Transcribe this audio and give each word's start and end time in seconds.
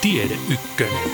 Tiede 0.00 0.34
Ykkönen. 0.52 1.10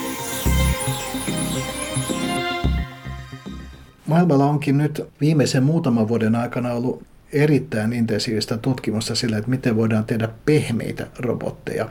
Maailmalla 4.06 4.44
onkin 4.46 4.78
nyt 4.78 5.04
viimeisen 5.20 5.62
muutaman 5.62 6.08
vuoden 6.08 6.34
aikana 6.34 6.72
ollut 6.72 7.02
erittäin 7.32 7.92
intensiivistä 7.92 8.56
tutkimusta 8.56 9.14
sillä, 9.14 9.38
että 9.38 9.50
miten 9.50 9.76
voidaan 9.76 10.04
tehdä 10.04 10.28
pehmeitä 10.44 11.06
robotteja. 11.18 11.88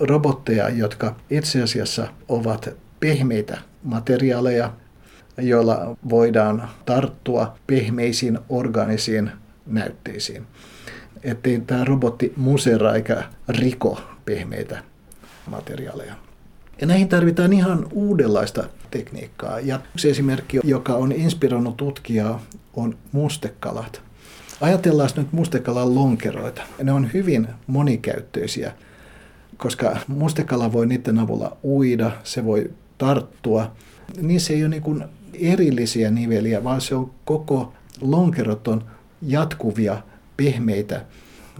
Robotteja, 0.00 0.68
jotka 0.68 1.16
itse 1.30 1.62
asiassa 1.62 2.08
ovat 2.28 2.68
pehmeitä 3.00 3.58
materiaaleja, 3.82 4.72
joilla 5.38 5.96
voidaan 6.10 6.68
tarttua 6.86 7.58
pehmeisiin 7.66 8.38
organisiin 8.48 9.30
näytteisiin. 9.66 10.46
Ettei 11.22 11.60
tämä 11.60 11.84
robotti 11.84 12.32
musera 12.36 12.94
eikä 12.94 13.22
riko 13.48 14.00
pehmeitä 14.24 14.82
materiaaleja. 15.50 16.14
Ja 16.80 16.86
näihin 16.86 17.08
tarvitaan 17.08 17.52
ihan 17.52 17.86
uudenlaista 17.92 18.64
tekniikkaa. 18.90 19.60
Ja 19.60 19.80
yksi 19.94 20.10
esimerkki, 20.10 20.60
joka 20.64 20.94
on 20.94 21.12
inspiroinut 21.12 21.76
tutkijaa, 21.76 22.42
on 22.74 22.96
mustekalat. 23.12 24.02
Ajatellaan 24.60 25.10
nyt 25.16 25.32
mustekalan 25.32 25.94
lonkeroita. 25.94 26.62
Ne 26.82 26.92
on 26.92 27.10
hyvin 27.14 27.48
monikäyttöisiä, 27.66 28.72
koska 29.56 29.96
mustekala 30.08 30.72
voi 30.72 30.86
niiden 30.86 31.18
avulla 31.18 31.56
uida, 31.64 32.10
se 32.24 32.44
voi 32.44 32.70
tarttua. 32.98 33.72
Niissä 34.20 34.52
ei 34.52 34.64
ole 34.64 34.68
niin 34.68 35.04
erillisiä 35.40 36.10
niveliä, 36.10 36.64
vaan 36.64 36.80
se 36.80 36.94
on 36.94 37.10
koko 37.24 37.72
lonkerot 38.00 38.68
on 38.68 38.84
jatkuvia, 39.22 40.02
pehmeitä 40.42 41.00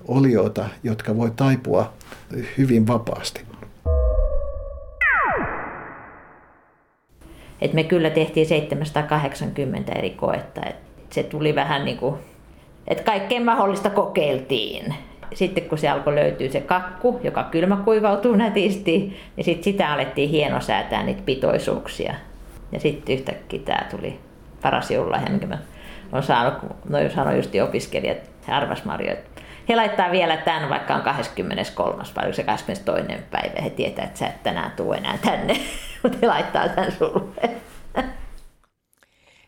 olioita, 0.08 0.68
jotka 0.82 1.16
voi 1.16 1.30
taipua 1.36 1.92
hyvin 2.58 2.86
vapaasti. 2.86 3.40
Et 7.60 7.72
me 7.72 7.84
kyllä 7.84 8.10
tehtiin 8.10 8.46
780 8.46 9.92
eri 9.92 10.10
koetta. 10.10 10.60
Et 10.66 10.76
se 11.10 11.22
tuli 11.22 11.54
vähän 11.54 11.84
niin 11.84 11.96
kuin, 11.96 12.14
että 12.86 13.04
kaikkea 13.04 13.40
mahdollista 13.40 13.90
kokeiltiin. 13.90 14.94
Sitten 15.34 15.64
kun 15.64 15.78
se 15.78 15.88
alkoi 15.88 16.14
löytyä 16.14 16.48
se 16.48 16.60
kakku, 16.60 17.20
joka 17.24 17.44
kylmäkuivautuu 17.44 18.36
nätisti, 18.36 19.16
niin 19.36 19.44
sit 19.44 19.64
sitä 19.64 19.92
alettiin 19.92 20.30
hienosäätää 20.30 21.02
niitä 21.02 21.22
pitoisuuksia. 21.24 22.14
Ja 22.72 22.80
sitten 22.80 23.14
yhtäkkiä 23.14 23.60
tämä 23.64 23.86
tuli 23.90 24.20
paras 24.62 24.90
joululahja, 24.90 25.30
minkä 25.30 25.46
mä 25.46 25.58
olen 26.12 26.22
saanut, 26.22 26.54
kun 26.60 26.70
no 26.88 26.98
sanoin 27.14 27.36
just 27.36 27.50
opiskelijat, 27.64 28.18
arvas 28.50 28.84
Marjo, 28.84 29.12
että 29.12 29.42
he 29.68 29.76
laittaa 29.76 30.10
vielä 30.10 30.36
tämän, 30.36 30.68
vaikka 30.68 30.94
on 30.94 31.02
23. 31.02 32.04
vai 32.16 32.34
se 32.34 32.42
22. 32.42 33.12
päivä. 33.30 33.62
He 33.62 33.70
tietää, 33.70 34.04
että 34.04 34.18
sä 34.18 34.26
et 34.26 34.42
tänään 34.42 34.70
tule 34.70 34.96
enää 34.96 35.18
tänne, 35.18 35.60
mutta 36.02 36.18
he 36.22 36.26
laittaa 36.26 36.68
tämän 36.68 36.92
sulle. 36.92 37.50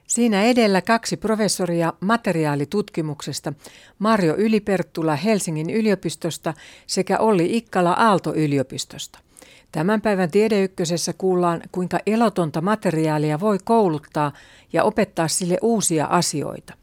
Siinä 0.07 0.43
edellä 0.43 0.83
kaksi 0.83 1.17
professoria 1.17 1.93
materiaalitutkimuksesta, 2.01 3.53
Marjo 3.99 4.35
Yliperttula 4.37 5.17
Helsingin 5.17 5.71
yliopistosta 5.71 6.55
sekä 6.87 7.19
Olli 7.19 7.57
Ikkala 7.57 7.93
Aalto-yliopistosta. 7.93 9.19
Tämän 9.73 10.01
päivän 10.01 10.31
Tiedeykkösessä 10.31 11.13
kuullaan, 11.19 11.63
kuinka 11.73 11.99
elotonta 12.07 12.61
materiaalia 12.61 13.41
voi 13.41 13.59
kouluttaa 13.65 14.33
ja 14.73 14.85
opettaa 14.85 15.29
sille 15.29 15.59
uusia 15.63 16.07
asioita. 16.07 16.80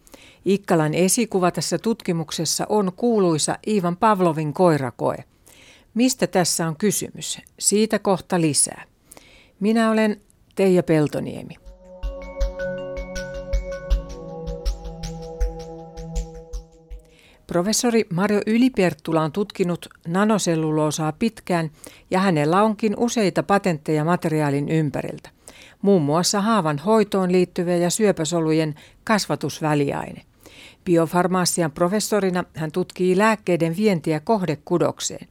Ikkalan 0.48 0.94
esikuva 0.94 1.52
tässä 1.52 1.78
tutkimuksessa 1.78 2.66
on 2.70 2.92
kuuluisa 2.96 3.58
Ivan 3.68 3.98
Pavlovin 3.98 4.54
koirakoe. 4.54 5.24
Mistä 5.94 6.28
tässä 6.28 6.68
on 6.68 6.76
kysymys? 6.76 7.42
Siitä 7.60 8.00
kohta 8.00 8.42
lisää. 8.42 8.84
Minä 9.60 9.92
olen 9.92 10.22
Teija 10.56 10.84
Peltoniemi. 10.84 11.56
Professori 17.48 18.06
Mario 18.14 18.42
Yliperttula 18.46 19.22
on 19.22 19.32
tutkinut 19.32 19.90
nanoselluloosaa 20.08 21.12
pitkään 21.12 21.72
ja 22.12 22.20
hänellä 22.20 22.64
onkin 22.64 22.94
useita 22.98 23.44
patentteja 23.44 24.06
materiaalin 24.06 24.70
ympäriltä, 24.70 25.30
muun 25.82 26.02
muassa 26.02 26.42
haavan 26.42 26.80
hoitoon 26.80 27.32
liittyviä 27.32 27.78
ja 27.78 27.90
syöpäsolujen 27.90 28.76
kasvatusväliaine. 29.04 30.27
Biofarmasian 30.88 31.72
professorina 31.72 32.44
hän 32.56 32.72
tutkii 32.72 33.18
lääkkeiden 33.18 33.78
vientiä 33.78 34.20
kohdekudokseen. 34.20 35.28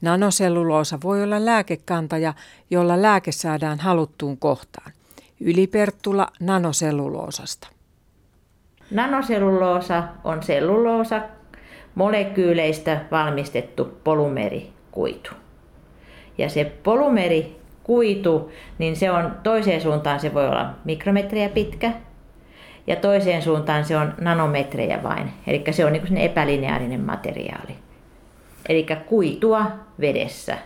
Nanoselluloosa 0.00 0.98
voi 1.04 1.22
olla 1.22 1.44
lääkekantaja, 1.44 2.34
jolla 2.70 3.02
lääke 3.02 3.32
saadaan 3.32 3.78
haluttuun 3.78 4.38
kohtaan. 4.38 4.92
Yliperttula 5.40 6.26
nanoselluloosasta. 6.40 7.68
Nanoselluloosa 8.90 10.02
on 10.24 10.42
selluloosa, 10.42 11.20
molekyyleistä 11.94 13.00
valmistettu 13.10 13.84
polymerikuitu. 14.04 15.30
Ja 16.38 16.48
se 16.48 16.64
polymerikuitu, 16.64 18.52
niin 18.78 18.96
se 18.96 19.10
on 19.10 19.34
toiseen 19.42 19.80
suuntaan 19.80 20.20
se 20.20 20.34
voi 20.34 20.48
olla 20.48 20.74
mikrometriä 20.84 21.48
pitkä 21.48 21.92
ja 22.90 22.96
toiseen 22.96 23.42
suuntaan 23.42 23.84
se 23.84 23.96
on 23.96 24.14
nanometrejä 24.20 25.02
vain. 25.02 25.30
Eli 25.46 25.64
se 25.70 25.84
on 25.84 25.92
niin 25.92 26.16
epälineaarinen 26.16 27.00
materiaali. 27.00 27.76
Eli 28.68 28.86
kuitua 29.06 29.66
vedessä. 30.00 30.58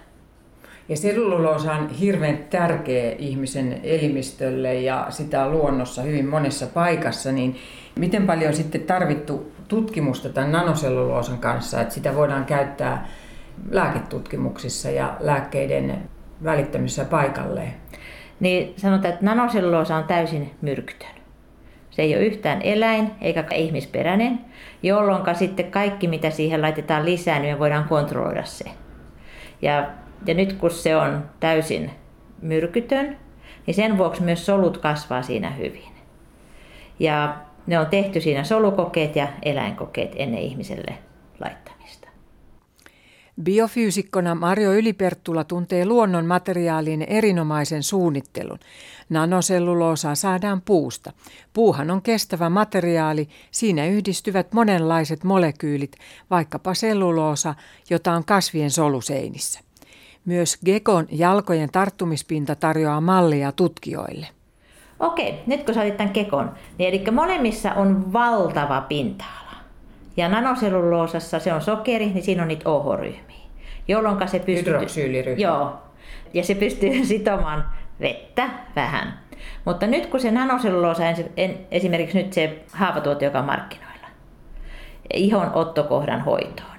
Ja 0.89 0.97
selluloosa 0.97 1.73
on 1.73 1.89
hirveän 1.89 2.39
tärkeä 2.51 3.12
ihmisen 3.19 3.81
elimistölle 3.83 4.75
ja 4.75 5.07
sitä 5.11 5.45
on 5.45 5.53
luonnossa 5.53 6.03
hyvin 6.03 6.29
monessa 6.29 6.67
paikassa, 6.67 7.33
niin 7.33 7.57
miten 7.99 8.27
paljon 8.27 8.55
sitten 8.55 8.81
tarvittu 8.81 9.53
tutkimusta 9.69 10.29
tämän 10.29 10.53
nanoselluloosan 10.53 11.39
kanssa, 11.39 11.81
että 11.81 11.95
sitä 11.95 12.15
voidaan 12.15 12.45
käyttää 12.45 13.09
lääketutkimuksissa 13.71 14.91
ja 14.91 15.17
lääkkeiden 15.21 16.09
välittämisessä 16.45 17.05
paikalleen? 17.05 17.75
Niin 18.41 18.75
sanotaan, 18.77 19.15
että 19.15 19.25
nanoselluloosa 19.25 19.97
on 19.97 20.05
täysin 20.05 20.51
myrkytön. 20.62 21.14
Se 21.94 22.03
ei 22.03 22.16
ole 22.16 22.25
yhtään 22.25 22.62
eläin 22.62 23.10
eikä 23.21 23.44
ihmisperäinen, 23.55 24.41
jolloin 24.82 25.22
sitten 25.34 25.71
kaikki 25.71 26.09
mitä 26.09 26.31
siihen 26.31 26.62
laitetaan 26.62 27.05
lisää, 27.05 27.38
niin 27.38 27.55
me 27.55 27.59
voidaan 27.59 27.88
kontrolloida 27.88 28.44
se. 28.44 28.65
Ja, 29.62 29.87
ja 30.27 30.34
nyt 30.34 30.53
kun 30.53 30.71
se 30.71 30.97
on 30.97 31.25
täysin 31.41 31.91
myrkytön, 32.43 33.16
niin 33.66 33.75
sen 33.75 33.99
vuoksi 33.99 34.22
myös 34.22 34.47
solut 34.47 34.78
kasvaa 34.78 35.22
siinä 35.22 35.50
hyvin. 35.50 35.93
Ja 36.99 37.37
ne 37.66 37.78
on 37.78 37.87
tehty 37.87 38.21
siinä 38.21 38.44
solukokeet 38.44 39.16
ja 39.16 39.28
eläinkokeet 39.43 40.12
ennen 40.16 40.41
ihmiselle 40.41 40.94
laittamista. 41.41 41.74
Biofyysikkona 43.43 44.34
Mario 44.34 44.72
Yliperttula 44.72 45.45
tuntee 45.45 45.87
luonnon 45.87 46.27
materiaalin 46.27 47.03
erinomaisen 47.03 47.83
suunnittelun. 47.83 48.59
Nanoselluloosaa 49.09 50.15
saadaan 50.15 50.62
puusta. 50.62 51.12
Puuhan 51.53 51.91
on 51.91 52.03
kestävä 52.03 52.49
materiaali, 52.50 53.28
siinä 53.50 53.87
yhdistyvät 53.87 54.53
monenlaiset 54.53 55.25
molekyylit, 55.25 55.93
vaikkapa 56.31 56.75
selluloosa, 56.75 57.55
jota 57.91 58.12
on 58.12 58.25
kasvien 58.25 58.71
soluseinissä. 58.71 59.61
Myös 60.25 60.59
Gekon 60.65 61.06
jalkojen 61.11 61.69
tarttumispinta 61.73 62.55
tarjoaa 62.55 63.00
mallia 63.00 63.53
tutkijoille. 63.53 64.27
Okei, 65.00 65.43
nyt 65.47 65.65
kun 65.65 65.75
sä 65.75 65.91
tämän 65.91 66.12
kekon, 66.12 66.55
niin 66.78 66.89
eli 66.89 67.11
molemmissa 67.11 67.73
on 67.75 68.12
valtava 68.12 68.81
pinta-ala. 68.81 69.44
Ja 70.17 70.29
nanoselluloosassa 70.29 71.39
se 71.39 71.53
on 71.53 71.63
sokeri, 71.63 72.07
niin 72.07 72.23
siinä 72.23 72.43
on 72.43 72.49
niitä 72.49 72.71
OH-ryhmiä, 72.71 73.49
jolloin 73.88 74.29
se 74.29 74.38
pystyy... 74.38 74.75
Joo, 75.37 75.73
ja 76.35 76.44
se 76.44 76.55
pystyy 76.55 77.05
sitomaan 77.05 77.65
vettä 78.00 78.49
vähän. 78.77 79.19
Mutta 79.65 79.87
nyt 79.87 80.06
kun 80.06 80.21
se 80.21 80.31
nanoselluloosa, 80.31 81.03
esimerkiksi 81.71 82.23
nyt 82.23 82.33
se 82.33 82.65
haavatuote, 82.73 83.25
joka 83.25 83.38
on 83.38 83.44
markkinoilla, 83.44 84.06
ihon 85.15 85.50
ottokohdan 85.55 86.21
hoitoon, 86.21 86.79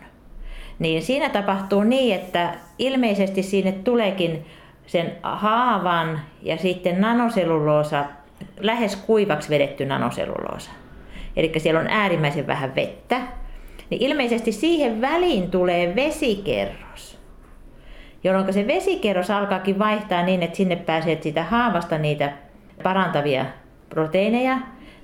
niin 0.80 1.04
siinä 1.04 1.30
tapahtuu 1.30 1.83
niin, 1.83 2.15
että 2.15 2.54
ilmeisesti 2.80 3.44
sinne 3.44 3.71
tuleekin 3.71 4.45
sen 4.88 5.12
haavan 5.24 6.21
ja 6.42 6.57
sitten 6.57 7.01
nanoselluloosa, 7.01 8.06
lähes 8.59 8.95
kuivaksi 8.95 9.50
vedetty 9.50 9.86
nanoselluloosa. 9.86 10.71
Eli 11.35 11.51
siellä 11.57 11.79
on 11.79 11.87
äärimmäisen 11.87 12.47
vähän 12.47 12.75
vettä. 12.75 13.21
Niin 13.89 14.01
ilmeisesti 14.01 14.51
siihen 14.51 15.01
väliin 15.01 15.51
tulee 15.51 15.95
vesikerros, 15.95 17.19
jolloin 18.23 18.53
se 18.53 18.67
vesikerros 18.67 19.31
alkaakin 19.31 19.79
vaihtaa 19.79 20.23
niin, 20.23 20.43
että 20.43 20.57
sinne 20.57 20.75
pääsee 20.75 21.17
sitä 21.21 21.43
haavasta 21.43 21.97
niitä 21.97 22.33
parantavia 22.83 23.45
proteiineja. 23.89 24.57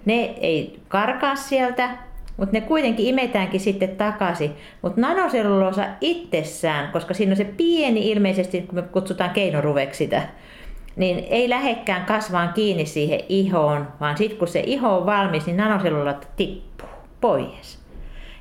Ne 0.05 0.35
ei 0.41 0.79
karkaa 0.87 1.35
sieltä, 1.35 1.89
mutta 2.37 2.57
ne 2.57 2.61
kuitenkin 2.61 3.05
imetäänkin 3.05 3.59
sitten 3.59 3.89
takaisin. 3.89 4.51
Mutta 4.81 5.01
nanoselluloosa 5.01 5.85
itsessään, 6.01 6.91
koska 6.91 7.13
siinä 7.13 7.31
on 7.31 7.37
se 7.37 7.45
pieni 7.45 8.11
ilmeisesti, 8.11 8.61
kun 8.61 8.75
me 8.75 8.81
kutsutaan 8.81 9.29
keinoruveksi 9.29 9.97
sitä, 9.97 10.21
niin 11.01 11.25
ei 11.29 11.49
lähekkään 11.49 12.05
kasvaan 12.05 12.53
kiinni 12.53 12.85
siihen 12.85 13.19
ihoon, 13.29 13.87
vaan 13.99 14.17
sitten 14.17 14.37
kun 14.37 14.47
se 14.47 14.63
iho 14.65 14.97
on 14.97 15.05
valmis, 15.05 15.45
niin 15.45 15.57
nanoselluloosa 15.57 16.19
tippuu 16.37 16.89
pois. 17.21 17.79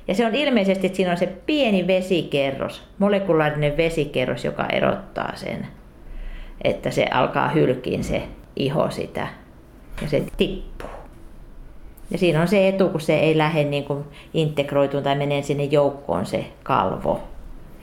Ja 0.07 0.15
se 0.15 0.25
on 0.25 0.35
ilmeisesti, 0.35 0.87
että 0.87 0.95
siinä 0.95 1.11
on 1.11 1.17
se 1.17 1.27
pieni 1.45 1.87
vesikerros, 1.87 2.83
molekulaarinen 2.97 3.77
vesikerros, 3.77 4.45
joka 4.45 4.65
erottaa 4.65 5.31
sen, 5.35 5.67
että 6.63 6.91
se 6.91 7.05
alkaa 7.11 7.49
hylkiin 7.49 8.03
se 8.03 8.23
iho 8.55 8.91
sitä 8.91 9.27
ja 10.01 10.09
se 10.09 10.23
tippuu. 10.37 10.89
Ja 12.11 12.17
siinä 12.17 12.41
on 12.41 12.47
se 12.47 12.67
etu, 12.67 12.89
kun 12.89 13.01
se 13.01 13.19
ei 13.19 13.37
lähde 13.37 13.63
niin 13.63 13.83
kuin 13.83 14.03
integroituun 14.33 15.03
tai 15.03 15.15
menee 15.15 15.41
sinne 15.41 15.63
joukkoon 15.63 16.25
se 16.25 16.45
kalvo. 16.63 17.21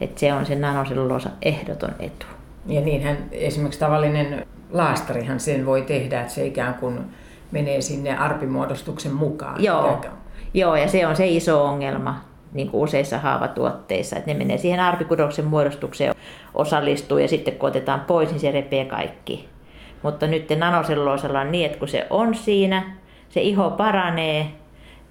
Että 0.00 0.20
se 0.20 0.32
on 0.32 0.46
se 0.46 0.54
nanoselluloosa 0.54 1.30
ehdoton 1.42 1.94
etu. 2.00 2.26
Ja 2.66 2.80
niinhän 2.80 3.18
esimerkiksi 3.32 3.80
tavallinen 3.80 4.46
laastarihan 4.70 5.40
sen 5.40 5.66
voi 5.66 5.82
tehdä, 5.82 6.20
että 6.20 6.32
se 6.32 6.46
ikään 6.46 6.74
kuin 6.74 7.00
menee 7.50 7.80
sinne 7.80 8.16
arpimuodostuksen 8.16 9.14
mukaan. 9.14 9.64
Joo, 9.64 10.00
Joo 10.54 10.76
ja 10.76 10.88
se 10.88 11.06
on 11.06 11.16
se 11.16 11.26
iso 11.26 11.64
ongelma 11.64 12.20
niin 12.52 12.70
kuin 12.70 12.82
useissa 12.82 13.18
haavatuotteissa, 13.18 14.16
että 14.16 14.30
ne 14.30 14.38
menee 14.38 14.58
siihen 14.58 14.80
arpikudoksen 14.80 15.44
muodostukseen, 15.44 16.14
osallistuu 16.54 17.18
ja 17.18 17.28
sitten 17.28 17.54
kun 17.54 17.68
otetaan 17.68 18.00
pois, 18.00 18.30
niin 18.30 18.40
se 18.40 18.50
repee 18.50 18.84
kaikki. 18.84 19.48
Mutta 20.02 20.26
nyt 20.26 20.48
nanoselluloosalla 20.56 21.40
on 21.40 21.52
niin, 21.52 21.66
että 21.66 21.78
kun 21.78 21.88
se 21.88 22.06
on 22.10 22.34
siinä, 22.34 22.96
se 23.28 23.40
iho 23.40 23.70
paranee 23.70 24.46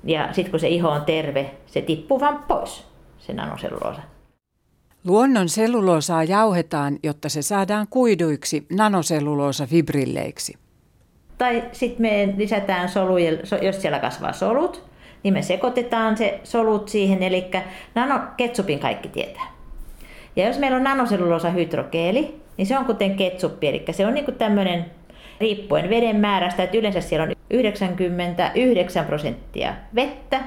ja 0.04 0.28
sitten 0.32 0.52
kun 0.52 0.60
se 0.60 0.68
iho 0.68 0.90
on 0.90 1.06
terve, 1.06 1.52
se 1.66 1.82
tippuu 1.82 2.20
vaan 2.20 2.44
pois, 2.48 2.88
se 3.20 3.34
nanoselluloosa. 3.34 4.02
Luonnon 5.08 5.50
selluloosaa 5.50 6.24
jauhetaan, 6.24 6.98
jotta 7.04 7.30
se 7.30 7.42
saadaan 7.42 7.88
kuiduiksi 7.90 8.68
nanoselluloosa-fibrilleiksi. 8.74 10.58
Tai 11.38 11.64
sitten 11.72 12.02
me 12.02 12.34
lisätään 12.38 12.90
soluja, 12.90 13.32
jos 13.62 13.82
siellä 13.82 14.00
kasvaa 14.00 14.34
solut, 14.34 14.84
niin 15.24 15.34
me 15.34 15.42
sekoitetaan 15.42 16.18
se 16.18 16.40
solut 16.44 16.90
siihen, 16.90 17.24
eli 17.24 17.46
nanoketsupin 17.96 18.80
kaikki 18.80 19.10
tietää. 19.10 19.52
Ja 20.36 20.48
jos 20.48 20.60
meillä 20.60 20.78
on 20.78 20.84
nanoselluloosa 20.84 21.50
hydrogeeli, 21.50 22.42
niin 22.58 22.66
se 22.66 22.78
on 22.78 22.86
kuten 22.86 23.16
ketsuppi, 23.16 23.68
eli 23.68 23.86
se 23.92 24.06
on 24.06 24.14
niin 24.14 24.36
tämmöinen 24.38 24.86
riippuen 25.40 25.90
veden 25.90 26.16
määrästä, 26.16 26.64
että 26.64 26.78
yleensä 26.78 27.02
siellä 27.02 27.24
on 27.24 27.34
99 27.50 29.06
prosenttia 29.06 29.74
vettä 29.96 30.40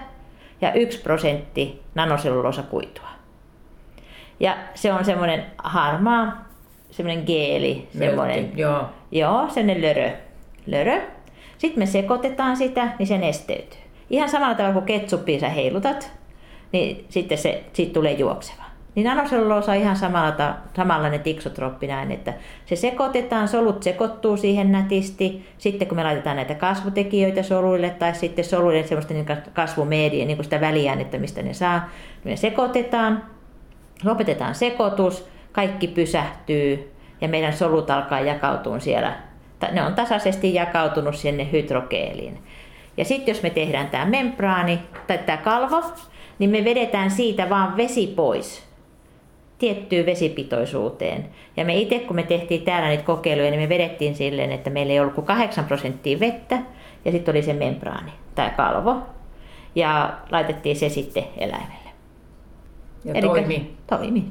ja 0.61 0.73
1 0.73 1.01
prosentti 1.01 1.83
nanoselluloosa 1.95 2.63
kuitua. 2.63 3.10
Ja 4.41 4.57
se 4.75 4.93
on 4.93 5.05
semmoinen 5.05 5.45
harmaa, 5.59 6.45
semmoinen 6.91 7.25
geeli, 7.27 7.89
semmoinen, 7.99 8.59
joo. 8.59 8.85
joo, 9.13 9.49
semmoinen 9.49 9.83
lörö. 9.83 10.11
lörö. 10.67 11.01
Sitten 11.59 11.83
me 11.83 11.87
sekoitetaan 11.87 12.57
sitä, 12.57 12.89
niin 12.99 13.07
se 13.07 13.19
nesteytyy. 13.19 13.81
Ihan 14.11 14.29
samalla 14.29 14.55
tavalla 14.55 14.73
kuin 14.73 14.87
ketsuppiin 14.87 15.41
sä 15.41 15.49
heilutat, 15.49 16.13
niin 16.73 17.07
sitten 17.09 17.39
se, 17.39 17.65
siitä 17.73 17.93
tulee 17.93 18.13
juokseva. 18.13 18.63
Niin 18.95 19.07
nanoselluloosa 19.07 19.73
on 19.73 19.79
ihan 19.79 19.97
samalla, 19.97 20.57
samanlainen 20.77 21.21
tiksotroppi 21.21 21.87
näin, 21.87 22.13
että 22.13 22.35
se 22.67 22.77
sekoitetaan, 22.77 23.49
solut 23.49 23.83
sekoittuu 23.83 24.37
siihen 24.37 24.73
nätisti. 24.73 25.47
Sitten 25.59 25.89
kun 25.89 25.97
me 25.97 26.05
laitetaan 26.05 26.37
näitä 26.37 26.55
kasvutekijöitä 26.55 27.43
soluille 27.43 27.91
tai 27.91 28.15
sitten 28.15 28.45
soluille 28.45 28.87
semmoista 28.87 29.15
niin 29.15 29.27
kasvumedia, 29.53 30.27
niin 30.27 30.37
kuin 30.37 30.45
sitä 30.45 30.61
väliäänettä, 30.61 31.19
mistä 31.19 31.43
ne 31.43 31.55
saa, 31.55 31.79
niin 32.25 32.33
me 32.33 32.37
sekoitetaan, 32.37 33.25
lopetetaan 34.05 34.55
sekoitus, 34.55 35.29
kaikki 35.53 35.89
pysähtyy 35.89 36.93
ja 37.21 37.29
meidän 37.29 37.53
solut 37.53 37.91
alkaa 37.91 38.21
jakautua 38.21 38.79
siellä. 38.79 39.13
Ne 39.73 39.83
on 39.83 39.95
tasaisesti 39.95 40.55
jakautunut 40.55 41.17
sinne 41.17 41.49
hydrogeeliin. 41.53 42.39
Ja 42.97 43.05
sitten 43.05 43.33
jos 43.33 43.43
me 43.43 43.51
tehdään 43.51 43.89
tämä 43.89 44.05
membraani 44.05 44.79
tai 45.07 45.19
tämä 45.19 45.39
kalvo, 45.39 45.83
niin 46.39 46.51
me 46.51 46.65
vedetään 46.65 47.11
siitä 47.11 47.51
vaan 47.51 47.77
vesi 47.77 48.07
pois 48.07 48.71
tiettyyn 49.59 50.07
vesipitoisuuteen. 50.07 51.27
Ja 51.57 51.65
me 51.65 51.77
itse, 51.77 51.99
kun 51.99 52.17
me 52.17 52.23
tehtiin 52.23 52.63
täällä 52.63 52.89
niitä 52.89 53.05
kokeiluja, 53.05 53.51
niin 53.51 53.61
me 53.61 53.69
vedettiin 53.69 54.15
silleen, 54.15 54.53
että 54.53 54.71
meillä 54.71 54.93
ei 54.93 55.01
ollut 55.01 55.15
kuin 55.15 55.27
8 55.27 55.65
prosenttia 55.65 56.21
vettä 56.21 56.59
ja 57.05 57.13
sitten 57.13 57.33
oli 57.33 57.43
se 57.43 57.53
membraani, 57.53 58.13
tai 58.35 58.51
kalvo. 58.57 58.97
Ja 59.75 60.13
laitettiin 60.31 60.77
se 60.77 60.89
sitten 60.89 61.25
eläimelle. 61.39 61.80
Ja 63.05 63.15
Elikkä 63.15 63.29
toimi. 63.29 63.77
Toimi. 63.87 64.25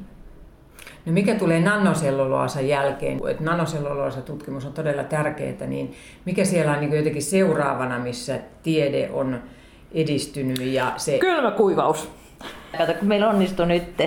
No 1.06 1.12
mikä 1.12 1.34
tulee 1.34 1.60
nanoselluloosan 1.60 2.68
jälkeen? 2.68 3.20
Että 3.30 3.44
nanoselluloosa 3.44 4.20
tutkimus 4.20 4.64
on 4.64 4.72
todella 4.72 5.04
tärkeää, 5.04 5.66
niin 5.66 5.94
mikä 6.24 6.44
siellä 6.44 6.72
on 6.72 6.80
niin 6.80 6.92
jotenkin 6.92 7.22
seuraavana, 7.22 7.98
missä 7.98 8.38
tiede 8.62 9.10
on 9.12 9.40
edistynyt? 9.92 10.60
Ja 10.60 10.92
se... 10.96 11.18
Kylmäkuivaus. 11.18 12.10
Kato, 12.78 12.94
kun 12.94 13.08
meillä 13.08 13.28
onnistui 13.28 13.66
nyt. 13.66 14.02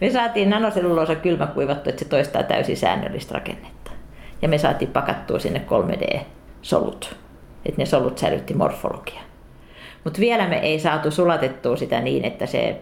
Me 0.00 0.10
saatiin 0.10 0.50
nanoselluloosa 0.50 1.14
kylmäkuivattu, 1.14 1.90
että 1.90 2.02
se 2.04 2.08
toistaa 2.08 2.42
täysin 2.42 2.76
säännöllistä 2.76 3.34
rakennetta. 3.34 3.90
Ja 4.42 4.48
me 4.48 4.58
saatiin 4.58 4.90
pakattua 4.90 5.38
sinne 5.38 5.62
3D-solut, 5.68 7.16
että 7.66 7.82
ne 7.82 7.86
solut 7.86 8.18
säilytti 8.18 8.54
morfologia. 8.54 9.20
Mutta 10.04 10.20
vielä 10.20 10.48
me 10.48 10.58
ei 10.58 10.80
saatu 10.80 11.10
sulatettua 11.10 11.76
sitä 11.76 12.00
niin, 12.00 12.24
että 12.24 12.46
se 12.46 12.80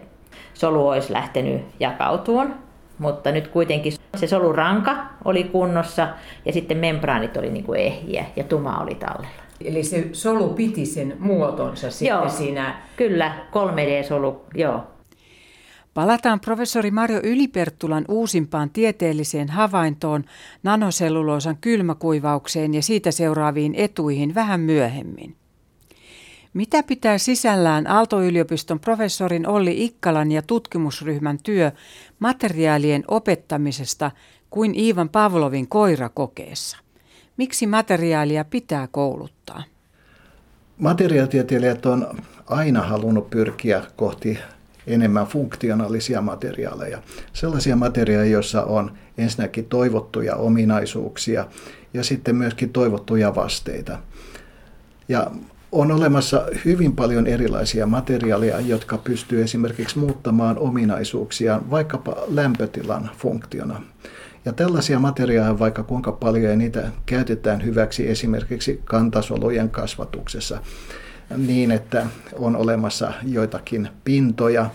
solu 0.53 0.87
olisi 0.87 1.13
lähtenyt 1.13 1.61
jakautumaan, 1.79 2.55
mutta 2.97 3.31
nyt 3.31 3.47
kuitenkin 3.47 3.93
se 4.15 4.27
soluranka 4.27 4.95
oli 5.25 5.43
kunnossa 5.43 6.07
ja 6.45 6.53
sitten 6.53 6.77
membraanit 6.77 7.37
oli 7.37 7.49
niin 7.49 7.65
kuin 7.65 7.79
ehjiä 7.79 8.25
ja 8.35 8.43
tuma 8.43 8.79
oli 8.79 8.95
tallella. 8.95 9.43
Eli 9.65 9.83
se 9.83 10.09
solu 10.11 10.49
piti 10.49 10.85
sen 10.85 11.15
muotonsa 11.19 11.91
sitten 11.91 12.07
joo, 12.07 12.29
siinä? 12.29 12.81
Kyllä, 12.97 13.33
3D-solu, 13.51 14.45
joo. 14.55 14.83
Palataan 15.93 16.39
professori 16.39 16.91
Mario 16.91 17.19
Yliperttulan 17.23 18.05
uusimpaan 18.07 18.69
tieteelliseen 18.69 19.49
havaintoon 19.49 20.23
nanoselluloosan 20.63 21.57
kylmäkuivaukseen 21.61 22.73
ja 22.73 22.81
siitä 22.81 23.11
seuraaviin 23.11 23.75
etuihin 23.75 24.35
vähän 24.35 24.59
myöhemmin. 24.59 25.35
Mitä 26.53 26.83
pitää 26.83 27.17
sisällään 27.17 27.87
Aalto-yliopiston 27.87 28.79
professorin 28.79 29.47
Olli 29.47 29.85
Ikkalan 29.85 30.31
ja 30.31 30.41
tutkimusryhmän 30.41 31.37
työ 31.43 31.71
materiaalien 32.19 33.03
opettamisesta 33.07 34.11
kuin 34.49 34.75
Iivan 34.75 35.09
Pavlovin 35.09 35.67
koirakokeessa? 35.67 36.77
Miksi 37.37 37.67
materiaalia 37.67 38.45
pitää 38.45 38.87
kouluttaa? 38.91 39.63
Materiaalitieteilijät 40.77 41.85
on 41.85 42.07
aina 42.45 42.81
halunnut 42.81 43.29
pyrkiä 43.29 43.83
kohti 43.95 44.39
enemmän 44.87 45.27
funktionaalisia 45.27 46.21
materiaaleja. 46.21 47.01
Sellaisia 47.33 47.75
materiaaleja, 47.75 48.31
joissa 48.31 48.63
on 48.63 48.91
ensinnäkin 49.17 49.65
toivottuja 49.65 50.35
ominaisuuksia 50.35 51.45
ja 51.93 52.03
sitten 52.03 52.35
myöskin 52.35 52.69
toivottuja 52.69 53.35
vasteita. 53.35 53.99
Ja 55.07 55.31
on 55.73 55.91
olemassa 55.91 56.45
hyvin 56.65 56.95
paljon 56.95 57.27
erilaisia 57.27 57.85
materiaaleja, 57.85 58.59
jotka 58.59 58.97
pystyy 58.97 59.43
esimerkiksi 59.43 59.99
muuttamaan 59.99 60.57
ominaisuuksiaan 60.57 61.69
vaikkapa 61.71 62.15
lämpötilan 62.27 63.09
funktiona. 63.17 63.81
Ja 64.45 64.53
tällaisia 64.53 64.99
materiaaleja 64.99 65.59
vaikka 65.59 65.83
kuinka 65.83 66.11
paljon 66.11 66.51
ja 66.51 66.55
niitä 66.55 66.91
käytetään 67.05 67.65
hyväksi 67.65 68.09
esimerkiksi 68.09 68.81
kantasolujen 68.85 69.69
kasvatuksessa 69.69 70.57
niin, 71.37 71.71
että 71.71 72.05
on 72.33 72.55
olemassa 72.55 73.13
joitakin 73.23 73.89
pintoja 74.03 74.69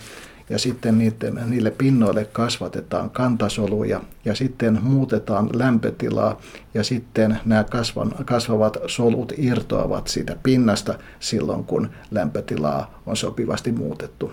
ja 0.51 0.59
sitten 0.59 0.99
niiden, 0.99 1.41
niille 1.47 1.71
pinnoille 1.71 2.25
kasvatetaan 2.25 3.11
kantasoluja 3.11 4.01
ja 4.25 4.35
sitten 4.35 4.79
muutetaan 4.83 5.51
lämpötilaa 5.53 6.41
ja 6.75 6.85
sitten 6.85 7.39
nämä 7.45 7.65
kasvan, 7.65 8.13
kasvavat 8.25 8.77
solut 8.87 9.33
irtoavat 9.37 10.09
siitä 10.09 10.37
pinnasta 10.43 10.95
silloin, 11.21 11.65
kun 11.65 11.91
lämpötilaa 12.11 13.01
on 13.07 13.17
sopivasti 13.17 13.73
muutettu. 13.73 14.33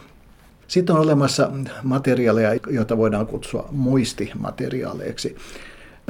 Sitten 0.68 0.96
on 0.96 1.02
olemassa 1.02 1.52
materiaaleja, 1.84 2.60
joita 2.68 2.98
voidaan 2.98 3.28
kutsua 3.28 3.68
muistimateriaaleiksi. 3.72 5.36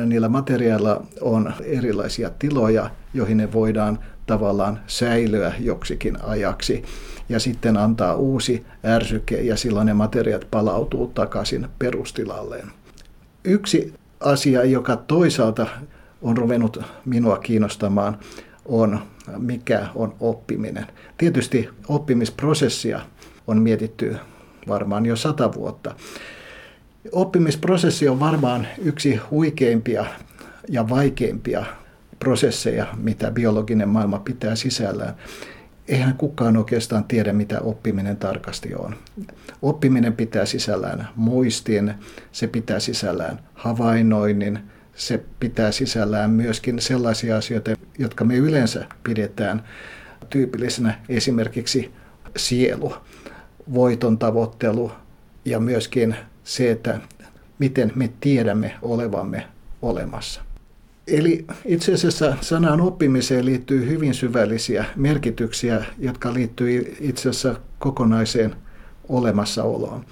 Niillä 0.06 0.30
materiaaleilla 0.30 1.06
on 1.22 1.54
erilaisia 1.64 2.30
tiloja, 2.40 2.90
joihin 3.14 3.38
ne 3.38 3.54
voidaan 3.54 4.00
tavallaan 4.26 4.80
säilyä 4.88 5.54
joksikin 5.60 6.24
ajaksi 6.24 6.84
ja 7.30 7.40
sitten 7.40 7.78
antaa 7.78 8.16
uusi 8.16 8.66
ärsyke 8.86 9.42
ja 9.42 9.58
silloin 9.58 9.86
ne 9.86 9.94
materiaat 9.94 10.48
palautuu 10.52 11.08
takaisin 11.08 11.68
perustilalleen. 11.80 12.72
Yksi 13.44 13.94
asia, 14.20 14.64
joka 14.64 14.96
toisaalta 14.96 15.68
on 16.22 16.38
ruvennut 16.38 16.82
minua 17.06 17.38
kiinnostamaan, 17.38 18.18
on 18.66 19.00
mikä 19.38 19.88
on 19.96 20.16
oppiminen. 20.20 20.88
Tietysti 21.18 21.70
oppimisprosessia 21.88 23.02
on 23.48 23.62
mietitty 23.62 24.16
varmaan 24.68 25.06
jo 25.06 25.16
sata 25.16 25.54
vuotta. 25.54 25.96
Oppimisprosessi 27.12 28.08
on 28.08 28.20
varmaan 28.20 28.68
yksi 28.78 29.16
huikeimpia 29.16 30.06
ja 30.70 30.90
vaikeimpia 30.90 31.66
prosesseja, 32.20 32.88
mitä 32.98 33.32
biologinen 33.32 33.90
maailma 33.90 34.20
pitää 34.20 34.56
sisällään. 34.56 35.16
Eihän 35.88 36.18
kukaan 36.18 36.58
oikeastaan 36.58 37.04
tiedä, 37.04 37.34
mitä 37.34 37.60
oppiminen 37.60 38.18
tarkasti 38.18 38.76
on. 38.76 38.96
Oppiminen 39.62 40.14
pitää 40.14 40.46
sisällään 40.46 41.08
muistin, 41.16 41.94
se 42.32 42.48
pitää 42.48 42.80
sisällään 42.80 43.40
havainnoinnin, 43.54 44.60
se 44.96 45.24
pitää 45.40 45.72
sisällään 45.72 46.32
myöskin 46.32 46.82
sellaisia 46.82 47.38
asioita, 47.38 47.72
jotka 47.98 48.24
me 48.24 48.36
yleensä 48.36 48.86
pidetään 49.04 49.64
tyypillisenä, 50.30 51.00
esimerkiksi 51.10 51.92
sielu, 52.38 52.94
voiton 53.74 54.18
tavoittelu 54.18 54.92
ja 55.46 55.60
myöskin 55.60 56.16
se, 56.44 56.72
että 56.72 57.00
miten 57.60 57.92
me 57.96 58.10
tiedämme 58.20 58.76
olevamme 58.82 59.48
olemassa. 59.82 60.42
Eli 61.08 61.46
itse 61.66 61.94
asiassa 61.94 62.38
sanan 62.42 62.82
oppimiseen 62.82 63.46
liittyy 63.46 63.90
hyvin 63.90 64.14
syvällisiä 64.14 64.86
merkityksiä, 64.96 65.86
jotka 66.00 66.34
liittyy 66.34 66.96
itse 67.00 67.30
asiassa 67.30 67.56
kokonaiseen 67.80 68.56
olemassaoloon. 69.10 70.06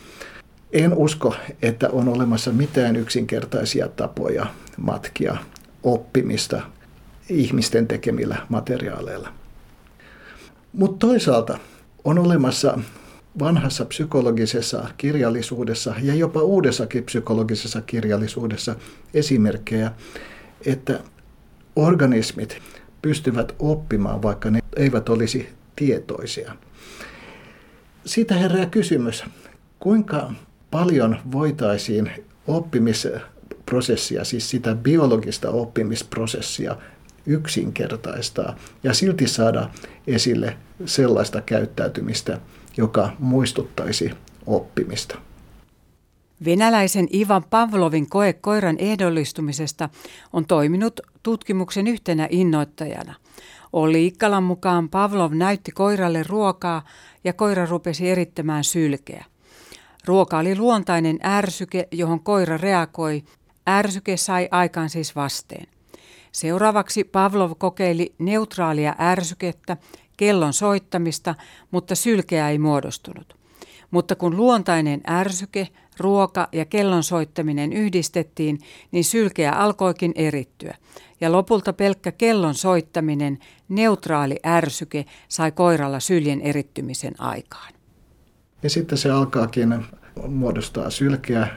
En 0.73 0.93
usko, 0.93 1.35
että 1.61 1.89
on 1.89 2.07
olemassa 2.07 2.51
mitään 2.51 2.95
yksinkertaisia 2.95 3.87
tapoja 3.87 4.45
matkia 4.77 5.37
oppimista 5.83 6.61
ihmisten 7.29 7.87
tekemillä 7.87 8.37
materiaaleilla. 8.49 9.29
Mutta 10.73 11.07
toisaalta 11.07 11.59
on 12.03 12.19
olemassa 12.19 12.79
vanhassa 13.39 13.85
psykologisessa 13.85 14.87
kirjallisuudessa 14.97 15.95
ja 16.01 16.15
jopa 16.15 16.41
uudessakin 16.41 17.03
psykologisessa 17.03 17.81
kirjallisuudessa 17.81 18.75
esimerkkejä, 19.13 19.91
että 20.65 20.99
organismit 21.75 22.61
pystyvät 23.01 23.55
oppimaan, 23.59 24.21
vaikka 24.21 24.49
ne 24.49 24.59
eivät 24.77 25.09
olisi 25.09 25.49
tietoisia. 25.75 26.55
Siitä 28.05 28.35
herää 28.35 28.65
kysymys, 28.65 29.23
kuinka 29.79 30.31
paljon 30.71 31.17
voitaisiin 31.31 32.11
oppimisprosessia, 32.47 34.23
siis 34.23 34.49
sitä 34.49 34.75
biologista 34.75 35.49
oppimisprosessia 35.49 36.75
yksinkertaistaa 37.25 38.55
ja 38.83 38.93
silti 38.93 39.27
saada 39.27 39.69
esille 40.07 40.57
sellaista 40.85 41.41
käyttäytymistä, 41.41 42.39
joka 42.77 43.13
muistuttaisi 43.19 44.11
oppimista. 44.45 45.17
Venäläisen 46.45 47.07
Ivan 47.13 47.43
Pavlovin 47.49 48.09
koe 48.09 48.33
koiran 48.33 48.75
ehdollistumisesta 48.79 49.89
on 50.33 50.45
toiminut 50.45 50.99
tutkimuksen 51.23 51.87
yhtenä 51.87 52.27
innoittajana. 52.31 53.13
Olli 53.73 54.07
Ikkalan 54.07 54.43
mukaan 54.43 54.89
Pavlov 54.89 55.33
näytti 55.33 55.71
koiralle 55.71 56.23
ruokaa 56.23 56.85
ja 57.23 57.33
koira 57.33 57.65
rupesi 57.65 58.09
erittämään 58.09 58.63
sylkeä. 58.63 59.25
Ruoka 60.05 60.37
oli 60.37 60.57
luontainen 60.57 61.19
ärsyke, 61.25 61.87
johon 61.91 62.19
koira 62.19 62.57
reagoi. 62.57 63.23
Ärsyke 63.69 64.17
sai 64.17 64.47
aikaan 64.51 64.89
siis 64.89 65.15
vasteen. 65.15 65.67
Seuraavaksi 66.31 67.03
Pavlov 67.03 67.51
kokeili 67.57 68.15
neutraalia 68.19 68.95
ärsykettä, 68.99 69.77
kellon 70.17 70.53
soittamista, 70.53 71.35
mutta 71.71 71.95
sylkeä 71.95 72.49
ei 72.49 72.57
muodostunut. 72.57 73.35
Mutta 73.91 74.15
kun 74.15 74.37
luontainen 74.37 75.01
ärsyke, 75.09 75.67
ruoka 75.97 76.47
ja 76.51 76.65
kellon 76.65 77.03
soittaminen 77.03 77.73
yhdistettiin, 77.73 78.59
niin 78.91 79.03
sylkeä 79.03 79.51
alkoikin 79.51 80.11
erittyä. 80.15 80.75
Ja 81.21 81.31
lopulta 81.31 81.73
pelkkä 81.73 82.11
kellon 82.11 82.55
soittaminen, 82.55 83.39
neutraali 83.69 84.35
ärsyke, 84.45 85.05
sai 85.27 85.51
koiralla 85.51 85.99
syljen 85.99 86.41
erittymisen 86.41 87.21
aikaan. 87.21 87.73
Ja 88.63 88.69
sitten 88.69 88.97
se 88.97 89.11
alkaakin 89.11 89.85
muodostaa 90.27 90.89
sylkeä. 90.89 91.47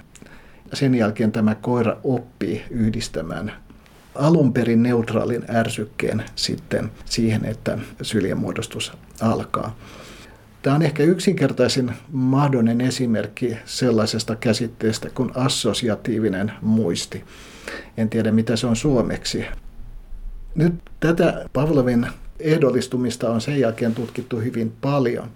Sen 0.72 0.94
jälkeen 0.94 1.32
tämä 1.32 1.54
koira 1.54 1.96
oppii 2.04 2.62
yhdistämään 2.70 3.52
alun 4.18 4.52
perin 4.52 4.82
neutraalin 4.82 5.44
ärsykkeen 5.54 6.24
sitten 6.34 6.90
siihen, 7.04 7.44
että 7.44 7.78
syljen 8.02 8.38
muodostus 8.38 8.92
alkaa. 9.20 9.76
Tämä 10.66 10.76
on 10.76 10.82
ehkä 10.82 11.02
yksinkertaisin 11.02 11.92
mahdollinen 12.12 12.80
esimerkki 12.80 13.56
sellaisesta 13.64 14.36
käsitteestä 14.36 15.10
kuin 15.10 15.30
assosiatiivinen 15.34 16.52
muisti. 16.62 17.24
En 17.96 18.10
tiedä, 18.10 18.32
mitä 18.32 18.56
se 18.56 18.66
on 18.66 18.76
suomeksi. 18.76 19.44
Nyt 20.54 20.74
tätä 21.00 21.44
Pavlovin 21.52 22.06
ehdollistumista 22.40 23.30
on 23.30 23.40
sen 23.40 23.60
jälkeen 23.60 23.94
tutkittu 23.94 24.36
hyvin 24.36 24.72
paljon 24.80 25.30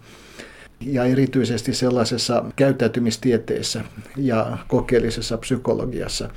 ja 0.80 1.04
erityisesti 1.04 1.74
sellaisessa 1.74 2.44
käyttäytymistieteessä 2.56 3.84
ja 4.16 4.58
kokeellisessa 4.68 5.38
psykologiassa. 5.38 6.30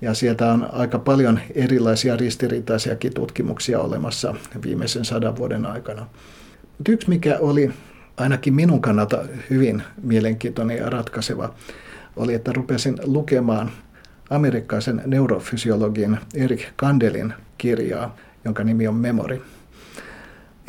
Ja 0.00 0.14
sieltä 0.14 0.52
on 0.52 0.68
aika 0.72 0.98
paljon 0.98 1.40
erilaisia 1.54 2.16
ristiriitaisiakin 2.16 3.14
tutkimuksia 3.14 3.80
olemassa 3.80 4.34
viimeisen 4.62 5.04
sadan 5.04 5.36
vuoden 5.36 5.66
aikana. 5.66 6.06
Yksi, 6.88 7.08
mikä 7.08 7.38
oli 7.40 7.70
ainakin 8.16 8.54
minun 8.54 8.82
kannalta 8.82 9.18
hyvin 9.50 9.82
mielenkiintoinen 10.02 10.76
ja 10.76 10.90
ratkaiseva, 10.90 11.54
oli, 12.16 12.34
että 12.34 12.52
rupesin 12.52 12.98
lukemaan 13.04 13.70
amerikkalaisen 14.30 15.02
neurofysiologin 15.06 16.18
Erik 16.34 16.68
Kandelin 16.76 17.34
kirjaa, 17.58 18.16
jonka 18.44 18.64
nimi 18.64 18.88
on 18.88 18.94
Memory. 18.94 19.42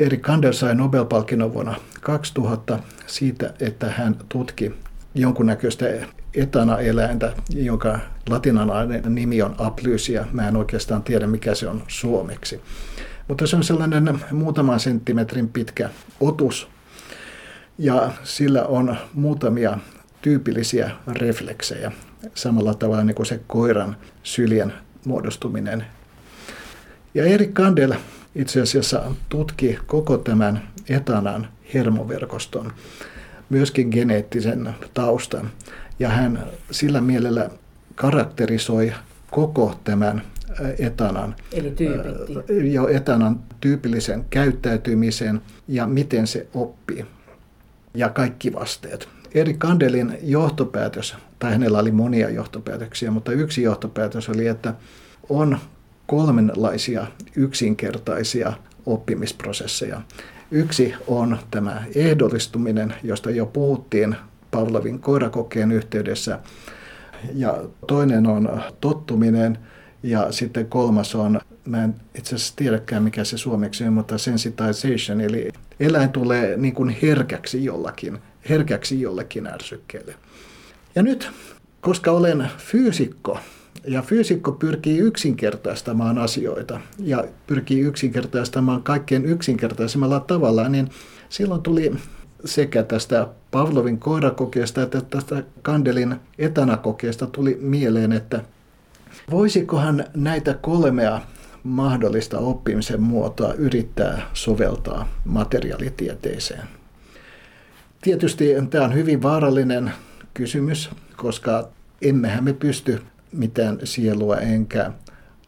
Erik 0.00 0.22
Kandel 0.22 0.52
sai 0.52 0.74
Nobel-palkinnon 0.74 1.54
vuonna 1.54 1.74
2000 2.00 2.78
siitä, 3.06 3.54
että 3.60 3.90
hän 3.90 4.16
tutki 4.28 4.74
jonkunnäköistä 5.14 5.86
etana-eläintä, 6.34 7.32
jonka 7.50 7.98
latinalainen 8.28 9.14
nimi 9.14 9.42
on 9.42 9.54
aplysia. 9.58 10.24
Mä 10.32 10.48
en 10.48 10.56
oikeastaan 10.56 11.02
tiedä, 11.02 11.26
mikä 11.26 11.54
se 11.54 11.68
on 11.68 11.82
suomeksi. 11.88 12.60
Mutta 13.28 13.46
se 13.46 13.56
on 13.56 13.64
sellainen 13.64 14.20
muutaman 14.32 14.80
senttimetrin 14.80 15.48
pitkä 15.48 15.90
otus, 16.20 16.68
ja 17.78 18.12
sillä 18.24 18.64
on 18.64 18.96
muutamia 19.14 19.78
tyypillisiä 20.22 20.90
refleksejä, 21.06 21.92
samalla 22.34 22.74
tavalla 22.74 23.04
niin 23.04 23.14
kuin 23.14 23.26
se 23.26 23.40
koiran 23.46 23.96
syljen 24.22 24.72
muodostuminen. 25.04 25.86
Ja 27.14 27.24
Erik 27.24 27.54
Kandel 27.54 27.94
itse 28.34 28.60
asiassa 28.60 29.02
tutki 29.28 29.78
koko 29.86 30.18
tämän 30.18 30.68
etanan 30.88 31.48
hermoverkoston, 31.74 32.72
myöskin 33.50 33.88
geneettisen 33.88 34.74
taustan. 34.94 35.50
Ja 35.98 36.08
hän 36.08 36.44
sillä 36.70 37.00
mielellä 37.00 37.50
karakterisoi 37.94 38.92
koko 39.30 39.78
tämän 39.84 40.22
etanan, 40.78 41.34
Eli 41.52 41.70
tyypitti. 41.70 42.72
jo 42.72 42.88
etanan 42.88 43.40
tyypillisen 43.60 44.24
käyttäytymisen 44.30 45.42
ja 45.68 45.86
miten 45.86 46.26
se 46.26 46.46
oppii 46.54 47.06
ja 47.94 48.08
kaikki 48.08 48.52
vasteet. 48.52 49.08
Eri 49.34 49.54
Kandelin 49.54 50.18
johtopäätös, 50.22 51.16
tai 51.38 51.52
hänellä 51.52 51.78
oli 51.78 51.90
monia 51.90 52.30
johtopäätöksiä, 52.30 53.10
mutta 53.10 53.32
yksi 53.32 53.62
johtopäätös 53.62 54.28
oli, 54.28 54.46
että 54.46 54.74
on 55.28 55.58
kolmenlaisia 56.06 57.06
yksinkertaisia 57.36 58.52
oppimisprosesseja. 58.86 60.00
Yksi 60.50 60.94
on 61.06 61.38
tämä 61.50 61.82
ehdollistuminen, 61.94 62.94
josta 63.02 63.30
jo 63.30 63.46
puhuttiin 63.46 64.16
Pavlovin 64.50 64.98
koirakokeen 64.98 65.72
yhteydessä. 65.72 66.38
Ja 67.34 67.64
toinen 67.86 68.26
on 68.26 68.62
tottuminen 68.80 69.58
ja 70.02 70.32
sitten 70.32 70.66
kolmas 70.66 71.14
on, 71.14 71.40
mä 71.64 71.84
en 71.84 71.94
itse 72.14 72.34
asiassa 72.34 72.56
tiedäkään 72.56 73.02
mikä 73.02 73.24
se 73.24 73.38
suomeksi 73.38 73.84
on, 73.84 73.92
mutta 73.92 74.18
sensitization, 74.18 75.20
eli 75.20 75.48
eläin 75.80 76.10
tulee 76.10 76.56
niin 76.56 76.74
kuin 76.74 76.96
herkäksi 77.02 77.64
jollakin, 77.64 78.18
herkäksi 78.48 79.00
jollekin 79.00 79.46
ärsykkeelle. 79.46 80.14
Ja 80.94 81.02
nyt, 81.02 81.30
koska 81.80 82.10
olen 82.10 82.50
fyysikko, 82.58 83.38
ja 83.88 84.02
fyysikko 84.02 84.52
pyrkii 84.52 84.98
yksinkertaistamaan 84.98 86.18
asioita 86.18 86.80
ja 86.98 87.24
pyrkii 87.46 87.80
yksinkertaistamaan 87.80 88.82
kaikkein 88.82 89.24
yksinkertaisemmalla 89.24 90.20
tavalla, 90.20 90.68
niin 90.68 90.90
silloin 91.28 91.62
tuli 91.62 91.92
sekä 92.44 92.82
tästä 92.82 93.28
Pavlovin 93.50 93.98
koirakokeesta 93.98 94.82
että 94.82 95.00
tästä 95.00 95.42
Kandelin 95.62 96.16
etanakokeesta 96.38 97.26
tuli 97.26 97.58
mieleen, 97.60 98.12
että 98.12 98.40
voisikohan 99.30 100.04
näitä 100.14 100.54
kolmea 100.54 101.20
mahdollista 101.64 102.38
oppimisen 102.38 103.02
muotoa 103.02 103.54
yrittää 103.54 104.30
soveltaa 104.32 105.08
materiaalitieteeseen. 105.24 106.68
Tietysti 108.02 108.44
tämä 108.70 108.84
on 108.84 108.94
hyvin 108.94 109.22
vaarallinen 109.22 109.92
kysymys, 110.34 110.90
koska 111.16 111.68
emmehän 112.02 112.44
me 112.44 112.52
pysty 112.52 113.02
mitään 113.32 113.78
sielua 113.84 114.36
enkä 114.36 114.90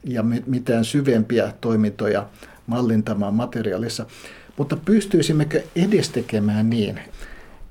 ja 0.04 0.22
mitään 0.46 0.84
syvempiä 0.84 1.52
toimintoja 1.60 2.26
mallintamaan 2.66 3.34
materiaalissa. 3.34 4.06
Mutta 4.56 4.76
pystyisimmekö 4.76 5.62
edes 5.76 6.10
tekemään 6.10 6.70
niin, 6.70 7.00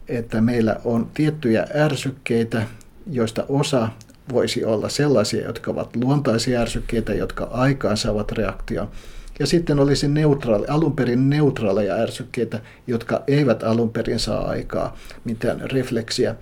että 0.08 0.42
meillä 0.42 0.76
on 0.84 1.10
tiettyjä 1.14 1.68
ärsykkeitä, 1.76 2.64
joista 3.12 3.46
osa 3.50 3.90
voisi 4.34 4.66
olla 4.66 4.90
sellaisia, 4.90 5.46
jotka 5.46 5.72
ovat 5.72 5.96
luontaisia 5.96 6.62
ärsykkeitä, 6.62 7.14
jotka 7.14 7.44
aikaan 7.44 7.98
saavat 7.98 8.32
reaktion. 8.32 8.88
Ja 9.40 9.48
sitten 9.48 9.80
olisi 9.80 10.08
neutraali, 10.08 10.66
alun 10.68 10.96
perin 10.96 11.30
neutraaleja 11.30 11.96
ärsykkeitä, 11.96 12.60
jotka 12.88 13.24
eivät 13.28 13.64
alun 13.64 13.90
perin 13.90 14.20
saa 14.20 14.48
aikaa 14.48 14.98
mitään 15.24 15.62
refleksiä. 15.72 16.36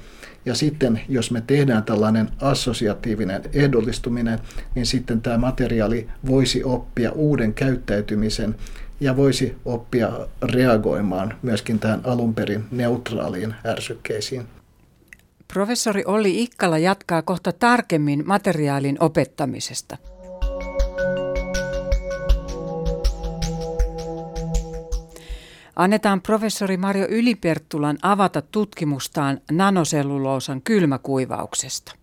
Ja 0.45 0.55
sitten 0.55 1.01
jos 1.09 1.31
me 1.31 1.43
tehdään 1.47 1.83
tällainen 1.83 2.29
assosiatiivinen 2.41 3.41
ehdollistuminen, 3.53 4.39
niin 4.75 4.85
sitten 4.85 5.21
tämä 5.21 5.37
materiaali 5.37 6.07
voisi 6.27 6.63
oppia 6.63 7.11
uuden 7.11 7.53
käyttäytymisen 7.53 8.55
ja 8.99 9.17
voisi 9.17 9.55
oppia 9.65 10.11
reagoimaan 10.41 11.35
myöskin 11.41 11.79
tähän 11.79 12.01
alun 12.03 12.35
perin 12.35 12.65
neutraaliin 12.71 13.55
ärsykkeisiin. 13.65 14.62
Professori 15.53 16.03
Olli 16.05 16.43
Ikkala 16.43 16.77
jatkaa 16.77 17.21
kohta 17.21 17.51
tarkemmin 17.51 18.23
materiaalin 18.25 18.97
opettamisesta. 18.99 19.97
Annetaan 25.75 26.21
professori 26.21 26.77
Mario 26.77 27.07
Yliperttulan 27.09 27.97
avata 28.01 28.41
tutkimustaan 28.41 29.41
nanoselluloosan 29.51 30.61
kylmäkuivauksesta. 30.61 31.95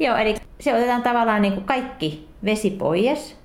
Joo, 0.00 0.16
eli 0.16 0.36
se 0.60 0.74
otetaan 0.74 1.02
tavallaan 1.02 1.42
niin 1.42 1.54
kuin 1.54 1.64
kaikki 1.64 2.28
vesi 2.44 2.70
pois. 2.70 3.36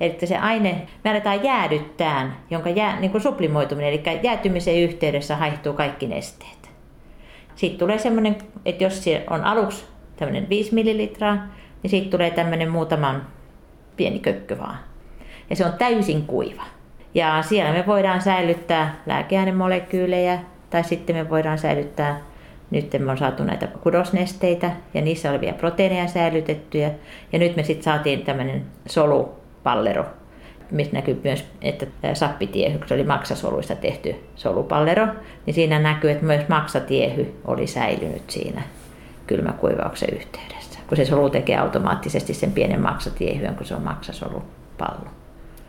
Eli 0.00 0.18
se 0.24 0.36
aine 0.36 0.88
me 1.04 1.10
aletaan 1.10 1.44
jäädyttään, 1.44 2.36
jonka 2.50 2.70
jää, 2.70 3.00
niin 3.00 3.10
kuin 3.10 3.22
sublimoituminen, 3.22 3.92
eli 3.92 4.20
jäätymisen 4.22 4.82
yhteydessä 4.82 5.36
haihtuu 5.36 5.72
kaikki 5.72 6.06
nesteet. 6.06 6.59
Sitten 7.60 7.78
tulee 7.78 7.98
semmoinen, 7.98 8.36
että 8.64 8.84
jos 8.84 9.04
se 9.04 9.24
on 9.30 9.44
aluksi 9.44 9.84
tämmöinen 10.16 10.48
5 10.48 10.74
millilitraa, 10.74 11.36
niin 11.82 11.90
siitä 11.90 12.10
tulee 12.10 12.30
tämmöinen 12.30 12.70
muutaman 12.70 13.26
pieni 13.96 14.18
kökkö 14.18 14.58
vaan. 14.58 14.78
Ja 15.50 15.56
se 15.56 15.66
on 15.66 15.72
täysin 15.72 16.26
kuiva. 16.26 16.62
Ja 17.14 17.42
siellä 17.42 17.72
me 17.72 17.84
voidaan 17.86 18.20
säilyttää 18.20 19.02
lääkeainemolekyylejä 19.06 20.38
tai 20.70 20.84
sitten 20.84 21.16
me 21.16 21.30
voidaan 21.30 21.58
säilyttää, 21.58 22.20
nyt 22.70 22.96
me 22.98 23.10
on 23.10 23.18
saatu 23.18 23.44
näitä 23.44 23.66
kudosnesteitä 23.66 24.70
ja 24.94 25.02
niissä 25.02 25.30
olevia 25.30 25.52
proteiineja 25.52 26.08
säilytettyjä. 26.08 26.90
Ja 27.32 27.38
nyt 27.38 27.56
me 27.56 27.62
sitten 27.62 27.84
saatiin 27.84 28.24
tämmöinen 28.24 28.64
solupallero, 28.86 30.04
missä 30.70 30.92
näkyy 30.92 31.20
myös, 31.24 31.44
että 31.62 31.86
sappitiehy, 32.14 32.80
se 32.86 32.94
oli 32.94 33.04
maksasoluista 33.04 33.74
tehty 33.74 34.14
solupallero, 34.36 35.06
niin 35.46 35.54
siinä 35.54 35.78
näkyy, 35.78 36.10
että 36.10 36.24
myös 36.24 36.48
maksatiehy 36.48 37.34
oli 37.44 37.66
säilynyt 37.66 38.30
siinä 38.30 38.62
kylmäkuivauksen 39.26 40.08
yhteydessä, 40.14 40.78
kun 40.88 40.96
se 40.96 41.04
solu 41.04 41.30
tekee 41.30 41.58
automaattisesti 41.58 42.34
sen 42.34 42.52
pienen 42.52 42.80
maksatiehyön, 42.80 43.56
kun 43.56 43.66
se 43.66 43.74
on 43.74 43.82
maksasolupallo. 43.82 45.10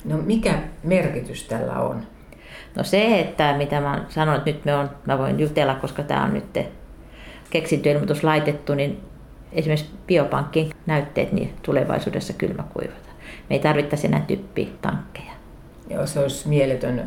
No 0.06 0.18
mikä 0.18 0.54
merkitys 0.84 1.44
tällä 1.44 1.74
on? 1.74 2.08
No 2.76 2.84
se, 2.84 3.20
että 3.20 3.58
mitä 3.58 3.82
mä 3.82 4.06
sanoin, 4.10 4.38
että 4.38 4.52
nyt 4.52 4.66
me 4.66 4.76
on, 4.76 4.90
mä 5.06 5.18
voin 5.18 5.40
jutella, 5.40 5.76
koska 5.76 6.04
tämä 6.04 6.24
on 6.24 6.34
nyt 6.34 6.60
keksintöilmoitus 7.50 8.24
laitettu, 8.24 8.76
niin 8.76 9.02
esimerkiksi 9.52 9.92
biopankkin 10.08 10.72
näytteet 10.86 11.32
niin 11.32 11.54
tulevaisuudessa 11.62 12.34
kylmäkuivata. 12.34 13.11
Me 13.52 13.56
ei 13.56 13.62
tarvittaisi 13.62 14.08
enää 14.08 14.22
typpitankkeja. 14.28 15.32
Joo, 15.90 16.08
se 16.08 16.20
olisi 16.20 16.48
mieletön 16.48 17.04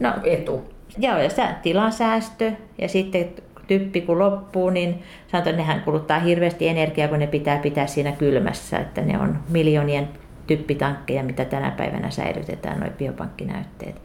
no, 0.00 0.12
etu. 0.24 0.74
Joo, 0.98 1.18
ja 1.18 1.28
tilan 1.62 1.92
säästö 1.92 2.52
ja 2.78 2.88
sitten 2.88 3.28
typpi 3.66 4.00
kun 4.00 4.18
loppuu, 4.18 4.70
niin 4.70 5.02
sanotaan, 5.28 5.54
että 5.54 5.62
nehän 5.62 5.82
kuluttaa 5.82 6.18
hirveästi 6.18 6.68
energiaa, 6.68 7.08
kun 7.08 7.18
ne 7.18 7.26
pitää 7.26 7.58
pitää 7.58 7.86
siinä 7.86 8.12
kylmässä, 8.12 8.78
että 8.78 9.00
ne 9.00 9.18
on 9.18 9.38
miljoonien 9.48 10.08
typpitankkeja, 10.46 11.22
mitä 11.22 11.44
tänä 11.44 11.70
päivänä 11.70 12.10
säilytetään, 12.10 12.80
noin 12.80 12.92
biopankkinäytteet, 12.92 14.00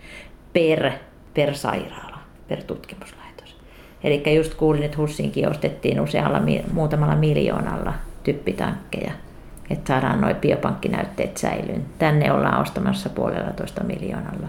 per, 0.54 0.92
per 1.34 1.56
sairaala, 1.56 2.20
per 2.48 2.64
tutkimuslaitos. 2.64 3.58
Eli 4.04 4.36
just 4.36 4.54
kuulin, 4.54 4.84
että 4.84 4.98
Hussinkin 4.98 5.50
ostettiin 5.50 6.02
usealla, 6.02 6.42
muutamalla 6.74 7.16
miljoonalla 7.16 7.94
typpitankkeja, 8.24 9.12
että 9.70 9.88
saadaan 9.88 10.22
noin 10.22 10.36
biopankkinäytteet 10.36 11.38
säilyyn. 11.38 11.86
Tänne 12.00 12.32
ollaan 12.32 12.62
ostamassa 12.62 13.10
puolella 13.10 13.52
toista 13.52 13.84
miljoonalla 13.84 14.48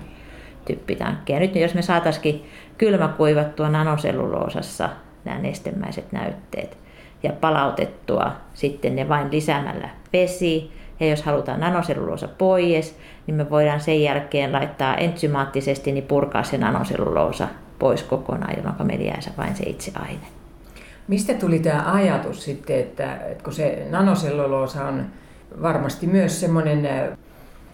typpitankkeja. 0.64 1.40
Nyt 1.40 1.56
jos 1.56 1.74
me 1.74 1.82
saataisiin 1.82 2.44
kylmäkuivattua 2.78 3.68
nanoselluloosassa 3.68 4.88
nämä 5.24 5.38
nestemäiset 5.38 6.12
näytteet 6.12 6.78
ja 7.22 7.32
palautettua 7.32 8.32
sitten 8.54 8.96
ne 8.96 9.08
vain 9.08 9.28
lisäämällä 9.32 9.88
vesi, 10.12 10.72
ja 11.00 11.06
jos 11.06 11.22
halutaan 11.22 11.60
nanoselluloosa 11.60 12.28
pois, 12.28 12.98
niin 13.26 13.34
me 13.34 13.50
voidaan 13.50 13.80
sen 13.80 14.02
jälkeen 14.02 14.52
laittaa 14.52 14.94
enzymaattisesti 14.94 15.92
niin 15.92 16.04
purkaa 16.04 16.42
se 16.42 16.58
nanoselluloosa 16.58 17.48
pois 17.78 18.02
kokonaan, 18.02 18.54
jolloin 18.56 18.86
meillä 18.86 19.04
jää 19.04 19.20
vain 19.36 19.56
se 19.56 19.64
itse 19.64 19.92
aine. 19.94 20.39
Mistä 21.10 21.34
tuli 21.34 21.58
tämä 21.58 21.92
ajatus 21.92 22.44
sitten, 22.44 22.80
että, 22.80 23.16
että 23.16 23.44
kun 23.44 23.52
se 23.52 23.86
nanoselluloosa 23.90 24.84
on 24.84 25.06
varmasti 25.62 26.06
myös 26.06 26.40
semmoinen 26.40 26.88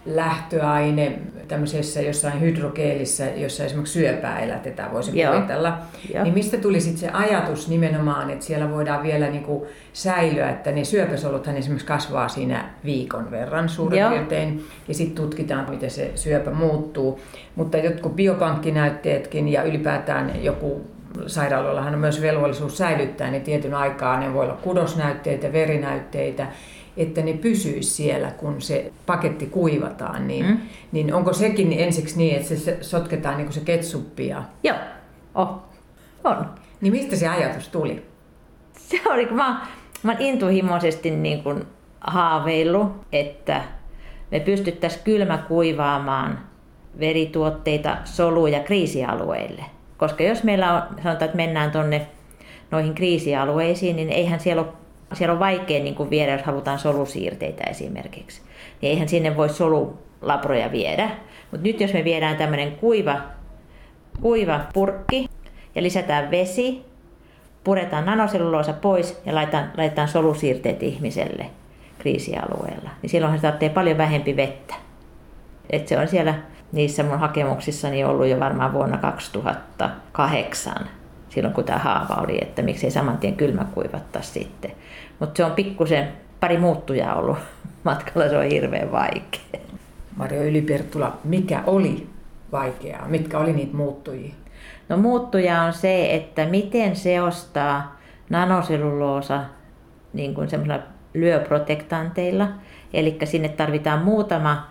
lähtöaine 0.05 1.19
tämmöisessä 1.47 2.01
jossain 2.01 2.41
hydrogeelissä, 2.41 3.25
jossa 3.25 3.63
esimerkiksi 3.63 3.93
syöpää 3.93 4.39
elätetään, 4.39 4.93
voisi 4.93 5.19
Joo. 5.19 5.33
kuvitella. 5.33 5.77
Joo. 6.13 6.23
Niin 6.23 6.33
mistä 6.33 6.57
tuli 6.57 6.81
sitten 6.81 6.99
se 6.99 7.09
ajatus 7.09 7.67
nimenomaan, 7.67 8.29
että 8.29 8.45
siellä 8.45 8.71
voidaan 8.71 9.03
vielä 9.03 9.29
niinku 9.29 9.67
säilyä, 9.93 10.49
että 10.49 10.71
ne 10.71 10.83
syöpäsoluthan 10.83 11.57
esimerkiksi 11.57 11.87
kasvaa 11.87 12.27
siinä 12.27 12.69
viikon 12.85 13.31
verran 13.31 13.69
suurin 13.69 13.99
Joo. 13.99 14.09
piirtein, 14.09 14.65
ja 14.87 14.93
sitten 14.93 15.23
tutkitaan, 15.23 15.69
miten 15.69 15.91
se 15.91 16.11
syöpä 16.15 16.51
muuttuu. 16.51 17.19
Mutta 17.55 17.77
jotkut 17.77 18.15
biopankkinäytteetkin 18.15 19.47
ja 19.47 19.63
ylipäätään 19.63 20.43
joku 20.43 20.96
sairaaloillahan 21.27 21.93
on 21.93 21.99
myös 21.99 22.21
velvollisuus 22.21 22.77
säilyttää, 22.77 23.31
niin 23.31 23.41
tietyn 23.41 23.73
aikaa 23.73 24.19
ne 24.19 24.33
voi 24.33 24.45
olla 24.45 24.57
kudosnäytteitä, 24.61 25.53
verinäytteitä, 25.53 26.47
että 26.97 27.21
ne 27.21 27.33
pysyisi 27.33 27.89
siellä, 27.89 28.31
kun 28.31 28.61
se 28.61 28.91
paketti 29.05 29.45
kuivataan, 29.45 30.27
niin, 30.27 30.45
mm. 30.45 30.57
niin 30.91 31.13
onko 31.13 31.33
sekin 31.33 31.73
ensiksi 31.73 32.17
niin, 32.17 32.35
että 32.35 32.55
se 32.55 32.77
sotketaan 32.81 33.37
niin 33.37 33.45
kuin 33.45 33.53
se 33.53 33.61
ketsuppia? 33.61 34.43
Joo, 34.63 34.77
oh. 35.35 35.49
on. 36.23 36.45
Niin 36.81 36.93
mistä 36.93 37.15
se 37.15 37.27
ajatus 37.27 37.69
tuli? 37.69 38.05
Se 38.77 39.01
oli, 39.05 39.25
kun 39.25 39.37
mä, 39.37 39.65
mä 40.03 40.11
olen 40.11 40.21
intuhimoisesti 40.21 41.11
niin 41.11 41.43
kuin 41.43 41.63
haaveillut, 42.01 42.91
että 43.11 43.61
me 44.31 44.39
pystyttäisiin 44.39 45.03
kylmä 45.03 45.37
kuivaamaan 45.37 46.39
verituotteita 46.99 47.97
soluja 48.05 48.59
kriisialueille. 48.59 49.65
Koska 49.97 50.23
jos 50.23 50.43
meillä 50.43 50.73
on, 50.73 50.81
sanotaan, 51.03 51.25
että 51.25 51.37
mennään 51.37 51.71
tuonne 51.71 52.07
noihin 52.71 52.95
kriisialueisiin, 52.95 53.95
niin 53.95 54.09
eihän 54.09 54.39
siellä 54.39 54.61
ole 54.61 54.73
siellä 55.13 55.33
on 55.33 55.39
vaikea 55.39 55.83
niin 55.83 55.95
kuin 55.95 56.09
viedä, 56.09 56.31
jos 56.31 56.43
halutaan 56.43 56.79
solusiirteitä 56.79 57.63
esimerkiksi. 57.69 58.41
Niin 58.81 58.89
eihän 58.89 59.09
sinne 59.09 59.37
voi 59.37 59.49
solulabroja 59.49 60.71
viedä. 60.71 61.09
Mutta 61.51 61.67
nyt 61.67 61.81
jos 61.81 61.93
me 61.93 62.03
viedään 62.03 62.37
tämmöinen 62.37 62.71
kuiva, 62.71 63.21
kuiva 64.21 64.59
purkki 64.73 65.29
ja 65.75 65.83
lisätään 65.83 66.31
vesi, 66.31 66.85
puretaan 67.63 68.05
nanoselluloosa 68.05 68.73
pois 68.73 69.21
ja 69.25 69.35
laitetaan, 69.35 69.71
laitetaan 69.77 70.07
solusiirteet 70.07 70.83
ihmiselle 70.83 71.45
kriisialueella, 71.99 72.89
niin 73.01 73.09
silloinhan 73.09 73.39
se 73.39 73.41
tarvitsee 73.41 73.69
paljon 73.69 73.97
vähempi 73.97 74.35
vettä. 74.35 74.75
Et 75.69 75.87
se 75.87 75.97
on 75.97 76.07
siellä 76.07 76.33
niissä 76.71 77.03
mun 77.03 77.19
hakemuksissani 77.19 78.03
ollut 78.03 78.27
jo 78.27 78.39
varmaan 78.39 78.73
vuonna 78.73 78.97
2008 78.97 80.89
silloin 81.29 81.53
kun 81.53 81.63
tämä 81.63 81.79
haava 81.79 82.21
oli, 82.23 82.37
että 82.41 82.61
miksei 82.61 82.91
saman 82.91 83.17
tien 83.17 83.35
kylmäkuivattaa 83.35 84.21
sitten. 84.21 84.71
Mutta 85.19 85.37
se 85.37 85.45
on 85.45 85.51
pikkusen 85.51 86.07
pari 86.39 86.57
muuttujaa 86.57 87.15
ollut 87.15 87.37
matkalla, 87.83 88.29
se 88.29 88.37
on 88.37 88.45
hirveän 88.45 88.91
vaikea. 88.91 89.59
Marjo 90.15 90.43
Ylipertula, 90.43 91.17
mikä 91.23 91.63
oli 91.65 92.09
vaikeaa? 92.51 93.07
Mitkä 93.07 93.39
oli 93.39 93.53
niitä 93.53 93.75
muuttujia? 93.75 94.33
No 94.89 94.97
muuttuja 94.97 95.61
on 95.61 95.73
se, 95.73 96.15
että 96.15 96.45
miten 96.45 96.95
seostaa 96.95 97.97
nanoselluloosa 98.29 99.43
niin 100.13 100.33
kuin 100.33 100.49
lyöprotektanteilla. 101.13 102.47
Eli 102.93 103.17
sinne 103.23 103.49
tarvitaan 103.49 104.01
muutama 104.01 104.67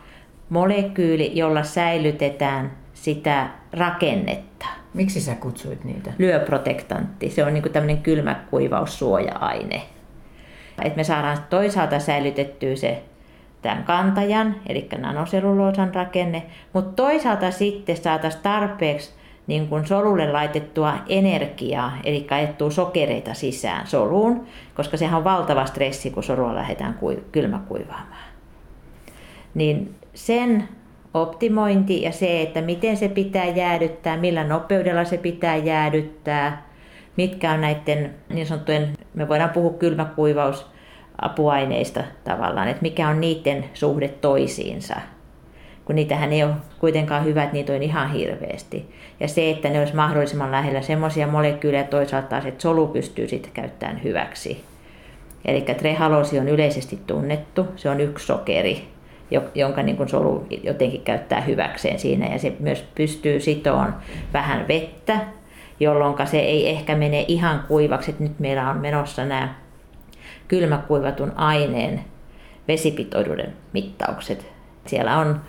molekyyli, 0.48 1.30
jolla 1.34 1.62
säilytetään 1.62 2.72
sitä 2.94 3.48
rakennetta. 3.72 4.66
Miksi 4.94 5.20
sä 5.20 5.34
kutsuit 5.34 5.84
niitä? 5.84 6.12
Lyöprotektantti, 6.18 7.30
se 7.30 7.44
on 7.44 7.54
niin 7.54 7.72
tämmöinen 7.72 8.02
kylmäkuivaussuoja-aine. 8.02 9.82
Et 10.82 10.96
me 10.96 11.04
saadaan 11.04 11.38
toisaalta 11.50 11.98
säilytettyä 11.98 12.76
se 12.76 13.02
tämän 13.62 13.84
kantajan, 13.84 14.56
eli 14.68 14.88
nanoselluloosan 14.98 15.94
rakenne, 15.94 16.42
mutta 16.72 17.02
toisaalta 17.02 17.50
sitten 17.50 17.96
saataisiin 17.96 18.42
tarpeeksi 18.42 19.10
niin 19.46 19.68
kuin 19.68 19.86
solulle 19.86 20.32
laitettua 20.32 20.94
energiaa, 21.08 21.92
eli 22.04 22.26
ajettua 22.30 22.70
sokereita 22.70 23.34
sisään 23.34 23.86
soluun, 23.86 24.46
koska 24.74 24.96
sehän 24.96 25.18
on 25.18 25.24
valtava 25.24 25.66
stressi, 25.66 26.10
kun 26.10 26.22
solua 26.22 26.54
lähdetään 26.54 26.98
kylmäkuivaamaan. 27.32 28.26
Niin 29.54 29.94
sen 30.16 30.68
optimointi 31.14 32.02
ja 32.02 32.12
se, 32.12 32.42
että 32.42 32.62
miten 32.62 32.96
se 32.96 33.08
pitää 33.08 33.44
jäädyttää, 33.44 34.16
millä 34.16 34.44
nopeudella 34.44 35.04
se 35.04 35.18
pitää 35.18 35.56
jäädyttää, 35.56 36.66
mitkä 37.16 37.52
on 37.52 37.60
näiden 37.60 38.14
niin 38.28 38.46
sanottujen, 38.46 38.92
me 39.14 39.28
voidaan 39.28 39.50
puhua 39.50 39.72
kylmäkuivaus, 39.72 40.66
apuaineista 41.22 42.04
tavallaan, 42.24 42.68
että 42.68 42.82
mikä 42.82 43.08
on 43.08 43.20
niiden 43.20 43.64
suhde 43.74 44.08
toisiinsa. 44.08 44.94
Kun 45.84 45.94
niitähän 45.94 46.32
ei 46.32 46.42
ole 46.42 46.52
kuitenkaan 46.78 47.24
hyvä, 47.24 47.42
että 47.42 47.54
niitä 47.54 47.72
on 47.72 47.82
ihan 47.82 48.12
hirveästi. 48.12 48.94
Ja 49.20 49.28
se, 49.28 49.50
että 49.50 49.68
ne 49.68 49.78
olisi 49.78 49.96
mahdollisimman 49.96 50.50
lähellä 50.50 50.82
semmoisia 50.82 51.26
molekyylejä 51.26 51.84
toisaalta 51.84 52.28
taas, 52.28 52.46
että 52.46 52.62
solu 52.62 52.86
pystyy 52.86 53.28
sitten 53.28 53.52
käyttämään 53.52 54.02
hyväksi. 54.04 54.64
Eli 55.44 55.60
trehalosi 55.60 56.38
on 56.38 56.48
yleisesti 56.48 56.98
tunnettu, 57.06 57.66
se 57.76 57.90
on 57.90 58.00
yksi 58.00 58.26
sokeri, 58.26 58.95
jonka 59.54 59.82
niin 59.82 59.96
kuin 59.96 60.08
solu 60.08 60.46
jotenkin 60.62 61.00
käyttää 61.00 61.40
hyväkseen 61.40 61.98
siinä 61.98 62.26
ja 62.26 62.38
se 62.38 62.52
myös 62.60 62.84
pystyy 62.94 63.40
sitoon 63.40 63.94
vähän 64.32 64.68
vettä, 64.68 65.20
jolloin 65.80 66.26
se 66.26 66.38
ei 66.38 66.68
ehkä 66.68 66.94
mene 66.94 67.24
ihan 67.28 67.64
kuivaksi. 67.68 68.10
että 68.10 68.22
nyt 68.22 68.38
meillä 68.38 68.70
on 68.70 68.76
menossa 68.76 69.24
nämä 69.24 69.54
kylmäkuivatun 70.48 71.32
aineen 71.36 72.00
vesipitoisuuden 72.68 73.52
mittaukset. 73.72 74.46
Siellä 74.86 75.18
on 75.18 75.40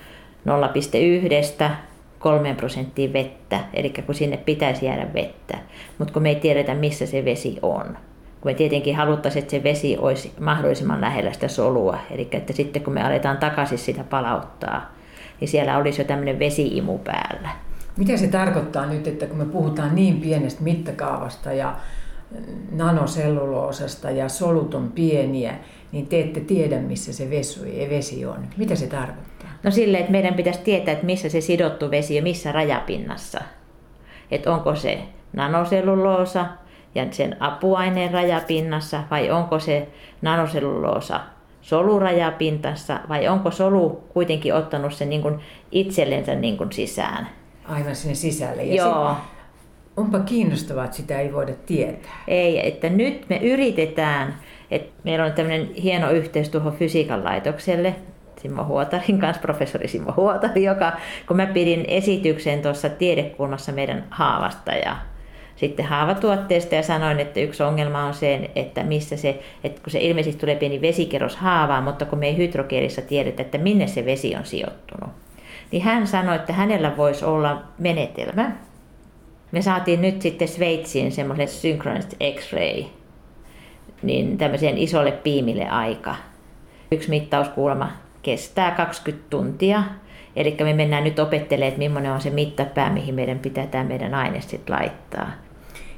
0,1 1.68 1.72
3 2.20 2.54
prosenttia 2.54 3.14
vettä, 3.14 3.60
eli 3.74 3.94
kun 4.06 4.16
sinne 4.16 4.38
pitäisi 4.38 4.86
jäädä 4.86 5.08
vettä, 5.14 5.58
mutta 5.98 6.14
kun 6.14 6.22
me 6.22 6.30
ei 6.30 6.36
tiedetä, 6.36 6.74
missä 6.74 7.06
se 7.06 7.26
vesi 7.26 7.60
on 7.62 7.98
kun 8.42 8.52
me 8.52 8.54
tietenkin 8.54 8.96
haluttaisiin, 8.96 9.42
että 9.44 9.52
se 9.52 9.64
vesi 9.64 9.98
olisi 9.98 10.32
mahdollisimman 10.40 11.02
lähellä 11.02 11.34
sitä 11.34 11.48
solua, 11.48 11.98
eli 12.12 12.28
että 12.32 12.54
sitten 12.54 12.84
kun 12.84 12.94
me 12.94 13.04
aletaan 13.04 13.38
takaisin 13.38 13.78
sitä 13.78 14.04
palauttaa, 14.04 14.94
niin 15.40 15.48
siellä 15.48 15.78
olisi 15.78 16.02
jo 16.02 16.06
tämmöinen 16.06 16.40
vesiimu 16.40 16.98
päällä. 16.98 17.50
Mitä 17.98 18.18
se 18.18 18.28
tarkoittaa 18.28 18.86
nyt, 18.86 19.08
että 19.08 19.26
kun 19.26 19.38
me 19.38 19.46
puhutaan 19.46 19.96
niin 19.96 20.22
pienestä 20.22 20.64
mittakaavasta 20.64 21.54
ja 21.54 21.76
nanoselluloosasta 22.72 24.12
ja 24.12 24.30
solut 24.30 24.74
on 24.74 24.92
pieniä, 24.92 25.54
niin 25.92 26.08
te 26.08 26.20
ette 26.20 26.40
tiedä, 26.40 26.80
missä 26.80 27.14
se 27.14 27.30
vesi, 27.30 27.88
vesi 27.90 28.26
on. 28.26 28.48
Mitä 28.58 28.76
se 28.76 28.88
tarkoittaa? 28.88 29.50
No 29.64 29.72
sille, 29.72 29.98
että 29.98 30.12
meidän 30.12 30.34
pitäisi 30.34 30.60
tietää, 30.60 30.92
että 30.92 31.06
missä 31.06 31.30
se 31.30 31.42
sidottu 31.42 31.92
vesi 31.92 32.16
ja 32.16 32.22
missä 32.22 32.52
rajapinnassa. 32.52 33.40
Että 34.32 34.54
onko 34.54 34.76
se 34.76 35.00
nanoselluloosa, 35.34 36.46
ja 36.96 37.06
sen 37.12 37.38
apuaineen 37.40 38.12
rajapinnassa 38.12 39.04
vai 39.12 39.32
onko 39.32 39.60
se 39.60 39.88
nanoselluloosa 40.22 41.20
solurajapintassa 41.62 43.00
vai 43.10 43.28
onko 43.28 43.52
solu 43.52 44.04
kuitenkin 44.14 44.54
ottanut 44.54 44.94
sen 44.94 45.10
niin 45.10 45.22
kuin 45.22 45.40
itsellensä 45.72 46.36
niin 46.36 46.58
kuin 46.58 46.72
sisään. 46.72 47.28
Aivan 47.66 47.96
sinne 47.96 48.16
sisälle. 48.16 48.64
Ja 48.64 48.76
Joo. 48.76 49.14
Se, 49.14 49.38
onpa 49.98 50.20
kiinnostavaa, 50.20 50.86
että 50.86 50.98
sitä 50.98 51.20
ei 51.20 51.34
voida 51.34 51.54
tietää. 51.66 52.24
Ei, 52.28 52.68
että 52.68 52.90
nyt 52.90 53.26
me 53.30 53.38
yritetään, 53.38 54.36
että 54.72 54.92
meillä 55.04 55.26
on 55.26 55.34
tämmöinen 55.34 55.74
hieno 55.74 56.12
yhteys 56.12 56.50
tuohon 56.50 56.74
fysiikan 56.74 57.24
laitokselle, 57.24 57.96
Simmo 58.42 58.64
Huotarin 58.64 59.20
kanssa, 59.20 59.42
professori 59.42 59.88
Simmo 59.88 60.14
Huotari, 60.18 60.64
joka, 60.64 60.94
kun 61.28 61.38
mä 61.38 61.46
pidin 61.46 61.86
esityksen 61.88 62.62
tuossa 62.62 62.90
tiedekulmassa 62.90 63.72
meidän 63.72 64.04
haavasta 64.10 64.72
ja 64.72 64.96
sitten 65.58 65.86
haavatuotteesta 65.86 66.76
ja 66.76 66.84
sanoin, 66.84 67.20
että 67.20 67.40
yksi 67.40 67.64
ongelma 67.64 68.04
on 68.04 68.14
se, 68.14 68.52
että 68.56 68.84
missä 68.84 69.18
se, 69.18 69.40
että 69.64 69.82
kun 69.82 69.92
se 69.92 70.00
ilmeisesti 70.00 70.40
tulee 70.40 70.56
pieni 70.56 70.82
vesikerros 70.82 71.36
haavaan, 71.36 71.84
mutta 71.84 72.06
kun 72.06 72.20
me 72.20 72.28
ei 72.28 72.38
hydrogeelissa 72.38 73.02
tiedetä, 73.02 73.42
että 73.42 73.58
minne 73.58 73.88
se 73.88 74.06
vesi 74.06 74.36
on 74.36 74.46
sijoittunut. 74.46 75.10
Niin 75.72 75.84
hän 75.84 76.08
sanoi, 76.08 76.36
että 76.36 76.54
hänellä 76.54 76.98
voisi 76.98 77.26
olla 77.26 77.62
menetelmä. 77.78 78.52
Me 79.52 79.62
saatiin 79.62 80.02
nyt 80.02 80.22
sitten 80.22 80.48
Sveitsiin 80.48 81.12
semmoiselle 81.12 81.48
synchronous 81.48 82.08
X-ray, 82.36 82.84
niin 84.02 84.38
tämmöiseen 84.38 84.78
isolle 84.78 85.12
piimille 85.12 85.70
aika. 85.70 86.16
Yksi 86.92 87.10
mittauskulma 87.10 87.92
kestää 88.22 88.72
20 88.72 89.26
tuntia. 89.30 89.84
Eli 90.36 90.58
me 90.64 90.74
mennään 90.74 91.04
nyt 91.04 91.20
opettelemaan, 91.20 91.68
että 91.68 91.80
millainen 91.80 92.12
on 92.12 92.22
se 92.22 92.30
mittapää, 92.30 92.90
mihin 92.90 93.16
meidän 93.16 93.40
pitää 93.40 93.68
tämä 93.68 93.84
meidän 93.84 94.14
aine 94.14 94.42
sitten 94.42 94.76
laittaa. 94.76 95.47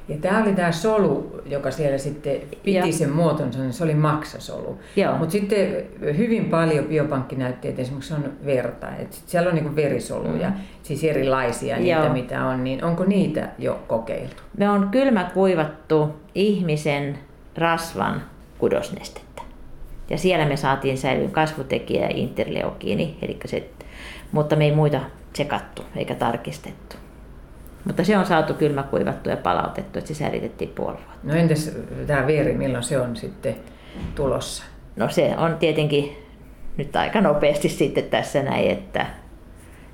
Ja 0.08 0.16
tämä 0.20 0.42
oli 0.42 0.52
tämä 0.52 0.72
solu, 0.72 1.40
joka 1.46 1.70
siellä 1.70 1.98
sitten 1.98 2.40
piti 2.64 2.72
ja. 2.72 2.92
sen 2.92 3.10
muotonsa, 3.10 3.58
niin 3.58 3.72
se 3.72 3.84
oli 3.84 3.94
maksasolu. 3.94 4.78
Mutta 5.18 5.32
sitten 5.32 5.84
hyvin 6.16 6.44
paljon 6.44 6.84
biopankkinäytteet 6.84 7.78
esimerkiksi 7.78 8.14
on 8.14 8.32
verta. 8.46 8.96
Et 8.96 9.22
siellä 9.26 9.48
on 9.48 9.54
niinku 9.54 9.76
verisoluja, 9.76 10.50
mm. 10.50 10.56
siis 10.82 11.04
erilaisia 11.04 11.76
niitä 11.76 12.00
Joo. 12.00 12.12
mitä 12.12 12.46
on. 12.46 12.64
Niin 12.64 12.84
onko 12.84 13.04
niitä 13.04 13.48
jo 13.58 13.80
kokeiltu? 13.86 14.42
Me 14.56 14.70
on 14.70 14.88
kylmä 14.88 15.30
kuivattu 15.34 16.08
ihmisen 16.34 17.18
rasvan 17.56 18.22
kudosnestettä. 18.58 19.42
Ja 20.10 20.18
siellä 20.18 20.46
me 20.46 20.56
saatiin 20.56 20.98
säilyyn 20.98 21.30
kasvutekijä 21.30 22.02
ja 22.02 22.10
interleukiini, 22.14 23.18
eli 23.22 23.38
se, 23.44 23.70
mutta 24.32 24.56
me 24.56 24.64
ei 24.64 24.74
muita 24.74 25.00
tsekattu 25.32 25.82
eikä 25.96 26.14
tarkistettu. 26.14 26.96
Mutta 27.84 28.04
se 28.04 28.18
on 28.18 28.26
saatu 28.26 28.54
kylmäkuivattu 28.54 29.30
ja 29.30 29.36
palautettu, 29.36 29.98
että 29.98 30.08
se 30.08 30.14
säilytettiin 30.14 30.70
puoli 30.70 30.96
vuotta. 30.96 31.20
No 31.22 31.34
entäs 31.34 31.70
tämä 32.06 32.26
veri, 32.26 32.54
milloin 32.54 32.84
se 32.84 33.00
on 33.00 33.16
sitten 33.16 33.56
tulossa? 34.14 34.64
No 34.96 35.08
se 35.08 35.34
on 35.36 35.56
tietenkin 35.56 36.16
nyt 36.76 36.96
aika 36.96 37.20
nopeasti 37.20 37.68
sitten 37.68 38.04
tässä 38.04 38.42
näin, 38.42 38.70
että, 38.70 39.06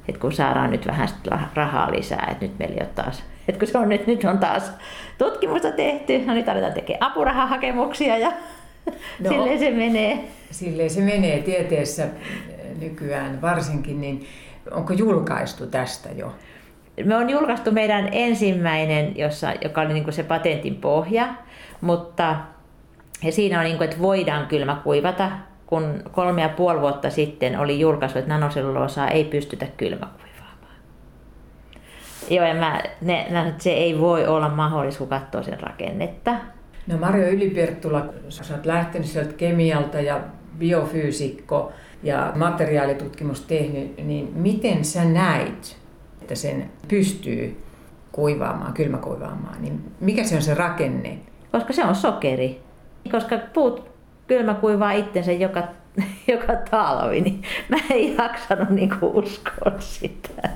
että 0.08 0.20
kun 0.20 0.32
saadaan 0.32 0.70
nyt 0.70 0.86
vähän 0.86 1.08
rahaa 1.54 1.92
lisää, 1.92 2.28
että 2.30 2.44
nyt 2.44 2.58
meillä 2.58 2.84
on 2.84 2.94
taas, 2.94 3.24
että 3.48 3.58
kun 3.58 3.68
se 3.68 3.78
on 3.78 3.88
nyt, 3.88 4.06
nyt 4.06 4.24
on 4.24 4.38
taas 4.38 4.72
tutkimusta 5.18 5.72
tehty, 5.72 6.18
no 6.18 6.34
nyt 6.34 6.48
aletaan 6.48 6.72
tekemään 6.72 7.10
apurahahakemuksia 7.10 8.18
ja 8.18 8.32
no, 9.20 9.30
silleen 9.30 9.58
se 9.58 9.70
menee. 9.70 10.24
Silleen 10.50 10.90
se 10.90 11.00
menee 11.00 11.42
tieteessä 11.42 12.08
nykyään 12.80 13.42
varsinkin, 13.42 14.00
niin 14.00 14.26
onko 14.70 14.92
julkaistu 14.92 15.66
tästä 15.66 16.08
jo? 16.16 16.34
Me 17.04 17.16
on 17.16 17.30
julkaistu 17.30 17.72
meidän 17.72 18.08
ensimmäinen, 18.12 19.18
jossa, 19.18 19.52
joka 19.64 19.80
oli 19.80 19.92
niin 19.92 20.12
se 20.12 20.22
patentin 20.22 20.74
pohja, 20.74 21.28
mutta 21.80 22.36
ja 23.22 23.32
siinä 23.32 23.58
on, 23.58 23.64
niin 23.64 23.76
kuin, 23.76 23.88
että 23.88 24.02
voidaan 24.02 24.46
kylmä 24.46 24.80
kuivata, 24.84 25.30
kun 25.66 26.02
kolme 26.12 26.42
ja 26.42 26.48
puoli 26.48 26.80
vuotta 26.80 27.10
sitten 27.10 27.58
oli 27.58 27.80
julkaisu, 27.80 28.18
että 28.18 28.30
nanoselluloosaa 28.30 29.08
ei 29.08 29.24
pystytä 29.24 29.66
kylmäkuivaamaan. 29.76 30.76
Joo, 32.30 32.46
ja 32.46 32.54
mä, 32.54 32.82
ne, 33.00 33.26
se 33.58 33.70
ei 33.70 34.00
voi 34.00 34.26
olla 34.26 34.48
mahdollista, 34.48 34.98
kun 34.98 35.08
katsoo 35.08 35.42
sen 35.42 35.60
rakennetta. 35.60 36.34
No 36.86 36.96
Mario 36.96 37.28
Yliperttula, 37.28 38.06
sä 38.28 38.54
oot 38.54 38.66
lähtenyt 38.66 39.08
sieltä 39.08 39.32
kemialta 39.32 40.00
ja 40.00 40.20
biofyysikko 40.58 41.72
ja 42.02 42.32
materiaalitutkimus 42.34 43.40
tehnyt, 43.40 43.98
niin 43.98 44.32
miten 44.34 44.84
sä 44.84 45.04
näit 45.04 45.85
että 46.26 46.34
sen 46.34 46.70
pystyy 46.88 47.62
kuivaamaan, 48.12 48.72
kylmäkuivaamaan, 48.72 49.62
niin 49.62 49.92
mikä 50.00 50.24
se 50.24 50.36
on 50.36 50.42
se 50.42 50.54
rakenne? 50.54 51.18
Koska 51.52 51.72
se 51.72 51.84
on 51.84 51.94
sokeri. 51.94 52.60
Koska 53.10 53.38
puut 53.54 53.90
kylmäkuivaa 54.26 54.92
itsensä 54.92 55.32
joka, 55.32 55.62
joka 56.32 56.52
talvi, 56.70 57.20
niin 57.20 57.42
mä 57.68 57.76
en 57.90 58.16
jaksanut 58.16 58.70
niinku 58.70 59.10
uskoa 59.14 59.72
sitä 59.78 60.48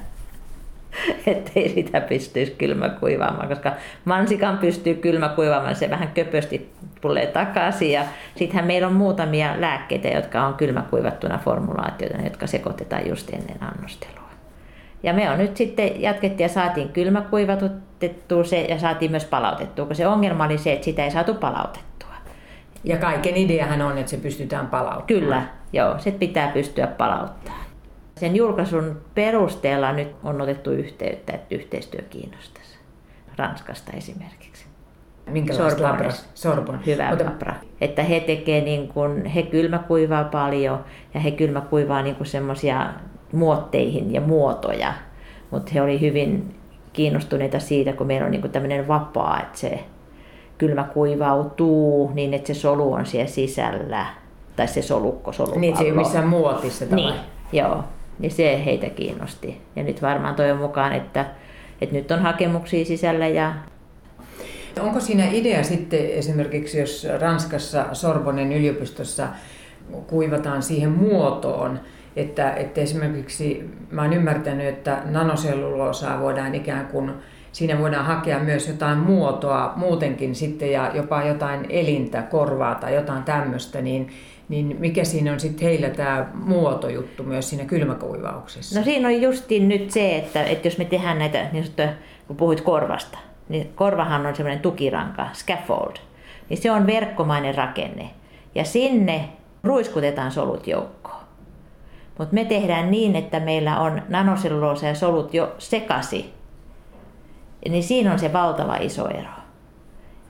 ettei 1.26 1.68
sitä 1.68 2.00
pystyisi 2.00 2.52
kylmäkuivaamaan, 2.52 3.48
koska 3.48 3.72
mansikan 4.04 4.58
pystyy 4.58 4.94
kylmäkuivaamaan, 4.94 5.76
se 5.76 5.90
vähän 5.90 6.08
köpösti 6.08 6.72
tulee 7.00 7.26
takaisin 7.26 7.92
ja 7.92 8.04
sittenhän 8.34 8.66
meillä 8.66 8.88
on 8.88 8.94
muutamia 8.94 9.60
lääkkeitä, 9.60 10.08
jotka 10.08 10.46
on 10.46 10.54
kylmäkuivattuna 10.54 11.38
formulaatioita, 11.38 12.22
jotka 12.24 12.46
sekoitetaan 12.46 13.08
just 13.08 13.30
ennen 13.30 13.62
annostelua. 13.62 14.19
Ja 15.02 15.12
me 15.12 15.30
on 15.30 15.38
nyt 15.38 15.56
sitten 15.56 16.02
jatkettiin 16.02 16.44
ja 16.44 16.48
saatiin 16.48 16.88
kylmäkuivatettua 16.88 18.44
se 18.44 18.60
ja 18.60 18.78
saatiin 18.78 19.10
myös 19.10 19.24
palautettua, 19.24 19.86
kun 19.86 19.96
se 19.96 20.06
ongelma 20.06 20.44
oli 20.44 20.58
se, 20.58 20.72
että 20.72 20.84
sitä 20.84 21.04
ei 21.04 21.10
saatu 21.10 21.34
palautettua. 21.34 21.90
Ja 22.84 22.96
kaiken 22.96 23.36
ideahan 23.36 23.82
on, 23.82 23.98
että 23.98 24.10
se 24.10 24.16
pystytään 24.16 24.66
palauttamaan. 24.66 25.06
Kyllä, 25.06 25.42
joo, 25.72 25.98
se 25.98 26.10
pitää 26.10 26.48
pystyä 26.48 26.86
palauttamaan. 26.86 27.64
Sen 28.16 28.36
julkaisun 28.36 29.00
perusteella 29.14 29.92
nyt 29.92 30.08
on 30.24 30.40
otettu 30.40 30.70
yhteyttä, 30.70 31.32
että 31.32 31.54
yhteistyö 31.54 32.02
kiinnostaisi. 32.02 32.78
Ranskasta 33.36 33.92
esimerkiksi. 33.96 34.66
Minkälaista 35.26 35.82
labra? 35.82 36.10
Sorbon. 36.34 36.80
Hyvä 36.86 37.08
Mutta... 37.10 37.24
labra. 37.24 37.54
Että 37.80 38.02
he 38.02 38.20
tekee 38.20 38.60
niin 38.60 38.88
kuin, 38.88 39.24
he 39.24 39.42
kylmäkuivaa 39.42 40.24
paljon 40.24 40.84
ja 41.14 41.20
he 41.20 41.30
kylmäkuivaa 41.30 42.02
niin 42.02 42.16
semmoisia 42.22 42.86
muotteihin 43.32 44.12
ja 44.12 44.20
muotoja. 44.20 44.92
Mutta 45.50 45.70
he 45.74 45.82
oli 45.82 46.00
hyvin 46.00 46.54
kiinnostuneita 46.92 47.60
siitä, 47.60 47.92
kun 47.92 48.06
meillä 48.06 48.26
on 48.26 48.32
niin 48.32 48.50
tämmöinen 48.50 48.88
vapaa, 48.88 49.40
että 49.40 49.58
se 49.58 49.84
kylmä 50.58 50.84
kuivautuu 50.84 52.10
niin, 52.14 52.34
että 52.34 52.46
se 52.46 52.54
solu 52.54 52.92
on 52.92 53.06
siellä 53.06 53.30
sisällä. 53.30 54.06
Tai 54.56 54.68
se 54.68 54.82
solukko, 54.82 55.32
solupallo. 55.32 55.60
Niin, 55.60 55.76
se 55.76 55.84
ei 55.84 55.90
ole 55.90 55.98
missään 55.98 56.28
muotissa 56.28 56.84
Niin, 56.90 57.14
joo. 57.52 57.84
Niin 58.18 58.32
se 58.32 58.64
heitä 58.64 58.90
kiinnosti. 58.90 59.60
Ja 59.76 59.82
nyt 59.82 60.02
varmaan 60.02 60.34
toivon 60.34 60.58
mukaan, 60.58 60.92
että, 60.92 61.26
että 61.80 61.96
nyt 61.96 62.10
on 62.10 62.18
hakemuksia 62.18 62.84
sisällä 62.84 63.28
ja 63.28 63.54
Onko 64.80 65.00
siinä 65.00 65.28
idea 65.32 65.62
sitten 65.62 66.10
esimerkiksi, 66.10 66.78
jos 66.78 67.06
Ranskassa 67.20 67.86
Sorbonen 67.92 68.52
yliopistossa 68.52 69.28
kuivataan 70.06 70.62
siihen 70.62 70.90
muotoon, 70.90 71.80
että, 72.16 72.54
että 72.54 72.80
esimerkiksi 72.80 73.70
mä 73.90 74.02
oon 74.02 74.12
ymmärtänyt, 74.12 74.66
että 74.66 74.98
nanoselluloosaa 75.04 76.20
voidaan 76.20 76.54
ikään 76.54 76.86
kuin 76.86 77.12
siinä 77.52 77.78
voidaan 77.78 78.06
hakea 78.06 78.38
myös 78.38 78.68
jotain 78.68 78.98
muotoa 78.98 79.72
muutenkin 79.76 80.34
sitten 80.34 80.72
ja 80.72 80.90
jopa 80.94 81.22
jotain 81.22 81.66
elintä, 81.68 82.22
korvaa 82.22 82.74
tai 82.74 82.94
jotain 82.94 83.22
tämmöistä, 83.22 83.80
niin, 83.80 84.10
niin 84.48 84.76
mikä 84.78 85.04
siinä 85.04 85.32
on 85.32 85.40
sitten 85.40 85.68
heillä 85.68 85.90
tämä 85.90 86.26
muotojuttu 86.34 87.22
myös 87.22 87.50
siinä 87.50 87.64
kylmäkuivauksessa? 87.64 88.78
No 88.78 88.84
siinä 88.84 89.08
on 89.08 89.22
justiin 89.22 89.68
nyt 89.68 89.90
se, 89.90 90.16
että, 90.16 90.44
että 90.44 90.68
jos 90.68 90.78
me 90.78 90.84
tehdään 90.84 91.18
näitä, 91.18 91.46
niin 91.52 91.64
kun 92.26 92.36
puhuit 92.36 92.60
korvasta, 92.60 93.18
niin 93.48 93.70
korvahan 93.74 94.26
on 94.26 94.36
semmoinen 94.36 94.62
tukiranka, 94.62 95.28
scaffold, 95.32 95.96
niin 96.48 96.58
se 96.58 96.70
on 96.70 96.86
verkkomainen 96.86 97.54
rakenne. 97.54 98.10
Ja 98.54 98.64
sinne 98.64 99.28
ruiskutetaan 99.64 100.32
solut 100.32 100.66
joukkoon. 100.66 101.19
Mutta 102.20 102.34
me 102.34 102.44
tehdään 102.44 102.90
niin, 102.90 103.16
että 103.16 103.40
meillä 103.40 103.80
on 103.80 104.02
nanoselluloosa 104.08 104.86
ja 104.86 104.94
solut 104.94 105.34
jo 105.34 105.54
sekasi. 105.58 106.34
Niin 107.68 107.82
siinä 107.82 108.12
on 108.12 108.18
se 108.18 108.32
valtava 108.32 108.76
iso 108.76 109.08
ero. 109.08 109.30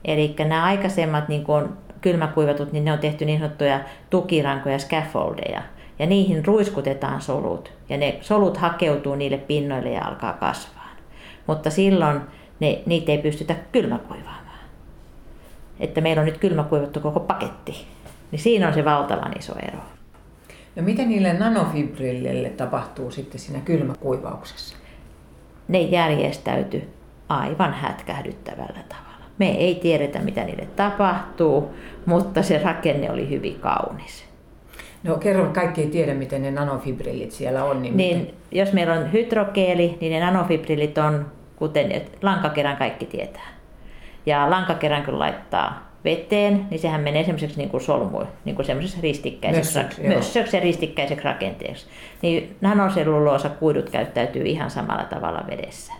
Eli 0.05 0.35
nämä 0.39 0.63
aikaisemmat 0.63 1.27
niin 1.27 1.43
kun 1.43 1.77
kylmäkuivatut, 2.01 2.71
niin 2.71 2.85
ne 2.85 2.91
on 2.91 2.99
tehty 2.99 3.25
niin 3.25 3.39
sanottuja 3.39 3.79
tukirankoja, 4.09 4.79
scaffoldeja. 4.79 5.61
Ja 5.99 6.05
niihin 6.05 6.45
ruiskutetaan 6.45 7.21
solut. 7.21 7.71
Ja 7.89 7.97
ne 7.97 8.17
solut 8.21 8.57
hakeutuu 8.57 9.15
niille 9.15 9.37
pinnoille 9.37 9.89
ja 9.89 10.05
alkaa 10.05 10.33
kasvaa. 10.33 10.89
Mutta 11.47 11.69
silloin 11.69 12.21
ne, 12.59 12.81
niitä 12.85 13.11
ei 13.11 13.17
pystytä 13.17 13.55
kylmäkuivaamaan. 13.71 14.59
Että 15.79 16.01
meillä 16.01 16.19
on 16.19 16.25
nyt 16.25 16.37
kylmäkuivattu 16.37 16.99
koko 16.99 17.19
paketti. 17.19 17.87
Niin 18.31 18.39
siinä 18.39 18.67
on 18.67 18.73
se 18.73 18.85
valtavan 18.85 19.33
iso 19.39 19.53
ero. 19.67 19.79
No 20.75 20.83
mitä 20.83 21.05
niille 21.05 21.33
nanofibrilleille 21.33 22.49
tapahtuu 22.49 23.11
sitten 23.11 23.39
siinä 23.39 23.59
kylmäkuivauksessa? 23.59 24.77
Ne 25.67 25.81
järjestäyty 25.81 26.83
aivan 27.29 27.73
hätkähdyttävällä 27.73 28.83
tavalla. 28.89 29.25
Me 29.37 29.49
ei 29.49 29.75
tiedetä, 29.75 30.19
mitä 30.19 30.43
niille 30.43 30.67
tapahtuu, 30.75 31.73
mutta 32.05 32.43
se 32.43 32.61
rakenne 32.63 33.11
oli 33.11 33.29
hyvin 33.29 33.59
kaunis. 33.59 34.25
No 35.03 35.15
kerro, 35.15 35.49
kaikki 35.53 35.81
ei 35.81 35.87
tiedä, 35.87 36.13
miten 36.13 36.41
ne 36.41 36.51
nanofibrillit 36.51 37.31
siellä 37.31 37.63
on. 37.63 37.81
Niin, 37.81 37.97
niin 37.97 38.17
miten... 38.17 38.35
jos 38.51 38.73
meillä 38.73 38.93
on 38.93 39.13
hydrogeeli, 39.13 39.97
niin 40.01 40.11
ne 40.11 40.19
nanofibrillit 40.19 40.97
on, 40.97 41.25
kuten 41.55 42.01
lankakerän 42.21 42.77
kaikki 42.77 43.05
tietää. 43.05 43.47
Ja 44.25 44.49
lankakerän 44.49 45.05
kun 45.05 45.19
laittaa 45.19 45.90
veteen, 46.05 46.65
niin 46.69 46.79
sehän 46.79 47.01
menee 47.01 47.23
semmoiseksi 47.23 47.57
niin 47.57 47.69
kuin 47.69 47.81
solmu, 47.81 48.23
niin 48.45 48.55
kuin 48.55 48.65
semmoiseksi 48.65 49.01
ristikkäiseksi, 49.01 49.79
mössöksi 50.07 50.57
ja 50.57 50.63
ristikkäiseksi 50.63 51.25
rakenteeksi. 51.25 51.87
Niin 52.21 52.55
nanoselluloosa 52.61 53.49
kuidut 53.49 53.89
käyttäytyy 53.89 54.43
ihan 54.43 54.71
samalla 54.71 55.03
tavalla 55.03 55.45
vedessä. 55.49 55.93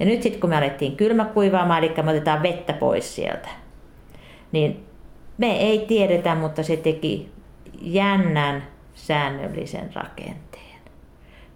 Ja 0.00 0.06
nyt 0.06 0.22
sitten 0.22 0.40
kun 0.40 0.50
me 0.50 0.56
alettiin 0.56 0.96
kylmäkuivaamaan, 0.96 1.84
eli 1.84 1.94
me 2.02 2.10
otetaan 2.10 2.42
vettä 2.42 2.72
pois 2.72 3.14
sieltä, 3.14 3.48
niin 4.52 4.84
me 5.38 5.56
ei 5.56 5.78
tiedetä, 5.78 6.34
mutta 6.34 6.62
se 6.62 6.76
teki 6.76 7.28
jännän 7.82 8.62
säännöllisen 8.94 9.90
rakenteen. 9.94 10.73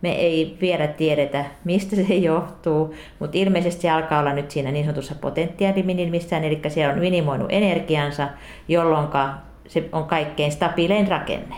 Me 0.02 0.12
ei 0.12 0.56
vielä 0.61 0.87
tiedetä, 0.87 1.44
mistä 1.64 1.96
se 1.96 2.14
johtuu, 2.14 2.94
mutta 3.18 3.38
ilmeisesti 3.38 3.82
se 3.82 3.90
alkaa 3.90 4.20
olla 4.20 4.32
nyt 4.32 4.50
siinä 4.50 4.70
niin 4.72 4.84
sanotussa 4.84 5.14
potentiaaliminimissään, 5.20 6.44
eli 6.44 6.61
se 6.68 6.88
on 6.88 6.98
minimoinut 6.98 7.48
energiansa, 7.50 8.28
jolloin 8.68 9.08
se 9.68 9.88
on 9.92 10.04
kaikkein 10.04 10.52
stabiilein 10.52 11.08
rakenne. 11.08 11.54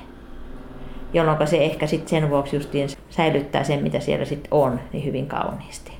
Jolloin 1.12 1.46
se 1.46 1.64
ehkä 1.64 1.86
sitten 1.86 2.08
sen 2.08 2.30
vuoksi 2.30 2.56
justiin 2.56 2.88
säilyttää 3.10 3.64
sen, 3.64 3.82
mitä 3.82 4.00
siellä 4.00 4.24
sitten 4.24 4.48
on, 4.50 4.80
niin 4.92 5.04
hyvin 5.04 5.26
kauniisti. 5.26 5.99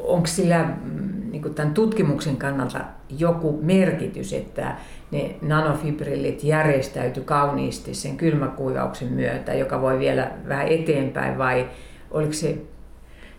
Onko 0.00 0.26
sillä 0.26 0.64
mm, 0.84 1.30
niin 1.30 1.54
tämän 1.54 1.74
tutkimuksen 1.74 2.36
kannalta 2.36 2.80
joku 3.18 3.58
merkitys, 3.62 4.32
että 4.32 4.76
ne 5.10 5.34
nanofibrillit 5.42 6.44
järjestäytyi 6.44 7.22
kauniisti 7.24 7.94
sen 7.94 8.16
kylmäkuivauksen 8.16 9.12
myötä, 9.12 9.54
joka 9.54 9.80
voi 9.82 9.98
vielä 9.98 10.30
vähän 10.48 10.68
eteenpäin, 10.68 11.38
vai 11.38 11.66
oliko 12.10 12.32
se 12.32 12.58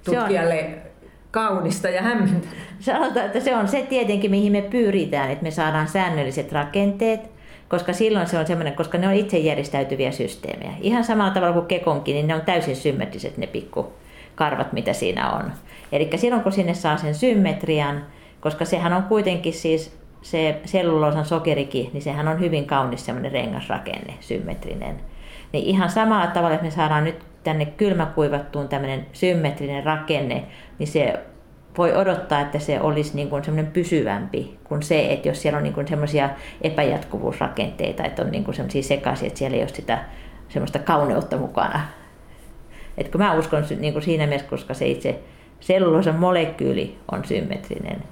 tutkijalle 0.05 0.59
se 0.59 0.65
on, 0.65 0.89
kaunista 1.31 1.89
ja 1.89 2.01
hämmentävää? 2.01 2.53
Sanotaan, 2.79 3.25
että 3.25 3.39
se 3.39 3.55
on 3.55 3.67
se 3.67 3.85
tietenkin, 3.89 4.31
mihin 4.31 4.51
me 4.51 4.61
pyritään, 4.61 5.31
että 5.31 5.43
me 5.43 5.51
saadaan 5.51 5.87
säännölliset 5.87 6.51
rakenteet, 6.51 7.21
koska 7.67 7.93
silloin 7.93 8.27
se 8.27 8.39
on 8.39 8.47
semmoinen, 8.47 8.73
koska 8.73 8.97
ne 8.97 9.07
on 9.07 9.13
itse 9.13 9.37
järjestäytyviä 9.37 10.11
systeemejä. 10.11 10.71
Ihan 10.81 11.03
samalla 11.03 11.33
tavalla 11.33 11.53
kuin 11.53 11.65
kekonkin, 11.65 12.13
niin 12.13 12.27
ne 12.27 12.35
on 12.35 12.41
täysin 12.41 12.75
symmetriset 12.75 13.37
ne 13.37 13.47
pikku 13.47 13.93
karvat, 14.39 14.73
mitä 14.73 14.93
siinä 14.93 15.31
on. 15.31 15.51
Eli 15.91 16.09
silloin 16.15 16.43
kun 16.43 16.51
sinne 16.51 16.73
saa 16.73 16.97
sen 16.97 17.15
symmetrian, 17.15 18.05
koska 18.39 18.65
sehän 18.65 18.93
on 18.93 19.03
kuitenkin 19.03 19.53
siis 19.53 19.99
se 20.21 20.61
selluloosan 20.65 21.25
sokerikin, 21.25 21.89
niin 21.93 22.01
sehän 22.01 22.27
on 22.27 22.39
hyvin 22.39 22.65
kaunis 22.65 23.05
semmoinen 23.05 23.31
rengasrakenne, 23.31 24.13
symmetrinen. 24.19 24.95
Niin 25.53 25.65
ihan 25.65 25.89
samalla 25.89 26.27
tavalla, 26.27 26.55
että 26.55 26.65
me 26.65 26.71
saadaan 26.71 27.03
nyt 27.03 27.19
tänne 27.43 27.65
kylmäkuivattuun 27.65 28.69
tämmöinen 28.69 29.05
symmetrinen 29.13 29.83
rakenne, 29.83 30.43
niin 30.79 30.87
se 30.87 31.19
voi 31.77 31.95
odottaa, 31.95 32.41
että 32.41 32.59
se 32.59 32.81
olisi 32.81 33.15
niin 33.15 33.29
kuin 33.29 33.43
semmoinen 33.43 33.71
pysyvämpi 33.71 34.59
kuin 34.63 34.83
se, 34.83 35.13
että 35.13 35.27
jos 35.27 35.41
siellä 35.41 35.57
on 35.57 35.63
niin 35.63 35.73
kuin 35.73 35.87
semmoisia 35.87 36.29
epäjatkuvuusrakenteita, 36.61 38.03
että 38.03 38.21
on 38.21 38.31
niin 38.31 38.43
kuin 38.43 38.55
semmoisia 38.55 38.83
sekaisin, 38.83 39.27
että 39.27 39.39
siellä 39.39 39.55
ei 39.55 39.63
ole 39.63 39.69
sitä 39.69 39.99
semmoista 40.49 40.79
kauneutta 40.79 41.37
mukana. 41.37 41.81
Että 42.99 43.11
kun 43.11 43.21
mä 43.21 43.33
uskon 43.33 43.63
niin 43.79 43.93
kuin 43.93 44.03
siinä 44.03 44.27
mielessä, 44.27 44.49
koska 44.49 44.73
se 44.73 44.87
itse 44.87 45.19
selluloosan 45.59 46.15
molekyyli 46.15 46.97
on 47.11 47.25
symmetrinen, 47.25 48.03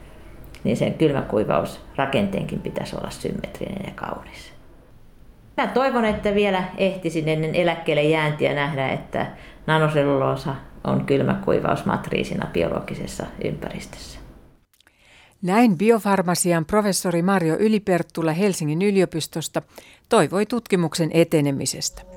niin 0.63 0.78
sen 0.78 0.93
kylmäkuivausrakenteenkin 0.93 2.60
pitäisi 2.60 2.95
olla 2.95 3.10
symmetrinen 3.10 3.86
ja 3.86 3.91
kaunis. 3.95 4.54
Mä 5.58 5.67
toivon, 5.67 6.06
että 6.06 6.36
vielä 6.36 6.63
ehtisin 6.78 7.30
ennen 7.30 7.56
eläkkeelle 7.56 8.04
jääntiä 8.04 8.54
nähdä, 8.54 8.89
että 8.89 9.28
nanoselluloosa 9.67 10.56
on 10.84 11.06
kylmäkuivausmatriisina 11.06 12.47
biologisessa 12.54 13.26
ympäristössä. 13.43 14.19
Näin 15.41 15.78
biofarmasian 15.78 16.65
professori 16.65 17.21
Mario 17.21 17.56
Yliperttula 17.60 18.32
Helsingin 18.32 18.82
yliopistosta 18.82 19.62
toivoi 20.10 20.45
tutkimuksen 20.45 21.10
etenemisestä. 21.13 22.16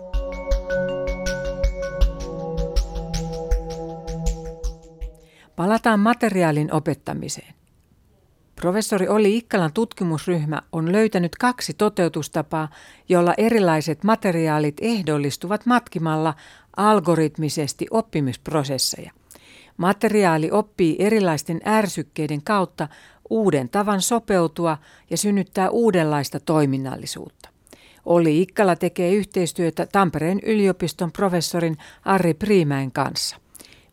Palataan 5.61 6.01
materiaalin 6.01 6.75
opettamiseen. 6.75 7.55
Professori 8.57 9.09
Olli 9.09 9.37
Ikkalan 9.37 9.73
tutkimusryhmä 9.73 10.63
on 10.73 10.93
löytänyt 10.93 11.37
kaksi 11.37 11.75
toteutustapaa, 11.75 12.69
jolla 13.09 13.35
erilaiset 13.37 14.05
materiaalit 14.05 14.77
ehdollistuvat 14.81 15.67
matkimalla 15.67 16.35
algoritmisesti 16.77 17.87
oppimisprosesseja. 17.91 19.13
Materiaali 19.77 20.51
oppii 20.51 20.97
erilaisten 20.99 21.61
ärsykkeiden 21.67 22.43
kautta 22.43 22.89
uuden 23.31 23.69
tavan 23.69 24.03
sopeutua 24.03 24.79
ja 25.11 25.17
synnyttää 25.17 25.71
uudenlaista 25.71 26.41
toiminnallisuutta. 26.41 27.49
Olli 28.05 28.43
Ikkala 28.43 28.77
tekee 28.77 29.13
yhteistyötä 29.13 29.87
Tampereen 29.87 30.41
yliopiston 30.43 31.13
professorin 31.13 31.77
Ari 32.05 32.35
Priimäen 32.35 32.93
kanssa. 32.93 33.37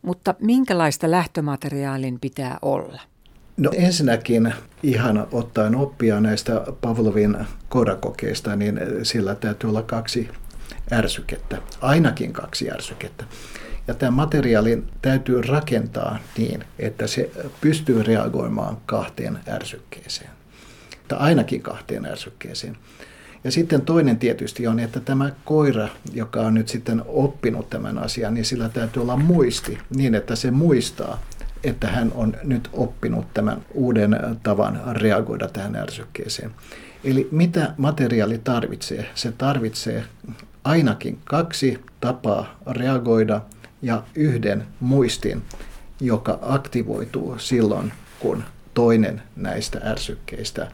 Mutta 0.08 0.34
minkälaista 0.40 1.10
lähtömateriaalin 1.10 2.20
pitää 2.20 2.58
olla? 2.62 3.00
No 3.56 3.70
ensinnäkin 3.74 4.54
ihan 4.82 5.26
ottaen 5.32 5.76
oppia 5.76 6.20
näistä 6.20 6.62
Pavlovin 6.80 7.36
kodakokeista, 7.68 8.56
niin 8.56 8.80
sillä 9.02 9.34
täytyy 9.34 9.70
olla 9.70 9.82
kaksi 9.82 10.28
ärsykettä, 10.92 11.58
ainakin 11.80 12.32
kaksi 12.32 12.70
ärsykettä. 12.70 13.24
Ja 13.88 13.94
tämä 13.94 14.10
materiaali 14.10 14.84
täytyy 15.02 15.42
rakentaa 15.42 16.18
niin, 16.38 16.64
että 16.78 17.06
se 17.06 17.30
pystyy 17.60 18.02
reagoimaan 18.02 18.76
kahteen 18.86 19.38
ärsykkeeseen. 19.48 20.30
Tai 21.08 21.18
ainakin 21.18 21.62
kahteen 21.62 22.06
ärsykkeeseen. 22.06 22.76
Ja 23.44 23.50
sitten 23.50 23.82
toinen 23.82 24.18
tietysti 24.18 24.66
on, 24.66 24.80
että 24.80 25.00
tämä 25.00 25.30
koira, 25.44 25.88
joka 26.14 26.40
on 26.40 26.54
nyt 26.54 26.68
sitten 26.68 27.02
oppinut 27.06 27.70
tämän 27.70 27.98
asian, 27.98 28.34
niin 28.34 28.44
sillä 28.44 28.68
täytyy 28.68 29.02
olla 29.02 29.16
muisti 29.16 29.78
niin, 29.96 30.14
että 30.14 30.36
se 30.36 30.50
muistaa, 30.50 31.22
että 31.64 31.88
hän 31.88 32.12
on 32.14 32.36
nyt 32.44 32.68
oppinut 32.72 33.34
tämän 33.34 33.62
uuden 33.74 34.20
tavan 34.42 34.80
reagoida 34.92 35.48
tähän 35.48 35.76
ärsykkeeseen. 35.76 36.50
Eli 37.04 37.28
mitä 37.30 37.74
materiaali 37.76 38.38
tarvitsee? 38.38 39.10
Se 39.14 39.32
tarvitsee 39.32 40.04
ainakin 40.64 41.18
kaksi 41.24 41.80
tapaa 42.00 42.58
reagoida 42.66 43.40
ja 43.82 44.02
yhden 44.14 44.64
muistin, 44.80 45.42
joka 46.00 46.38
aktivoituu 46.42 47.38
silloin, 47.38 47.92
kun 48.20 48.44
toinen 48.74 49.22
näistä 49.36 49.80
ärsykkeistä 49.84 50.70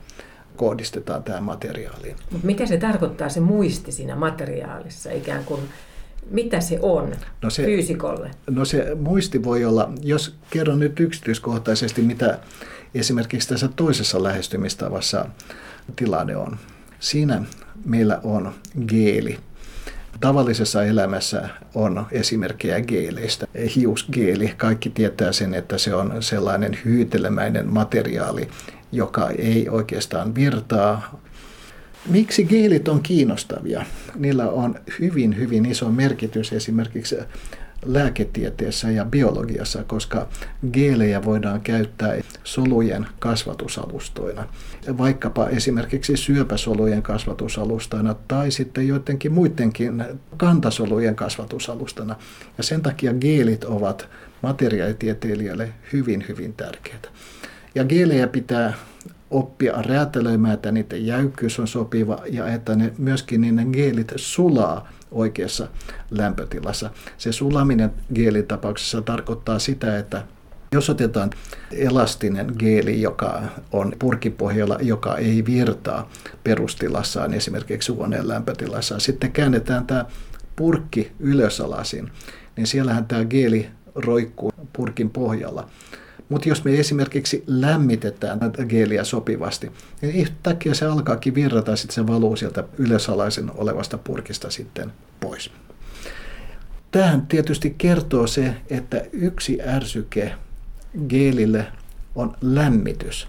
kohdistetaan 0.57 1.25
tähän 1.25 1.43
materiaaliin. 1.43 2.17
Mut 2.31 2.43
mitä 2.43 2.67
se 2.67 2.77
tarkoittaa 2.77 3.29
se 3.29 3.41
muisti 3.41 3.93
siinä 3.93 4.17
materiaalissa 4.17 5.11
ikään 5.11 5.45
kuin? 5.45 5.61
Mitä 6.31 6.61
se 6.61 6.79
on 6.83 7.13
no 7.43 7.51
se, 7.51 7.65
fyysikolle? 7.65 8.31
No 8.51 8.65
se 8.65 8.95
muisti 8.95 9.45
voi 9.45 9.65
olla, 9.65 9.93
jos 10.03 10.35
kerron 10.51 10.79
nyt 10.79 11.01
yksityiskohtaisesti, 11.01 12.03
mitä 12.03 12.39
esimerkiksi 12.95 13.49
tässä 13.49 13.69
toisessa 13.77 14.23
lähestymistavassa 14.23 15.27
tilanne 15.97 16.37
on. 16.37 16.57
Siinä 17.01 17.43
meillä 17.85 18.21
on 18.23 18.55
geeli. 18.89 19.39
Tavallisessa 20.21 20.85
elämässä 20.85 21.49
on 21.75 22.07
esimerkkejä 22.13 22.81
geeleistä. 22.81 23.47
Hiusgeeli, 23.77 24.55
kaikki 24.57 24.91
tietää 24.91 25.33
sen, 25.33 25.55
että 25.55 25.79
se 25.79 25.95
on 25.95 26.23
sellainen 26.23 26.79
hyytelemäinen 26.85 27.73
materiaali, 27.73 28.49
joka 28.95 29.31
ei 29.31 29.69
oikeastaan 29.69 30.35
virtaa. 30.35 31.21
Miksi 32.09 32.45
geelit 32.45 32.89
on 32.89 33.03
kiinnostavia? 33.03 33.85
Niillä 34.15 34.49
on 34.51 34.75
hyvin, 35.01 35.37
hyvin 35.37 35.67
iso 35.67 35.91
merkitys 35.91 36.53
esimerkiksi 36.53 37.17
lääketieteessä 37.85 38.91
ja 38.91 39.05
biologiassa, 39.05 39.85
koska 39.85 40.29
geelejä 40.73 41.25
voidaan 41.25 41.61
käyttää 41.61 42.15
solujen 42.45 43.07
kasvatusalustoina. 43.19 44.49
Vaikkapa 44.99 45.49
esimerkiksi 45.49 46.17
syöpäsolujen 46.17 47.03
kasvatusalustana 47.03 48.15
tai 48.29 48.51
sitten 48.51 48.89
joidenkin 48.89 49.33
muidenkin 49.33 50.05
kantasolujen 50.37 51.17
kasvatusalustana. 51.17 52.17
Ja 52.59 52.65
sen 52.65 52.83
takia 52.83 53.15
geelit 53.15 53.65
ovat 53.65 54.09
materiaalitieteilijälle 54.43 55.73
hyvin, 55.93 56.25
hyvin 56.29 56.53
tärkeitä. 56.53 57.09
Ja 57.75 57.85
geelejä 57.85 58.27
pitää 58.27 58.73
oppia 59.31 59.83
räätälöimään, 59.83 60.55
että 60.55 60.73
niiden 60.73 61.07
jäykkyys 61.07 61.59
on 61.59 61.69
sopiva 61.69 62.19
ja 62.31 62.49
että 62.49 62.77
ne, 62.77 62.93
myöskin 62.99 63.57
ne 63.57 63.65
geelit 63.65 64.13
sulaa 64.17 64.89
oikeassa 65.11 65.69
lämpötilassa. 66.11 66.91
Se 67.19 67.33
sulaminen 67.33 67.91
geelin 68.15 68.47
tapauksessa 68.47 69.03
tarkoittaa 69.03 69.59
sitä, 69.59 69.99
että 69.99 70.23
jos 70.73 70.91
otetaan 70.91 71.31
elastinen 71.73 72.53
geeli, 72.59 73.03
joka 73.03 73.43
on 73.73 73.93
purkipohjalla, 73.99 74.79
joka 74.83 75.17
ei 75.17 75.45
virtaa 75.47 76.11
perustilassaan, 76.45 77.35
esimerkiksi 77.35 77.93
huoneen 77.93 78.29
lämpötilassa, 78.29 78.99
sitten 78.99 79.33
käännetään 79.33 79.87
tämä 79.87 80.05
purkki 80.57 81.13
ylösalasin, 81.19 82.11
niin 82.57 82.67
siellähän 82.67 83.07
tämä 83.07 83.25
geeli 83.25 83.69
roikkuu 83.95 84.53
purkin 84.73 85.11
pohjalla. 85.11 85.69
Mutta 86.29 86.49
jos 86.49 86.65
me 86.65 86.79
esimerkiksi 86.79 87.45
lämmitetään 87.47 88.41
tätä 88.41 88.65
geeliä 88.65 89.05
sopivasti, 89.05 89.73
niin 90.03 90.15
yhtäkkiä 90.17 90.75
se 90.75 90.87
alkaakin 90.87 91.35
virrata 91.35 91.77
sitten 91.77 91.95
se 91.95 92.07
valuu 92.07 92.37
sieltä 92.37 92.65
ylösalaisen 92.79 93.51
olevasta 93.55 93.99
purkista 93.99 94.51
sitten 94.51 94.93
pois. 95.21 95.51
Tähän 96.91 97.27
tietysti 97.27 97.75
kertoo 97.79 98.27
se, 98.27 98.55
että 98.71 99.03
yksi 99.13 99.59
ärsyke 99.67 100.35
geelille 101.09 101.67
on 102.15 102.37
lämmitys. 102.41 103.29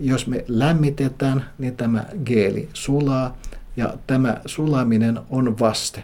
Jos 0.00 0.26
me 0.26 0.44
lämmitetään, 0.48 1.44
niin 1.58 1.76
tämä 1.76 2.04
geeli 2.24 2.68
sulaa 2.72 3.38
ja 3.76 3.94
tämä 4.06 4.40
sulaminen 4.46 5.20
on 5.30 5.58
vaste. 5.58 6.02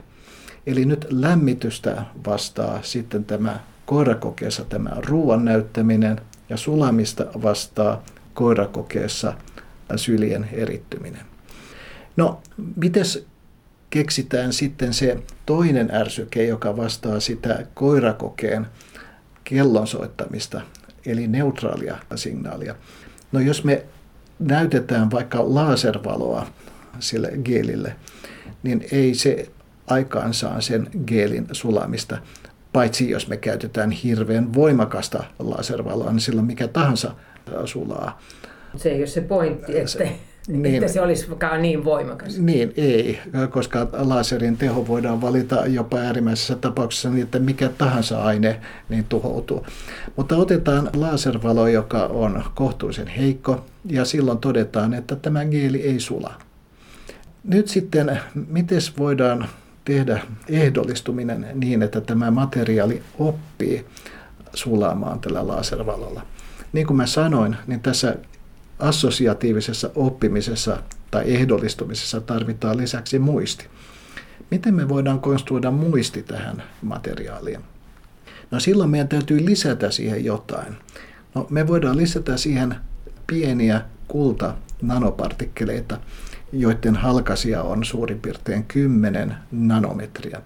Eli 0.66 0.84
nyt 0.84 1.06
lämmitystä 1.10 2.02
vastaa 2.26 2.78
sitten 2.82 3.24
tämä 3.24 3.60
koirakokeessa 3.86 4.64
tämä 4.64 4.90
ruoan 5.06 5.44
näyttäminen 5.44 6.20
ja 6.48 6.56
sulamista 6.56 7.26
vastaa 7.42 8.04
koirakokeessa 8.34 9.34
syljen 9.96 10.48
erittyminen. 10.52 11.22
No, 12.16 12.40
mites 12.76 13.26
keksitään 13.90 14.52
sitten 14.52 14.94
se 14.94 15.22
toinen 15.46 15.90
ärsyke, 15.94 16.44
joka 16.44 16.76
vastaa 16.76 17.20
sitä 17.20 17.66
koirakokeen 17.74 18.66
kellon 19.44 19.86
soittamista, 19.86 20.60
eli 21.06 21.26
neutraalia 21.26 21.96
signaalia. 22.14 22.74
No 23.32 23.40
jos 23.40 23.64
me 23.64 23.84
näytetään 24.38 25.10
vaikka 25.10 25.54
laservaloa 25.54 26.46
sille 26.98 27.32
geelille, 27.44 27.96
niin 28.62 28.86
ei 28.92 29.14
se 29.14 29.50
aikaansaa 29.86 30.60
sen 30.60 30.88
geelin 31.06 31.46
sulamista, 31.52 32.18
paitsi 32.76 33.10
jos 33.10 33.28
me 33.28 33.36
käytetään 33.36 33.90
hirveän 33.90 34.54
voimakasta 34.54 35.24
laservaloa, 35.38 36.12
niin 36.12 36.20
silloin 36.20 36.46
mikä 36.46 36.68
tahansa 36.68 37.14
sulaa. 37.64 38.20
Se 38.76 38.88
ei 38.88 38.98
ole 38.98 39.06
se 39.06 39.20
pointti, 39.20 39.78
että, 39.78 39.90
se, 39.90 40.12
niin, 40.48 40.74
että 40.74 40.92
se 40.92 41.00
olisi 41.00 41.26
niin 41.60 41.84
voimakas. 41.84 42.38
Niin, 42.38 42.72
ei, 42.76 43.18
koska 43.50 43.88
laserin 43.92 44.56
teho 44.56 44.86
voidaan 44.86 45.20
valita 45.20 45.66
jopa 45.66 45.98
äärimmäisessä 45.98 46.56
tapauksessa 46.56 47.10
niin, 47.10 47.22
että 47.22 47.38
mikä 47.38 47.68
tahansa 47.68 48.22
aine 48.22 48.60
niin 48.88 49.04
tuhoutuu. 49.04 49.66
Mutta 50.16 50.36
otetaan 50.36 50.90
laservalo, 50.96 51.68
joka 51.68 52.06
on 52.06 52.44
kohtuullisen 52.54 53.06
heikko, 53.08 53.64
ja 53.84 54.04
silloin 54.04 54.38
todetaan, 54.38 54.94
että 54.94 55.16
tämä 55.16 55.44
geeli 55.44 55.82
ei 55.82 56.00
sula. 56.00 56.34
Nyt 57.44 57.68
sitten, 57.68 58.20
miten 58.48 58.80
voidaan 58.98 59.48
tehdä 59.86 60.20
ehdollistuminen 60.48 61.46
niin, 61.54 61.82
että 61.82 62.00
tämä 62.00 62.30
materiaali 62.30 63.02
oppii 63.18 63.86
sulamaan 64.54 65.20
tällä 65.20 65.48
laservalolla. 65.48 66.26
Niin 66.72 66.86
kuin 66.86 66.96
mä 66.96 67.06
sanoin, 67.06 67.56
niin 67.66 67.80
tässä 67.80 68.16
assosiatiivisessa 68.78 69.90
oppimisessa 69.94 70.82
tai 71.10 71.34
ehdollistumisessa 71.34 72.20
tarvitaan 72.20 72.76
lisäksi 72.76 73.18
muisti. 73.18 73.66
Miten 74.50 74.74
me 74.74 74.88
voidaan 74.88 75.20
konstruoida 75.20 75.70
muisti 75.70 76.22
tähän 76.22 76.62
materiaaliin? 76.82 77.60
No 78.50 78.60
silloin 78.60 78.90
meidän 78.90 79.08
täytyy 79.08 79.46
lisätä 79.46 79.90
siihen 79.90 80.24
jotain. 80.24 80.76
No, 81.34 81.46
me 81.50 81.66
voidaan 81.66 81.96
lisätä 81.96 82.36
siihen 82.36 82.74
pieniä 83.26 83.80
kulta 84.08 84.54
nanopartikkeleita, 84.82 85.98
joiden 86.60 86.96
halkasia 86.96 87.62
on 87.62 87.84
suurin 87.84 88.20
piirtein 88.20 88.64
10 88.64 89.34
nanometriä. 89.52 90.42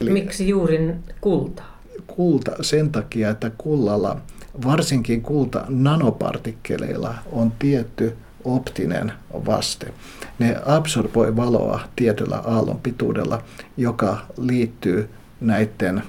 Eli 0.00 0.10
Miksi 0.10 0.48
juuri 0.48 0.94
kultaa? 1.20 1.78
Kulta 2.06 2.52
sen 2.60 2.90
takia, 2.90 3.30
että 3.30 3.50
kullalla, 3.58 4.20
varsinkin 4.66 5.22
kulta 5.22 5.64
nanopartikkeleilla, 5.68 7.14
on 7.32 7.52
tietty 7.58 8.16
optinen 8.44 9.12
vaste. 9.46 9.92
Ne 10.38 10.56
absorboi 10.66 11.36
valoa 11.36 11.80
tietyllä 11.96 12.36
aallon 12.36 12.80
pituudella, 12.80 13.42
joka 13.76 14.18
liittyy 14.38 15.08
näiden 15.40 16.02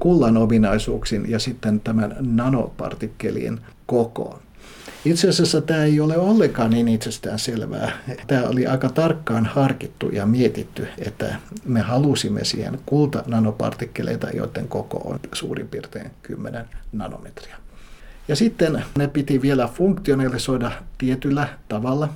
kullan 0.00 0.36
ominaisuuksiin 0.36 1.30
ja 1.30 1.38
sitten 1.38 1.80
tämän 1.80 2.16
nanopartikkelien 2.20 3.60
kokoon. 3.86 4.40
Itse 5.04 5.28
asiassa 5.28 5.60
tämä 5.60 5.84
ei 5.84 6.00
ole 6.00 6.18
ollenkaan 6.18 6.70
niin 6.70 6.88
itsestään 6.88 7.38
selvää. 7.38 7.92
Tämä 8.26 8.42
oli 8.42 8.66
aika 8.66 8.88
tarkkaan 8.88 9.46
harkittu 9.46 10.08
ja 10.08 10.26
mietitty, 10.26 10.88
että 10.98 11.34
me 11.64 11.80
halusimme 11.80 12.44
siihen 12.44 12.78
kulta-nanopartikkeleita, 12.86 14.30
joiden 14.30 14.68
koko 14.68 14.98
on 14.98 15.20
suurin 15.32 15.68
piirtein 15.68 16.10
10 16.22 16.64
nanometriä. 16.92 17.56
Ja 18.28 18.36
sitten 18.36 18.84
ne 18.98 19.08
piti 19.08 19.42
vielä 19.42 19.68
funktionalisoida 19.68 20.72
tietyllä 20.98 21.48
tavalla. 21.68 22.08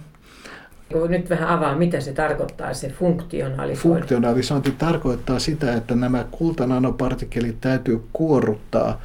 Nyt 1.09 1.31
vähän 1.31 1.49
avaa, 1.49 1.77
mitä 1.77 2.01
se 2.01 2.13
tarkoittaa, 2.13 2.75
se 2.75 2.89
funktionalisointi. 2.89 3.83
Funktionalisointi 3.83 4.71
tarkoittaa 4.71 5.39
sitä, 5.39 5.75
että 5.75 5.95
nämä 5.95 6.25
kultananopartikkelit 6.31 7.61
täytyy 7.61 8.05
kuorruttaa 8.13 9.03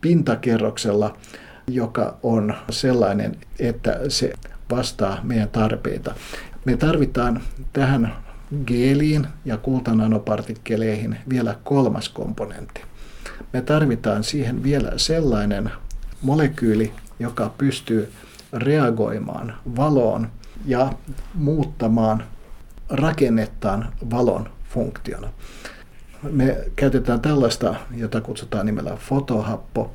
pintakerroksella 0.00 1.16
joka 1.68 2.16
on 2.22 2.54
sellainen, 2.70 3.36
että 3.58 4.00
se 4.08 4.32
vastaa 4.70 5.20
meidän 5.22 5.48
tarpeita. 5.48 6.14
Me 6.64 6.76
tarvitaan 6.76 7.40
tähän 7.72 8.16
geeliin 8.66 9.26
ja 9.44 9.56
kultananopartikkeleihin 9.56 11.16
vielä 11.28 11.56
kolmas 11.64 12.08
komponentti. 12.08 12.82
Me 13.52 13.62
tarvitaan 13.62 14.24
siihen 14.24 14.62
vielä 14.62 14.92
sellainen 14.96 15.70
molekyyli, 16.22 16.92
joka 17.18 17.54
pystyy 17.58 18.12
reagoimaan 18.52 19.54
valoon 19.76 20.28
ja 20.66 20.92
muuttamaan 21.34 22.24
rakennettaan 22.90 23.92
valon 24.10 24.50
funktiona. 24.64 25.28
Me 26.30 26.56
käytetään 26.76 27.20
tällaista, 27.20 27.74
jota 27.96 28.20
kutsutaan 28.20 28.66
nimellä 28.66 28.96
fotohappo. 28.96 29.92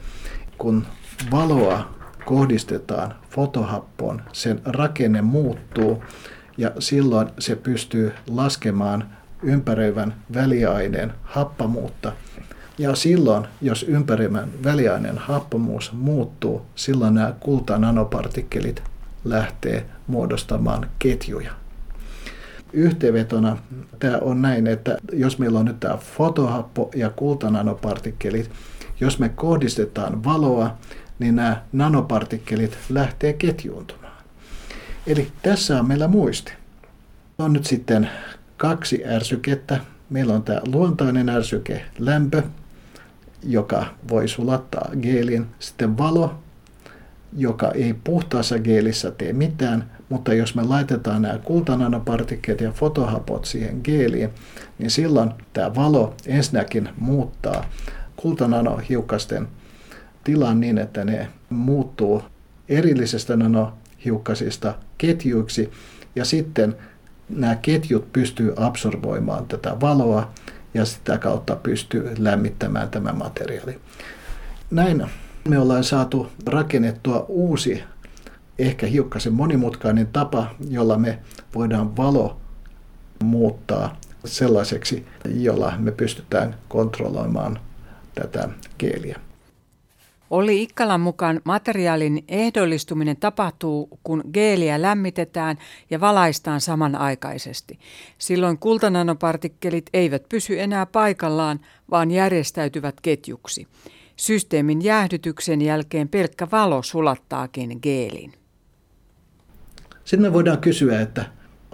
Kun 0.58 0.86
valoa 1.32 1.93
kohdistetaan 2.26 3.16
fotohappoon, 3.30 4.22
sen 4.32 4.61
rakenne 4.66 5.22
muuttuu 5.22 6.03
ja 6.57 6.72
silloin 6.80 7.30
se 7.39 7.55
pystyy 7.55 8.14
laskemaan 8.28 9.09
ympäröivän 9.43 10.16
väliaineen 10.34 11.14
happamuutta. 11.24 12.11
Ja 12.78 12.95
silloin, 12.95 13.47
jos 13.61 13.84
ympäröivän 13.84 14.49
väliaineen 14.64 15.18
happamuus 15.18 15.91
muuttuu, 15.91 16.61
silloin 16.76 17.14
nämä 17.14 17.34
kultananopartikkelit 17.39 18.84
lähtee 19.26 19.86
muodostamaan 20.07 20.89
ketjuja. 20.99 21.51
Yhteenvetona 22.74 23.57
tämä 23.99 24.18
on 24.22 24.41
näin, 24.41 24.68
että 24.68 24.97
jos 25.11 25.39
meillä 25.39 25.59
on 25.59 25.66
nyt 25.66 25.80
tämä 25.80 25.97
fotohappo 25.97 26.91
ja 26.95 27.09
kultananopartikkelit, 27.09 28.51
jos 28.99 29.20
me 29.20 29.30
kohdistetaan 29.30 30.24
valoa, 30.24 30.78
niin 31.24 31.36
nämä 31.36 31.62
nanopartikkelit 31.72 32.78
lähtee 32.90 33.34
ketjuuntumaan. 33.34 34.14
Eli 35.08 35.32
tässä 35.42 35.80
on 35.80 35.88
meillä 35.88 36.08
muisti. 36.08 36.54
On 37.38 37.54
nyt 37.54 37.66
sitten 37.66 38.10
kaksi 38.58 39.04
ärsykettä. 39.06 39.80
Meillä 40.10 40.34
on 40.34 40.44
tämä 40.44 40.62
luontainen 40.68 41.30
ärsyke, 41.30 41.86
lämpö, 42.00 42.44
joka 43.44 43.86
voi 44.10 44.28
sulattaa 44.28 44.90
geelin. 45.02 45.46
Sitten 45.60 45.98
valo, 45.98 46.40
joka 47.38 47.72
ei 47.72 47.96
puhtaassa 48.04 48.60
geelissä 48.60 49.12
tee 49.12 49.34
mitään, 49.34 49.92
mutta 50.10 50.34
jos 50.34 50.56
me 50.56 50.64
laitetaan 50.64 51.22
nämä 51.22 51.38
kultananopartikkeet 51.38 52.62
ja 52.62 52.72
fotohapot 52.72 53.46
siihen 53.46 53.80
geeliin, 53.84 54.30
niin 54.80 54.92
silloin 54.92 55.32
tämä 55.54 55.76
valo 55.76 56.16
ensinnäkin 56.26 56.90
muuttaa 56.98 57.66
kultananohiukkasten 58.16 59.48
tilan 60.24 60.60
niin, 60.60 60.78
että 60.78 61.06
ne 61.06 61.28
muuttuu 61.50 62.24
erillisestä 62.70 63.36
nanohiukkasista 63.36 64.76
ketjuiksi 64.98 65.72
ja 66.16 66.26
sitten 66.26 66.76
nämä 67.30 67.56
ketjut 67.56 68.14
pystyy 68.14 68.54
absorboimaan 68.58 69.46
tätä 69.46 69.80
valoa 69.82 70.32
ja 70.74 70.86
sitä 70.86 71.18
kautta 71.18 71.56
pystyy 71.56 72.14
lämmittämään 72.18 72.90
tämä 72.90 73.14
materiaali. 73.14 73.80
Näin 74.72 75.06
me 75.48 75.60
ollaan 75.60 75.84
saatu 75.84 76.32
rakennettua 76.46 77.26
uusi, 77.28 77.84
ehkä 78.60 78.88
hiukkasen 78.88 79.34
monimutkainen 79.34 80.08
tapa, 80.08 80.56
jolla 80.70 80.98
me 80.98 81.20
voidaan 81.56 81.98
valo 81.98 82.38
muuttaa 83.24 83.98
sellaiseksi, 84.26 85.06
jolla 85.26 85.74
me 85.78 85.92
pystytään 85.92 86.56
kontrolloimaan 86.68 87.60
tätä 88.16 88.50
geeliä. 88.80 89.20
Olli 90.34 90.64
Ikkalan 90.64 91.02
mukaan 91.02 91.42
materiaalin 91.44 92.24
ehdollistuminen 92.28 93.18
tapahtuu, 93.18 94.00
kun 94.04 94.24
geeliä 94.34 94.82
lämmitetään 94.82 95.58
ja 95.90 96.00
valaistaan 96.00 96.62
samanaikaisesti. 96.62 97.80
Silloin 98.18 98.58
kultananopartikkelit 98.58 99.86
eivät 99.94 100.30
pysy 100.30 100.60
enää 100.60 100.86
paikallaan, 100.86 101.60
vaan 101.92 102.12
järjestäytyvät 102.12 102.96
ketjuksi. 103.02 103.68
Systeemin 104.16 104.84
jäähdytyksen 104.84 105.62
jälkeen 105.62 106.10
pelkkä 106.10 106.48
valo 106.52 106.84
sulattaakin 106.84 107.80
geelin. 107.82 108.34
Sitten 110.04 110.22
me 110.22 110.34
voidaan 110.34 110.58
kysyä, 110.58 111.02
että 111.02 111.26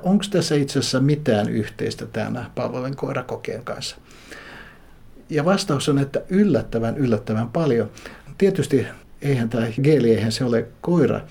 onko 0.04 0.26
tässä 0.32 0.56
itse 0.56 0.80
asiassa 0.80 1.00
mitään 1.00 1.50
yhteistä 1.50 2.06
tämän 2.06 2.52
palvelun 2.56 2.96
koirakokeen 2.96 3.64
kanssa. 3.64 3.98
Ja 5.30 5.46
vastaus 5.46 5.90
on, 5.90 6.00
että 6.00 6.22
yllättävän, 6.30 6.98
yllättävän 6.98 7.50
paljon. 7.50 7.90
Tietysti 8.40 8.88
eihän 9.22 9.50
tämä 9.50 9.68
geeli, 9.84 10.12
eihän 10.12 10.32
se 10.32 10.44
ole 10.44 10.68
koira, 10.82 11.22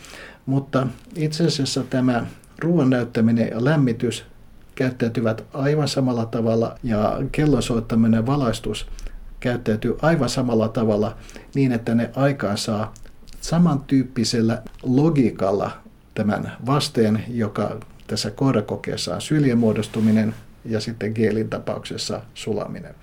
mutta 0.46 0.86
itse 1.16 1.46
asiassa 1.46 1.84
tämä 1.90 2.26
ruoan 2.59 2.90
näyttäminen 2.90 3.48
ja 3.48 3.64
lämmitys 3.64 4.24
käyttäytyvät 4.74 5.44
aivan 5.54 5.88
samalla 5.88 6.26
tavalla 6.26 6.78
ja 6.82 7.18
kellon 7.32 7.62
soittaminen 7.62 8.26
valaistus 8.26 8.86
käyttäytyy 9.40 9.96
aivan 10.02 10.28
samalla 10.28 10.68
tavalla 10.68 11.16
niin, 11.54 11.72
että 11.72 11.94
ne 11.94 12.11
aikaan 12.16 12.59
saa 12.59 12.94
samantyyppisellä 13.40 14.62
logiikalla 14.82 15.70
tämän 16.14 16.52
vasteen, 16.66 17.24
joka 17.28 17.80
tässä 18.06 18.30
koirakokeessa 18.30 19.14
on 19.14 19.20
syljen 19.20 19.59
muodostuminen 19.59 20.34
ja 20.64 20.80
sitten 20.80 21.12
geelin 21.14 21.48
tapauksessa 21.48 22.22
sulaminen. 22.34 22.94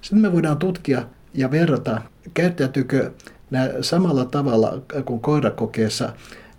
Sitten 0.00 0.22
me 0.22 0.32
voidaan 0.32 0.58
tutkia 0.58 1.02
ja 1.34 1.50
verrata, 1.50 2.00
käyttäytyykö 2.34 3.10
nämä 3.50 3.68
samalla 3.80 4.24
tavalla 4.24 4.82
kuin 5.04 5.20
koirakokeessa, 5.20 6.12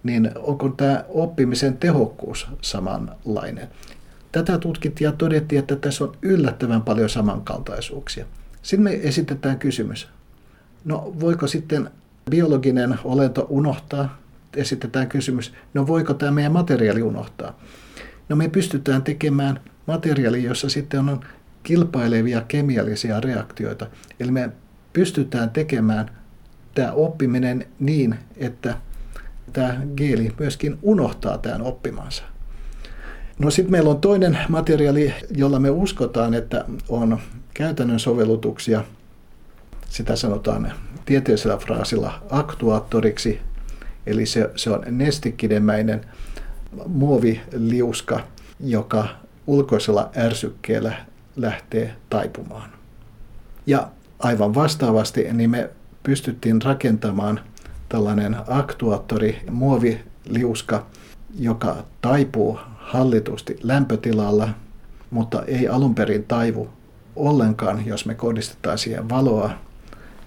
niin 0.03 0.31
onko 0.35 0.69
tämä 0.69 1.03
oppimisen 1.09 1.77
tehokkuus 1.77 2.47
samanlainen. 2.61 3.67
Tätä 4.31 4.57
tutkittiin 4.57 5.05
ja 5.05 5.11
todettiin, 5.11 5.59
että 5.59 5.75
tässä 5.75 6.03
on 6.03 6.17
yllättävän 6.21 6.81
paljon 6.81 7.09
samankaltaisuuksia. 7.09 8.25
Sitten 8.61 8.83
me 8.83 8.99
esitetään 9.03 9.59
kysymys. 9.59 10.07
No 10.85 11.13
voiko 11.19 11.47
sitten 11.47 11.89
biologinen 12.29 12.99
olento 13.03 13.47
unohtaa? 13.49 14.17
Esitetään 14.55 15.07
kysymys. 15.07 15.53
No 15.73 15.87
voiko 15.87 16.13
tämä 16.13 16.31
meidän 16.31 16.51
materiaali 16.51 17.01
unohtaa? 17.01 17.59
No 18.29 18.35
me 18.35 18.49
pystytään 18.49 19.03
tekemään 19.03 19.59
materiaali, 19.85 20.43
jossa 20.43 20.69
sitten 20.69 21.09
on 21.09 21.19
kilpailevia 21.63 22.41
kemiallisia 22.41 23.21
reaktioita. 23.21 23.87
Eli 24.19 24.31
me 24.31 24.49
pystytään 24.93 25.49
tekemään 25.49 26.16
tämä 26.77 26.91
oppiminen 26.91 27.67
niin, 27.79 28.15
että 28.35 28.77
tämä 29.53 29.81
geeli 29.95 30.33
myöskin 30.39 30.77
unohtaa 30.81 31.37
tämän 31.37 31.61
oppimansa. 31.61 32.23
No 33.39 33.51
sitten 33.51 33.71
meillä 33.71 33.89
on 33.89 34.01
toinen 34.01 34.37
materiaali, 34.49 35.13
jolla 35.35 35.59
me 35.59 35.69
uskotaan, 35.69 36.33
että 36.33 36.65
on 36.89 37.19
käytännön 37.53 37.99
sovellutuksia. 37.99 38.83
Sitä 39.89 40.15
sanotaan 40.15 40.73
tieteellisellä 41.05 41.57
fraasilla 41.57 42.21
aktuaattoriksi, 42.29 43.39
eli 44.05 44.25
se, 44.25 44.49
se 44.55 44.69
on 44.69 44.83
nestikidemäinen 44.91 46.05
muoviliuska, 46.87 48.19
joka 48.59 49.07
ulkoisella 49.47 50.09
ärsykkeellä 50.17 50.93
lähtee 51.35 51.95
taipumaan. 52.09 52.69
Ja 53.65 53.89
aivan 54.19 54.55
vastaavasti 54.55 55.33
niin 55.33 55.49
me 55.49 55.69
pystyttiin 56.07 56.61
rakentamaan 56.61 57.39
tällainen 57.89 58.37
aktuaattori, 58.47 59.41
muoviliuska, 59.51 60.85
joka 61.39 61.75
taipuu 62.01 62.59
hallitusti 62.77 63.59
lämpötilalla, 63.63 64.49
mutta 65.11 65.43
ei 65.43 65.67
alun 65.67 65.95
perin 65.95 66.23
taivu 66.23 66.69
ollenkaan, 67.15 67.85
jos 67.85 68.05
me 68.05 68.15
kohdistetaan 68.15 68.77
siihen 68.77 69.09
valoa. 69.09 69.51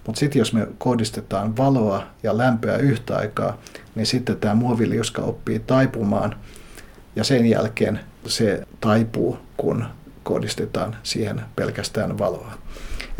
Mutta 0.05 0.19
sitten 0.19 0.39
jos 0.39 0.53
me 0.53 0.67
kohdistetaan 0.77 1.57
valoa 1.57 2.03
ja 2.23 2.37
lämpöä 2.37 2.77
yhtä 2.77 3.17
aikaa, 3.17 3.57
niin 3.95 4.05
sitten 4.05 4.37
tämä 4.37 4.55
muoviliuska 4.55 5.21
oppii 5.21 5.59
taipumaan 5.59 6.35
ja 7.15 7.23
sen 7.23 7.45
jälkeen 7.45 7.99
se 8.25 8.67
taipuu, 8.81 9.37
kun 9.57 9.85
kohdistetaan 10.23 10.95
siihen 11.03 11.41
pelkästään 11.55 12.17
valoa. 12.17 12.60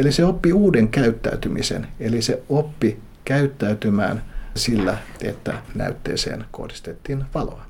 Eli 0.01 0.11
se 0.11 0.25
oppi 0.25 0.53
uuden 0.53 0.89
käyttäytymisen, 0.89 1.87
eli 1.99 2.21
se 2.21 2.43
oppi 2.49 2.99
käyttäytymään 3.25 4.23
sillä, 4.55 4.97
että 5.21 5.61
näytteeseen 5.75 6.45
kohdistettiin 6.51 7.25
valoa. 7.33 7.65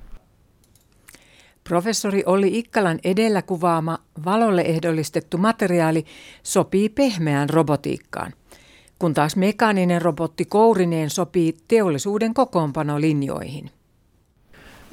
Professori 1.63 2.23
Olli 2.25 2.57
Ikkalan 2.59 2.99
edellä 3.03 3.41
kuvaama 3.41 3.99
valolle 4.25 4.61
ehdollistettu 4.61 5.37
materiaali 5.37 6.05
sopii 6.43 6.89
pehmeään 6.89 7.49
robotiikkaan, 7.49 8.33
kun 8.99 9.13
taas 9.13 9.35
mekaaninen 9.35 10.01
robotti 10.01 10.45
kourineen 10.45 11.09
sopii 11.09 11.57
teollisuuden 11.67 12.33
kokoonpanolinjoihin. 12.33 13.71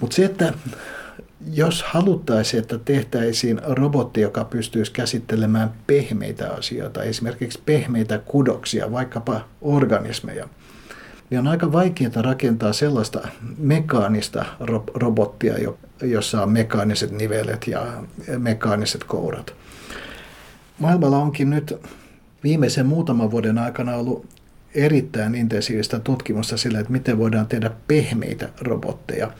Mutta 0.01 0.17
se, 0.17 0.25
että 0.25 0.53
jos 1.53 1.83
haluttaisiin, 1.83 2.63
että 2.63 2.79
tehtäisiin 2.79 3.61
robotti, 3.65 4.21
joka 4.21 4.45
pystyisi 4.45 4.93
käsittelemään 4.93 5.73
pehmeitä 5.87 6.51
asioita, 6.51 7.03
esimerkiksi 7.03 7.61
pehmeitä 7.67 8.19
kudoksia, 8.19 8.93
vaikkapa 8.93 9.41
organismeja, 9.61 10.49
niin 11.31 11.39
on 11.39 11.49
aika 11.49 11.73
vaikeaa 11.73 12.23
rakentaa 12.23 12.73
sellaista 12.73 13.29
mekaanista 13.59 14.45
robottia, 14.95 15.55
jossa 16.03 16.43
on 16.43 16.51
mekaaniset 16.53 17.11
nivelet 17.11 17.67
ja 17.67 17.87
mekaaniset 18.39 19.05
kourat. 19.05 19.55
Maailmalla 20.79 21.19
onkin 21.19 21.51
nyt 21.51 21.75
viimeisen 22.45 22.87
muutaman 22.87 23.31
vuoden 23.31 23.59
aikana 23.59 23.97
ollut 23.97 24.27
erittäin 24.75 25.35
intensiivistä 25.35 25.99
tutkimusta 25.99 26.57
sillä, 26.57 26.81
että 26.81 26.93
miten 26.93 27.19
voidaan 27.19 27.47
tehdä 27.47 27.71
pehmeitä 27.89 28.49
robotteja. 28.61 29.31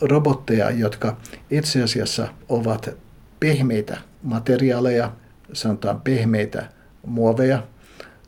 Robotteja, 0.00 0.70
jotka 0.70 1.16
itse 1.50 1.82
asiassa 1.82 2.28
ovat 2.48 2.88
pehmeitä 3.40 3.98
materiaaleja, 4.22 5.12
sanotaan 5.52 6.00
pehmeitä 6.00 6.68
muoveja, 7.06 7.62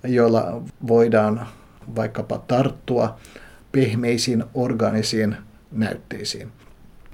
joilla 0.05 0.63
voidaan 0.89 1.47
vaikkapa 1.97 2.39
tarttua 2.39 3.19
pehmeisiin 3.73 4.45
organisiin 4.55 5.37
näytteisiin. 5.73 6.53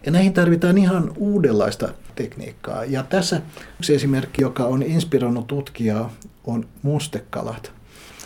Ja 0.07 0.12
näihin 0.12 0.32
tarvitaan 0.32 0.78
ihan 0.78 1.12
uudenlaista 1.16 1.88
tekniikkaa. 2.14 2.84
Ja 2.84 3.02
tässä 3.02 3.40
yksi 3.78 3.94
esimerkki, 3.94 4.42
joka 4.42 4.64
on 4.64 4.82
inspiroinut 4.82 5.46
tutkijaa, 5.46 6.12
on 6.44 6.68
mustekalat. 6.82 7.72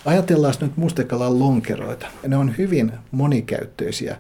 Ajatellaan 0.05 0.55
nyt 0.61 0.77
mustekalan 0.77 1.39
lonkeroita. 1.39 2.07
Ne 2.27 2.37
on 2.37 2.55
hyvin 2.59 2.93
monikäyttöisiä. 3.11 4.17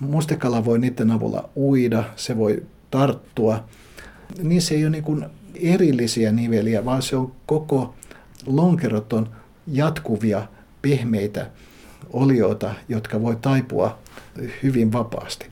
Mustekala 0.00 0.64
voi 0.64 0.78
niiden 0.78 1.10
avulla 1.10 1.48
uida, 1.56 2.04
se 2.16 2.36
voi 2.36 2.62
tarttua. 2.90 3.64
Niissä 4.42 4.74
ei 4.74 4.86
ole 4.86 4.90
niin 4.90 5.26
erillisiä 5.54 6.32
niveliä, 6.32 6.84
vaan 6.84 7.02
se 7.02 7.16
on 7.16 7.32
koko 7.46 7.94
lonkerot 8.46 9.12
on 9.12 9.28
jatkuvia, 9.66 10.48
pehmeitä 10.82 11.50
olioita, 12.12 12.74
jotka 12.88 13.22
voi 13.22 13.36
taipua 13.36 13.98
hyvin 14.62 14.92
vapaasti. 14.92 15.46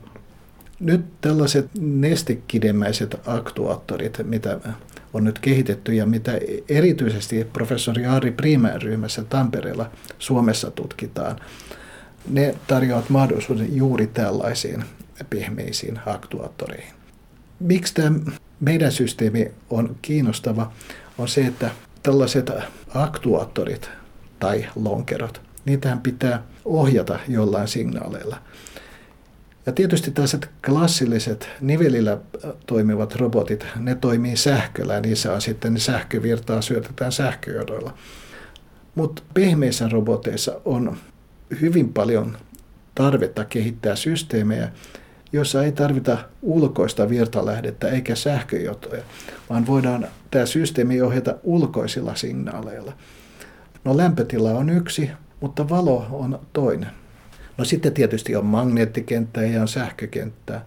Nyt 0.80 1.04
tällaiset 1.20 1.70
nestekidemäiset 1.78 3.20
aktuaattorit, 3.26 4.18
mitä 4.22 4.60
on 5.12 5.24
nyt 5.24 5.38
kehitetty 5.38 5.94
ja 5.94 6.06
mitä 6.06 6.32
erityisesti 6.68 7.44
professori 7.52 8.06
Ari 8.06 8.30
Primään 8.30 8.82
ryhmässä 8.82 9.24
Tampereella 9.24 9.90
Suomessa 10.18 10.70
tutkitaan, 10.70 11.36
ne 12.28 12.54
tarjoavat 12.66 13.10
mahdollisuuden 13.10 13.76
juuri 13.76 14.06
tällaisiin 14.06 14.84
pehmeisiin 15.30 16.00
aktuaattoreihin. 16.06 16.92
Miksi 17.60 17.94
tämä 17.94 18.18
meidän 18.60 18.92
systeemi 18.92 19.50
on 19.70 19.96
kiinnostava, 20.02 20.72
on 21.18 21.28
se, 21.28 21.46
että 21.46 21.70
tällaiset 22.02 22.50
aktuaattorit 22.94 23.90
tai 24.40 24.66
lonkerot, 24.76 25.40
niitähän 25.64 26.00
pitää 26.00 26.42
ohjata 26.64 27.18
jollain 27.28 27.68
signaaleilla. 27.68 28.36
Ja 29.66 29.72
tietysti 29.72 30.10
tällaiset 30.10 30.50
klassilliset 30.66 31.48
nivelillä 31.60 32.18
toimivat 32.66 33.14
robotit, 33.14 33.66
ne 33.76 33.94
toimii 33.94 34.36
sähköllä 34.36 35.00
niissä 35.00 35.32
on 35.32 35.40
sitten 35.40 35.80
sähkövirtaa 35.80 36.62
syötetään 36.62 37.12
sähköjodoilla. 37.12 37.94
Mutta 38.94 39.22
pehmeissä 39.34 39.88
roboteissa 39.88 40.60
on 40.64 40.96
hyvin 41.60 41.92
paljon 41.92 42.36
tarvetta 42.94 43.44
kehittää 43.44 43.96
systeemejä, 43.96 44.68
jossa 45.32 45.64
ei 45.64 45.72
tarvita 45.72 46.18
ulkoista 46.42 47.08
virtalähdettä 47.08 47.88
eikä 47.88 48.14
sähköjotoja, 48.14 49.02
vaan 49.50 49.66
voidaan 49.66 50.08
tämä 50.30 50.46
systeemi 50.46 51.02
ohjata 51.02 51.34
ulkoisilla 51.42 52.14
signaaleilla. 52.14 52.92
No 53.84 53.96
lämpötila 53.96 54.50
on 54.50 54.70
yksi, 54.70 55.10
mutta 55.40 55.68
valo 55.68 56.06
on 56.10 56.38
toinen. 56.52 56.90
No 57.58 57.64
sitten 57.64 57.92
tietysti 57.92 58.36
on 58.36 58.46
magneettikenttää 58.46 59.44
ja 59.44 59.60
on 59.60 59.68
sähkökenttää. 59.68 60.64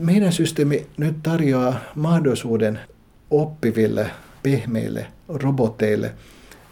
Meidän 0.00 0.32
systeemi 0.32 0.86
nyt 0.96 1.16
tarjoaa 1.22 1.80
mahdollisuuden 1.94 2.80
oppiville 3.30 4.10
pehmeille 4.42 5.06
roboteille 5.28 6.14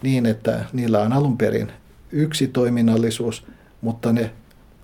niin, 0.02 0.26
että 0.26 0.64
niillä 0.72 1.00
on 1.00 1.12
alun 1.12 1.38
perin 1.38 1.72
yksi 2.12 2.48
toiminnallisuus, 2.48 3.46
mutta 3.80 4.12
ne 4.12 4.30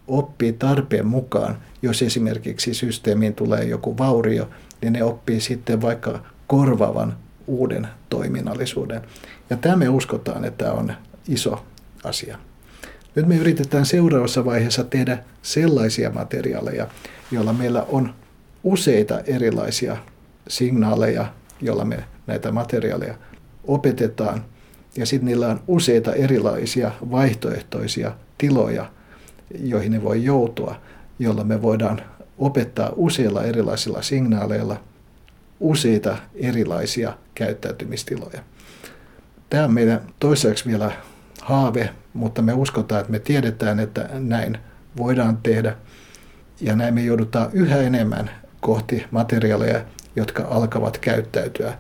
oppii 0.07 0.53
tarpeen 0.53 1.07
mukaan. 1.07 1.59
Jos 1.83 2.03
esimerkiksi 2.03 2.75
systeemiin 2.75 3.35
tulee 3.35 3.65
joku 3.65 3.99
vaurio, 3.99 4.51
niin 4.83 4.93
ne 4.93 5.03
oppii 5.03 5.41
sitten 5.41 5.81
vaikka 5.81 6.23
korvaavan 6.47 7.17
uuden 7.47 7.89
toiminnallisuuden. 8.09 9.03
Ja 9.51 9.57
tämä 9.57 9.77
me 9.77 9.89
uskotaan, 9.89 10.45
että 10.45 10.73
on 10.73 10.93
iso 11.29 11.65
asia. 12.05 12.39
Nyt 13.15 13.27
me 13.27 13.37
yritetään 13.37 13.87
seuraavassa 13.87 14.45
vaiheessa 14.45 14.85
tehdä 14.85 15.19
sellaisia 15.43 16.11
materiaaleja, 16.11 16.87
joilla 17.31 17.53
meillä 17.53 17.83
on 17.89 18.15
useita 18.65 19.21
erilaisia 19.21 19.97
signaaleja, 20.49 21.33
joilla 21.61 21.85
me 21.85 22.05
näitä 22.27 22.53
materiaaleja 22.53 23.15
opetetaan. 23.65 24.45
Ja 24.97 25.07
sitten 25.07 25.27
niillä 25.27 25.49
on 25.49 25.61
useita 25.67 26.13
erilaisia 26.13 26.91
vaihtoehtoisia 27.11 28.13
tiloja, 28.39 28.91
joihin 29.61 29.93
ne 29.93 30.03
voi 30.03 30.25
joutua, 30.25 30.81
jolla 31.19 31.45
me 31.45 31.63
voidaan 31.63 32.01
opettaa 32.39 32.93
useilla 32.97 33.45
erilaisilla 33.45 34.03
signaaleilla 34.03 34.81
useita 35.61 36.17
erilaisia 36.35 37.19
käyttäytymistiloja. 37.35 38.43
Tämä 39.51 39.65
on 39.65 39.75
meidän 39.75 40.01
toiseksi 40.21 40.67
vielä 40.67 40.93
haave, 41.43 41.91
mutta 42.15 42.43
me 42.43 42.53
uskotaan, 42.53 43.01
että 43.01 43.13
me 43.13 43.19
tiedetään, 43.19 43.81
että 43.81 44.09
näin 44.13 44.59
voidaan 44.97 45.37
tehdä. 45.37 45.77
Ja 46.61 46.77
näin 46.77 46.95
me 46.95 47.03
joudutaan 47.03 47.51
yhä 47.53 47.77
enemmän 47.77 48.31
kohti 48.61 49.07
materiaaleja, 49.11 49.85
jotka 50.17 50.47
alkavat 50.51 50.99
käyttäytyä 50.99 51.75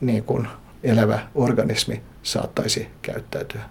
niin 0.00 0.24
kuin 0.24 0.48
elävä 0.82 1.28
organismi 1.34 2.02
saattaisi 2.22 2.88
käyttäytyä. 3.02 3.62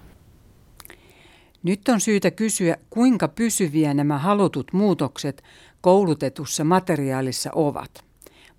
Nyt 1.64 1.90
on 1.90 2.02
syytä 2.02 2.32
kysyä, 2.32 2.78
kuinka 2.90 3.28
pysyviä 3.28 3.94
nämä 3.94 4.18
halutut 4.18 4.74
muutokset 4.74 5.44
koulutetussa 5.82 6.64
materiaalissa 6.64 7.50
ovat. 7.56 8.04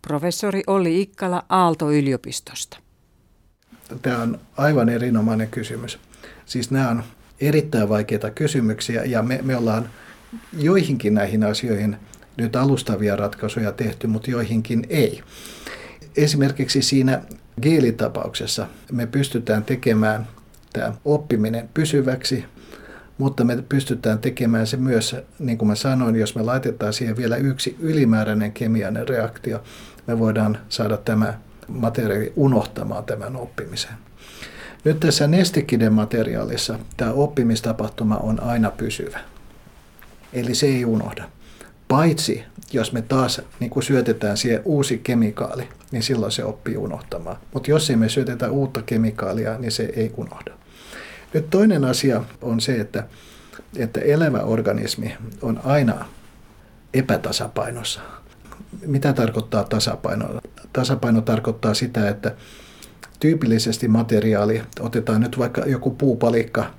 Professori 0.03 0.63
Olli 0.67 1.01
Ikkala 1.01 1.45
Aalto-yliopistosta. 1.49 2.79
Tämä 4.03 4.23
on 4.23 4.39
aivan 4.57 4.89
erinomainen 4.89 5.49
kysymys. 5.49 5.99
Siis 6.47 6.71
nämä 6.71 6.91
on 6.91 7.03
erittäin 7.41 7.89
vaikeita 7.89 8.31
kysymyksiä 8.31 9.05
ja 9.05 9.23
me, 9.23 9.41
me 9.43 9.57
ollaan 9.57 9.91
joihinkin 10.59 11.15
näihin 11.15 11.45
asioihin 11.45 11.97
nyt 12.37 12.57
alustavia 12.57 13.17
ratkaisuja 13.17 13.73
tehty, 13.73 14.07
mutta 14.07 14.31
joihinkin 14.31 14.87
ei. 14.89 15.23
Esimerkiksi 16.17 16.83
siinä 16.83 17.23
geelitapauksessa 17.59 18.67
me 18.93 19.07
pystytään 19.07 19.65
tekemään 19.65 20.29
tämä 20.73 20.93
oppiminen 21.05 21.69
pysyväksi, 21.75 22.45
mutta 23.19 23.45
me 23.45 23.65
pystytään 23.69 24.19
tekemään 24.19 24.67
se 24.67 24.77
myös, 24.77 25.17
niin 25.39 25.59
kuin 25.59 25.69
mä 25.69 25.75
sanoin, 25.75 26.17
jos 26.17 26.35
me 26.35 26.43
laitetaan 26.43 26.93
siihen 26.93 27.17
vielä 27.17 27.37
yksi 27.37 27.77
ylimääräinen 27.81 28.53
kemiallinen 28.53 29.09
reaktio, 29.09 29.63
me 30.07 30.19
voidaan 30.19 30.59
saada 30.69 30.97
tämä 30.97 31.35
materiaali 31.69 32.33
unohtamaan 32.37 33.05
tämän 33.05 33.37
oppimisen. 33.37 33.93
Nyt 34.85 35.01
tässä 35.01 35.27
nestekiden 35.27 35.93
materiaalissa 35.93 36.79
tämä 36.97 37.13
oppimistapahtuma 37.13 38.17
on 38.17 38.43
aina 38.43 38.71
pysyvä. 38.71 39.21
Eli 40.33 40.55
se 40.55 40.67
ei 40.67 40.85
unohda. 40.85 41.25
Paitsi 41.89 42.45
jos 42.73 42.93
me 42.93 43.03
taas 43.03 43.41
niin 43.61 43.71
kuin 43.71 43.83
syötetään 43.83 44.37
siihen 44.37 44.63
uusi 44.65 44.99
kemikaali, 44.99 45.69
niin 45.91 46.03
silloin 46.03 46.33
se 46.33 46.45
oppii 46.45 46.77
unohtamaan. 46.77 47.37
Mutta 47.55 47.71
jos 47.71 47.91
ei 47.91 47.97
me 47.97 48.09
syötetä 48.09 48.51
uutta 48.51 48.83
kemikaalia, 48.83 49.59
niin 49.59 49.73
se 49.73 49.93
ei 49.97 50.13
unohda. 50.17 50.53
Nyt 51.35 51.51
toinen 51.51 51.85
asia 51.85 52.25
on 52.43 52.61
se, 52.61 52.81
että, 52.81 53.07
että 53.77 54.01
elävä 54.01 54.39
organismi 54.39 55.17
on 55.43 55.61
aina 55.65 56.05
epätasapainossa. 56.95 58.01
Mitä 58.87 59.13
tarkoittaa 59.13 59.65
tasapaino? 59.65 60.41
Tasapaino 60.73 61.21
tarkoittaa 61.21 61.75
sitä, 61.75 62.09
että 62.09 62.35
tyypillisesti 63.21 63.89
materiaali, 63.89 64.63
otetaan 64.81 65.21
nyt 65.21 65.39
vaikka 65.39 65.63
joku 65.67 65.91
puupalikka, 65.91 66.75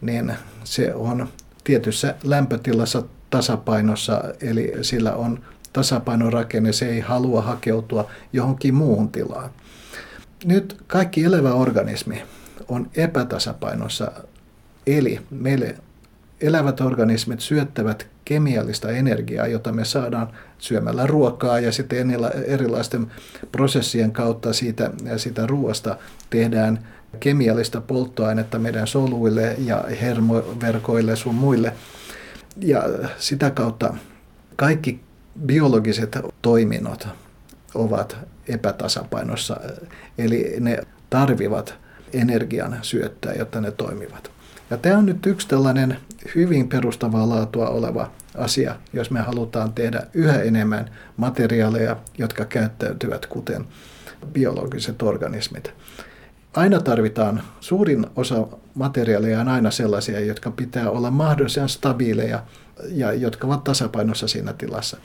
niin 0.00 0.34
se 0.64 0.94
on 0.94 1.28
tietyssä 1.64 2.14
lämpötilassa 2.24 3.02
tasapainossa, 3.30 4.22
eli 4.40 4.72
sillä 4.82 5.14
on 5.14 5.40
tasapainorakenne, 5.72 6.72
se 6.72 6.88
ei 6.88 7.00
halua 7.00 7.42
hakeutua 7.42 8.10
johonkin 8.32 8.74
muuhun 8.74 9.08
tilaan. 9.08 9.50
Nyt 10.44 10.76
kaikki 10.86 11.24
elävä 11.24 11.52
organismi 11.52 12.22
on 12.68 12.90
epätasapainossa, 12.96 14.12
eli 14.86 15.20
meille 15.30 15.74
elävät 16.40 16.80
organismit 16.80 17.40
syöttävät 17.40 18.06
kemiallista 18.24 18.90
energiaa, 18.90 19.46
jota 19.46 19.72
me 19.72 19.84
saadaan 19.84 20.28
syömällä 20.58 21.06
ruokaa 21.06 21.60
ja 21.60 21.72
sitten 21.72 22.16
erilaisten 22.46 23.06
prosessien 23.52 24.12
kautta 24.12 24.52
siitä, 24.52 24.90
siitä 25.16 25.46
ruoasta 25.46 25.96
tehdään 26.30 26.86
kemiallista 27.20 27.80
polttoainetta 27.80 28.58
meidän 28.58 28.86
soluille 28.86 29.56
ja 29.58 29.84
hermoverkoille 30.00 31.16
sun 31.16 31.34
muille. 31.34 31.72
Ja 32.60 32.82
sitä 33.18 33.50
kautta 33.50 33.94
kaikki 34.56 35.00
biologiset 35.46 36.18
toiminnot 36.42 37.08
ovat 37.74 38.16
epätasapainossa, 38.48 39.60
eli 40.18 40.56
ne 40.60 40.78
tarvivat 41.10 41.74
energian 42.12 42.78
syöttää, 42.82 43.34
jotta 43.34 43.60
ne 43.60 43.70
toimivat. 43.70 44.30
Ja 44.70 44.76
tämä 44.76 44.98
on 44.98 45.06
nyt 45.06 45.26
yksi 45.26 45.48
tällainen 45.48 45.98
hyvin 46.34 46.68
perustavaa 46.68 47.28
laatua 47.28 47.68
oleva 47.68 48.10
asia, 48.36 48.76
jos 48.92 49.10
me 49.10 49.20
halutaan 49.20 49.72
tehdä 49.72 50.02
yhä 50.14 50.42
enemmän 50.42 50.90
materiaaleja, 51.16 51.96
jotka 52.18 52.44
käyttäytyvät 52.44 53.26
kuten 53.26 53.64
biologiset 54.32 55.02
organismit. 55.02 55.74
Aina 56.56 56.80
tarvitaan, 56.80 57.42
suurin 57.60 58.06
osa 58.16 58.46
materiaaleja 58.74 59.40
on 59.40 59.48
aina 59.48 59.70
sellaisia, 59.70 60.20
jotka 60.20 60.50
pitää 60.50 60.90
olla 60.90 61.10
mahdollisimman 61.10 61.68
stabiileja 61.68 62.42
ja 62.90 63.12
jotka 63.12 63.46
ovat 63.46 63.64
tasapainossa 63.64 64.28
siinä 64.28 64.52
tilassa. 64.52 64.96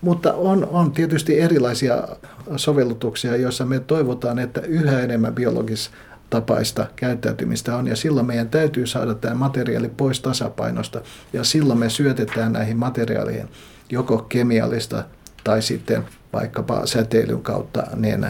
Mutta 0.00 0.32
on, 0.32 0.68
on 0.70 0.92
tietysti 0.92 1.40
erilaisia 1.40 2.08
sovellutuksia, 2.56 3.36
joissa 3.36 3.64
me 3.66 3.80
toivotaan, 3.80 4.38
että 4.38 4.60
yhä 4.60 5.00
enemmän 5.00 5.34
biologis 5.34 5.90
tapaista 6.30 6.86
käyttäytymistä 6.96 7.76
on, 7.76 7.86
ja 7.86 7.96
silloin 7.96 8.26
meidän 8.26 8.48
täytyy 8.48 8.86
saada 8.86 9.14
tämä 9.14 9.34
materiaali 9.34 9.88
pois 9.88 10.20
tasapainosta, 10.20 11.00
ja 11.32 11.44
silloin 11.44 11.78
me 11.78 11.90
syötetään 11.90 12.52
näihin 12.52 12.76
materiaaleihin 12.76 13.48
joko 13.90 14.18
kemiallista 14.18 15.04
tai 15.44 15.62
sitten 15.62 16.04
vaikkapa 16.32 16.86
säteilyn 16.86 17.42
kautta 17.42 17.82
niin 17.96 18.26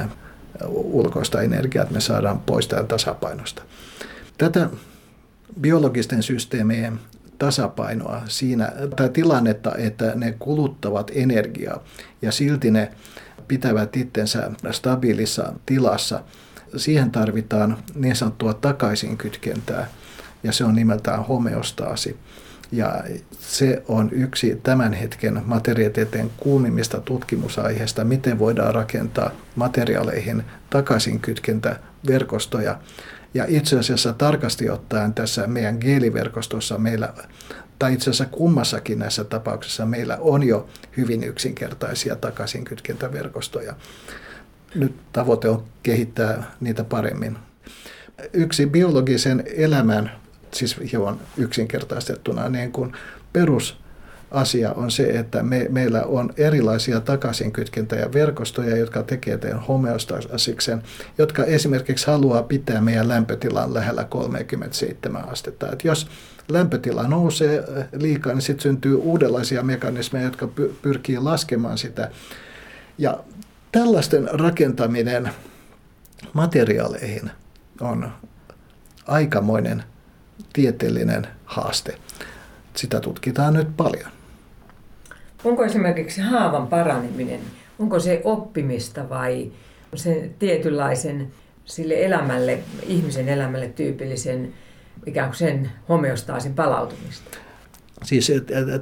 ulkoista 0.66 1.42
energiaa, 1.42 1.82
että 1.82 1.94
me 1.94 2.00
saadaan 2.00 2.40
pois 2.40 2.68
tämän 2.68 2.86
tasapainosta. 2.86 3.62
Tätä 4.38 4.70
biologisten 5.60 6.22
systeemien 6.22 7.00
tasapainoa 7.38 8.22
siinä, 8.26 8.72
tai 8.96 9.08
tilannetta, 9.08 9.74
että 9.76 10.12
ne 10.14 10.34
kuluttavat 10.38 11.10
energiaa 11.14 11.84
ja 12.22 12.32
silti 12.32 12.70
ne 12.70 12.92
pitävät 13.48 13.96
itsensä 13.96 14.50
stabiilissa 14.70 15.52
tilassa– 15.66 16.20
siihen 16.76 17.10
tarvitaan 17.10 17.76
niin 17.94 18.16
sanottua 18.16 18.54
takaisinkytkentää, 18.54 19.86
ja 20.42 20.52
se 20.52 20.64
on 20.64 20.74
nimeltään 20.74 21.24
homeostaasi. 21.24 22.16
Ja 22.76 23.04
se 23.40 23.82
on 23.88 24.08
yksi 24.12 24.60
tämän 24.62 24.92
hetken 24.92 25.42
materiaalitieteen 25.44 26.30
kuumimmista 26.36 27.00
tutkimusaiheista, 27.00 28.04
miten 28.04 28.38
voidaan 28.38 28.74
rakentaa 28.74 29.30
materiaaleihin 29.56 30.42
takaisinkytkentäverkostoja. 30.70 32.78
Ja 33.34 33.44
itse 33.48 33.78
asiassa 33.78 34.12
tarkasti 34.12 34.70
ottaen 34.70 35.14
tässä 35.14 35.46
meidän 35.46 35.76
geeliverkostossa 35.80 36.78
meillä, 36.78 37.14
tai 37.78 37.92
itse 37.92 38.10
asiassa 38.10 38.26
kummassakin 38.26 38.98
näissä 38.98 39.24
tapauksissa 39.24 39.86
meillä 39.86 40.18
on 40.20 40.42
jo 40.42 40.68
hyvin 40.96 41.24
yksinkertaisia 41.24 42.16
takaisinkytkentäverkostoja 42.16 43.74
nyt 44.74 44.94
tavoite 45.12 45.48
on 45.48 45.64
kehittää 45.82 46.52
niitä 46.60 46.84
paremmin. 46.84 47.36
Yksi 48.32 48.66
biologisen 48.66 49.44
elämän, 49.56 50.10
siis 50.54 50.76
hieman 50.92 51.20
yksinkertaistettuna, 51.36 52.48
niin 52.48 52.72
kuin 52.72 52.92
perusasia 53.32 54.72
on 54.76 54.90
se, 54.90 55.02
että 55.02 55.42
me, 55.42 55.66
meillä 55.70 56.02
on 56.02 56.32
erilaisia 56.36 57.00
takaisinkytkentä- 57.00 58.12
verkostoja, 58.12 58.76
jotka 58.76 59.02
tekee 59.02 59.38
teidän 59.38 59.60
homeostasiksen, 59.60 60.82
jotka 61.18 61.44
esimerkiksi 61.44 62.06
haluaa 62.06 62.42
pitää 62.42 62.80
meidän 62.80 63.08
lämpötilan 63.08 63.74
lähellä 63.74 64.04
37 64.04 65.28
astetta. 65.28 65.72
Et 65.72 65.84
jos 65.84 66.08
lämpötila 66.48 67.08
nousee 67.08 67.64
liikaa, 67.92 68.32
niin 68.32 68.42
sitten 68.42 68.62
syntyy 68.62 68.94
uudenlaisia 68.94 69.62
mekanismeja, 69.62 70.24
jotka 70.24 70.48
pyrkii 70.82 71.18
laskemaan 71.18 71.78
sitä. 71.78 72.10
Ja 72.98 73.18
Tällaisten 73.74 74.28
rakentaminen 74.32 75.30
materiaaleihin 76.32 77.30
on 77.80 78.12
aikamoinen 79.06 79.84
tieteellinen 80.52 81.26
haaste. 81.44 81.94
Sitä 82.74 83.00
tutkitaan 83.00 83.54
nyt 83.54 83.76
paljon. 83.76 84.10
Onko 85.44 85.64
esimerkiksi 85.64 86.20
haavan 86.20 86.66
paraneminen, 86.66 87.40
onko 87.78 88.00
se 88.00 88.20
oppimista 88.24 89.08
vai 89.08 89.52
se 89.94 90.30
tietynlaisen 90.38 91.32
sille 91.64 92.04
elämälle, 92.04 92.58
ihmisen 92.86 93.28
elämälle 93.28 93.68
tyypillisen 93.68 94.54
ikään 95.06 95.28
kuin 95.28 95.36
sen 95.36 95.70
homeostaasin 95.88 96.54
palautumista? 96.54 97.38
Siis 98.02 98.32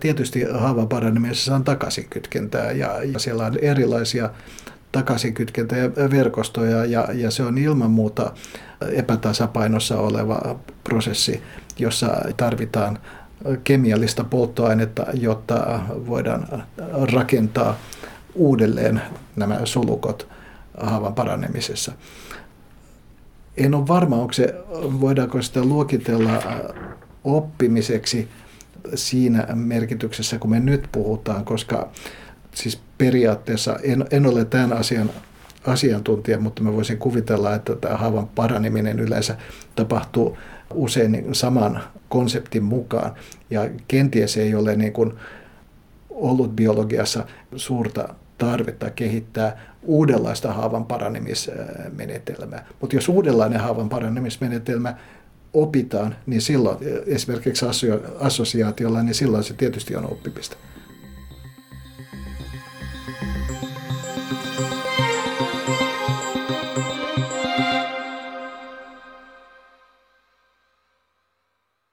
tietysti 0.01 0.45
haavan 0.53 0.89
paranemisessa 0.89 1.55
on 1.55 1.65
takaisinkytkentää 1.65 2.73
ja, 2.73 3.03
ja 3.03 3.19
siellä 3.19 3.47
on 3.47 3.59
erilaisia 3.63 4.31
takaisinkytkentä 4.93 5.77
ja 5.77 5.91
verkostoja 6.11 6.85
ja, 6.85 7.09
ja 7.15 7.31
se 7.31 7.43
on 7.43 7.59
ilman 7.59 7.91
muuta 7.91 8.33
epätasapainossa 8.93 9.99
oleva 9.99 10.57
prosessi, 10.85 11.43
jossa 11.79 12.17
tarvitaan 12.37 12.99
kemiallista 13.65 14.25
polttoainetta, 14.25 15.07
jotta 15.15 15.81
voidaan 16.07 16.65
rakentaa 17.13 17.79
uudelleen 18.35 19.03
nämä 19.37 19.61
solukot 19.65 20.29
haavan 20.81 21.15
paranemisessa. 21.15 21.93
En 23.57 23.75
ole 23.75 23.89
varma, 23.89 24.17
onko 24.17 24.33
se, 24.33 24.55
voidaanko 25.01 25.43
sitä 25.43 25.65
luokitella 25.65 26.43
oppimiseksi 27.25 28.29
siinä 28.95 29.47
merkityksessä, 29.55 30.39
kun 30.39 30.51
me 30.51 30.61
nyt 30.61 30.89
puhutaan, 30.93 31.45
koska 31.45 31.89
siis 32.55 32.81
periaatteessa 33.05 33.79
en, 33.83 34.05
en 34.11 34.27
ole 34.27 34.45
tämän 34.45 34.73
asian 34.73 35.11
asiantuntija, 35.67 36.39
mutta 36.39 36.63
mä 36.63 36.73
voisin 36.73 36.99
kuvitella, 36.99 37.55
että 37.55 37.77
tämä 37.77 37.97
haavan 37.97 38.29
paraneminen 38.29 39.01
yleensä 39.01 39.37
tapahtuu 39.75 40.39
usein 40.75 41.29
saman 41.33 41.83
konseptin 42.09 42.65
mukaan. 42.65 43.13
Ja 43.51 43.71
kenties 43.89 44.37
ei 44.37 44.55
ole 44.55 44.77
niin 44.77 44.93
kuin 44.93 45.13
ollut 46.11 46.57
biologiassa 46.57 47.27
suurta 47.57 48.15
tarvetta 48.39 48.91
kehittää 48.91 49.61
uudenlaista 49.83 50.53
haavan 50.53 50.85
paranemismenetelmää. 50.85 52.67
Mutta 52.81 52.97
jos 52.97 53.09
uudenlainen 53.09 53.61
haavan 53.61 53.89
paranemismenetelmä 53.89 54.95
opitaan, 55.53 56.17
niin 56.27 56.43
silloin 56.43 56.79
esimerkiksi 57.07 57.67
assosiaatiolla, 58.21 59.03
niin 59.03 59.15
silloin 59.15 59.45
se 59.45 59.55
tietysti 59.55 59.97
on 59.97 60.05
oppimista. 60.13 60.57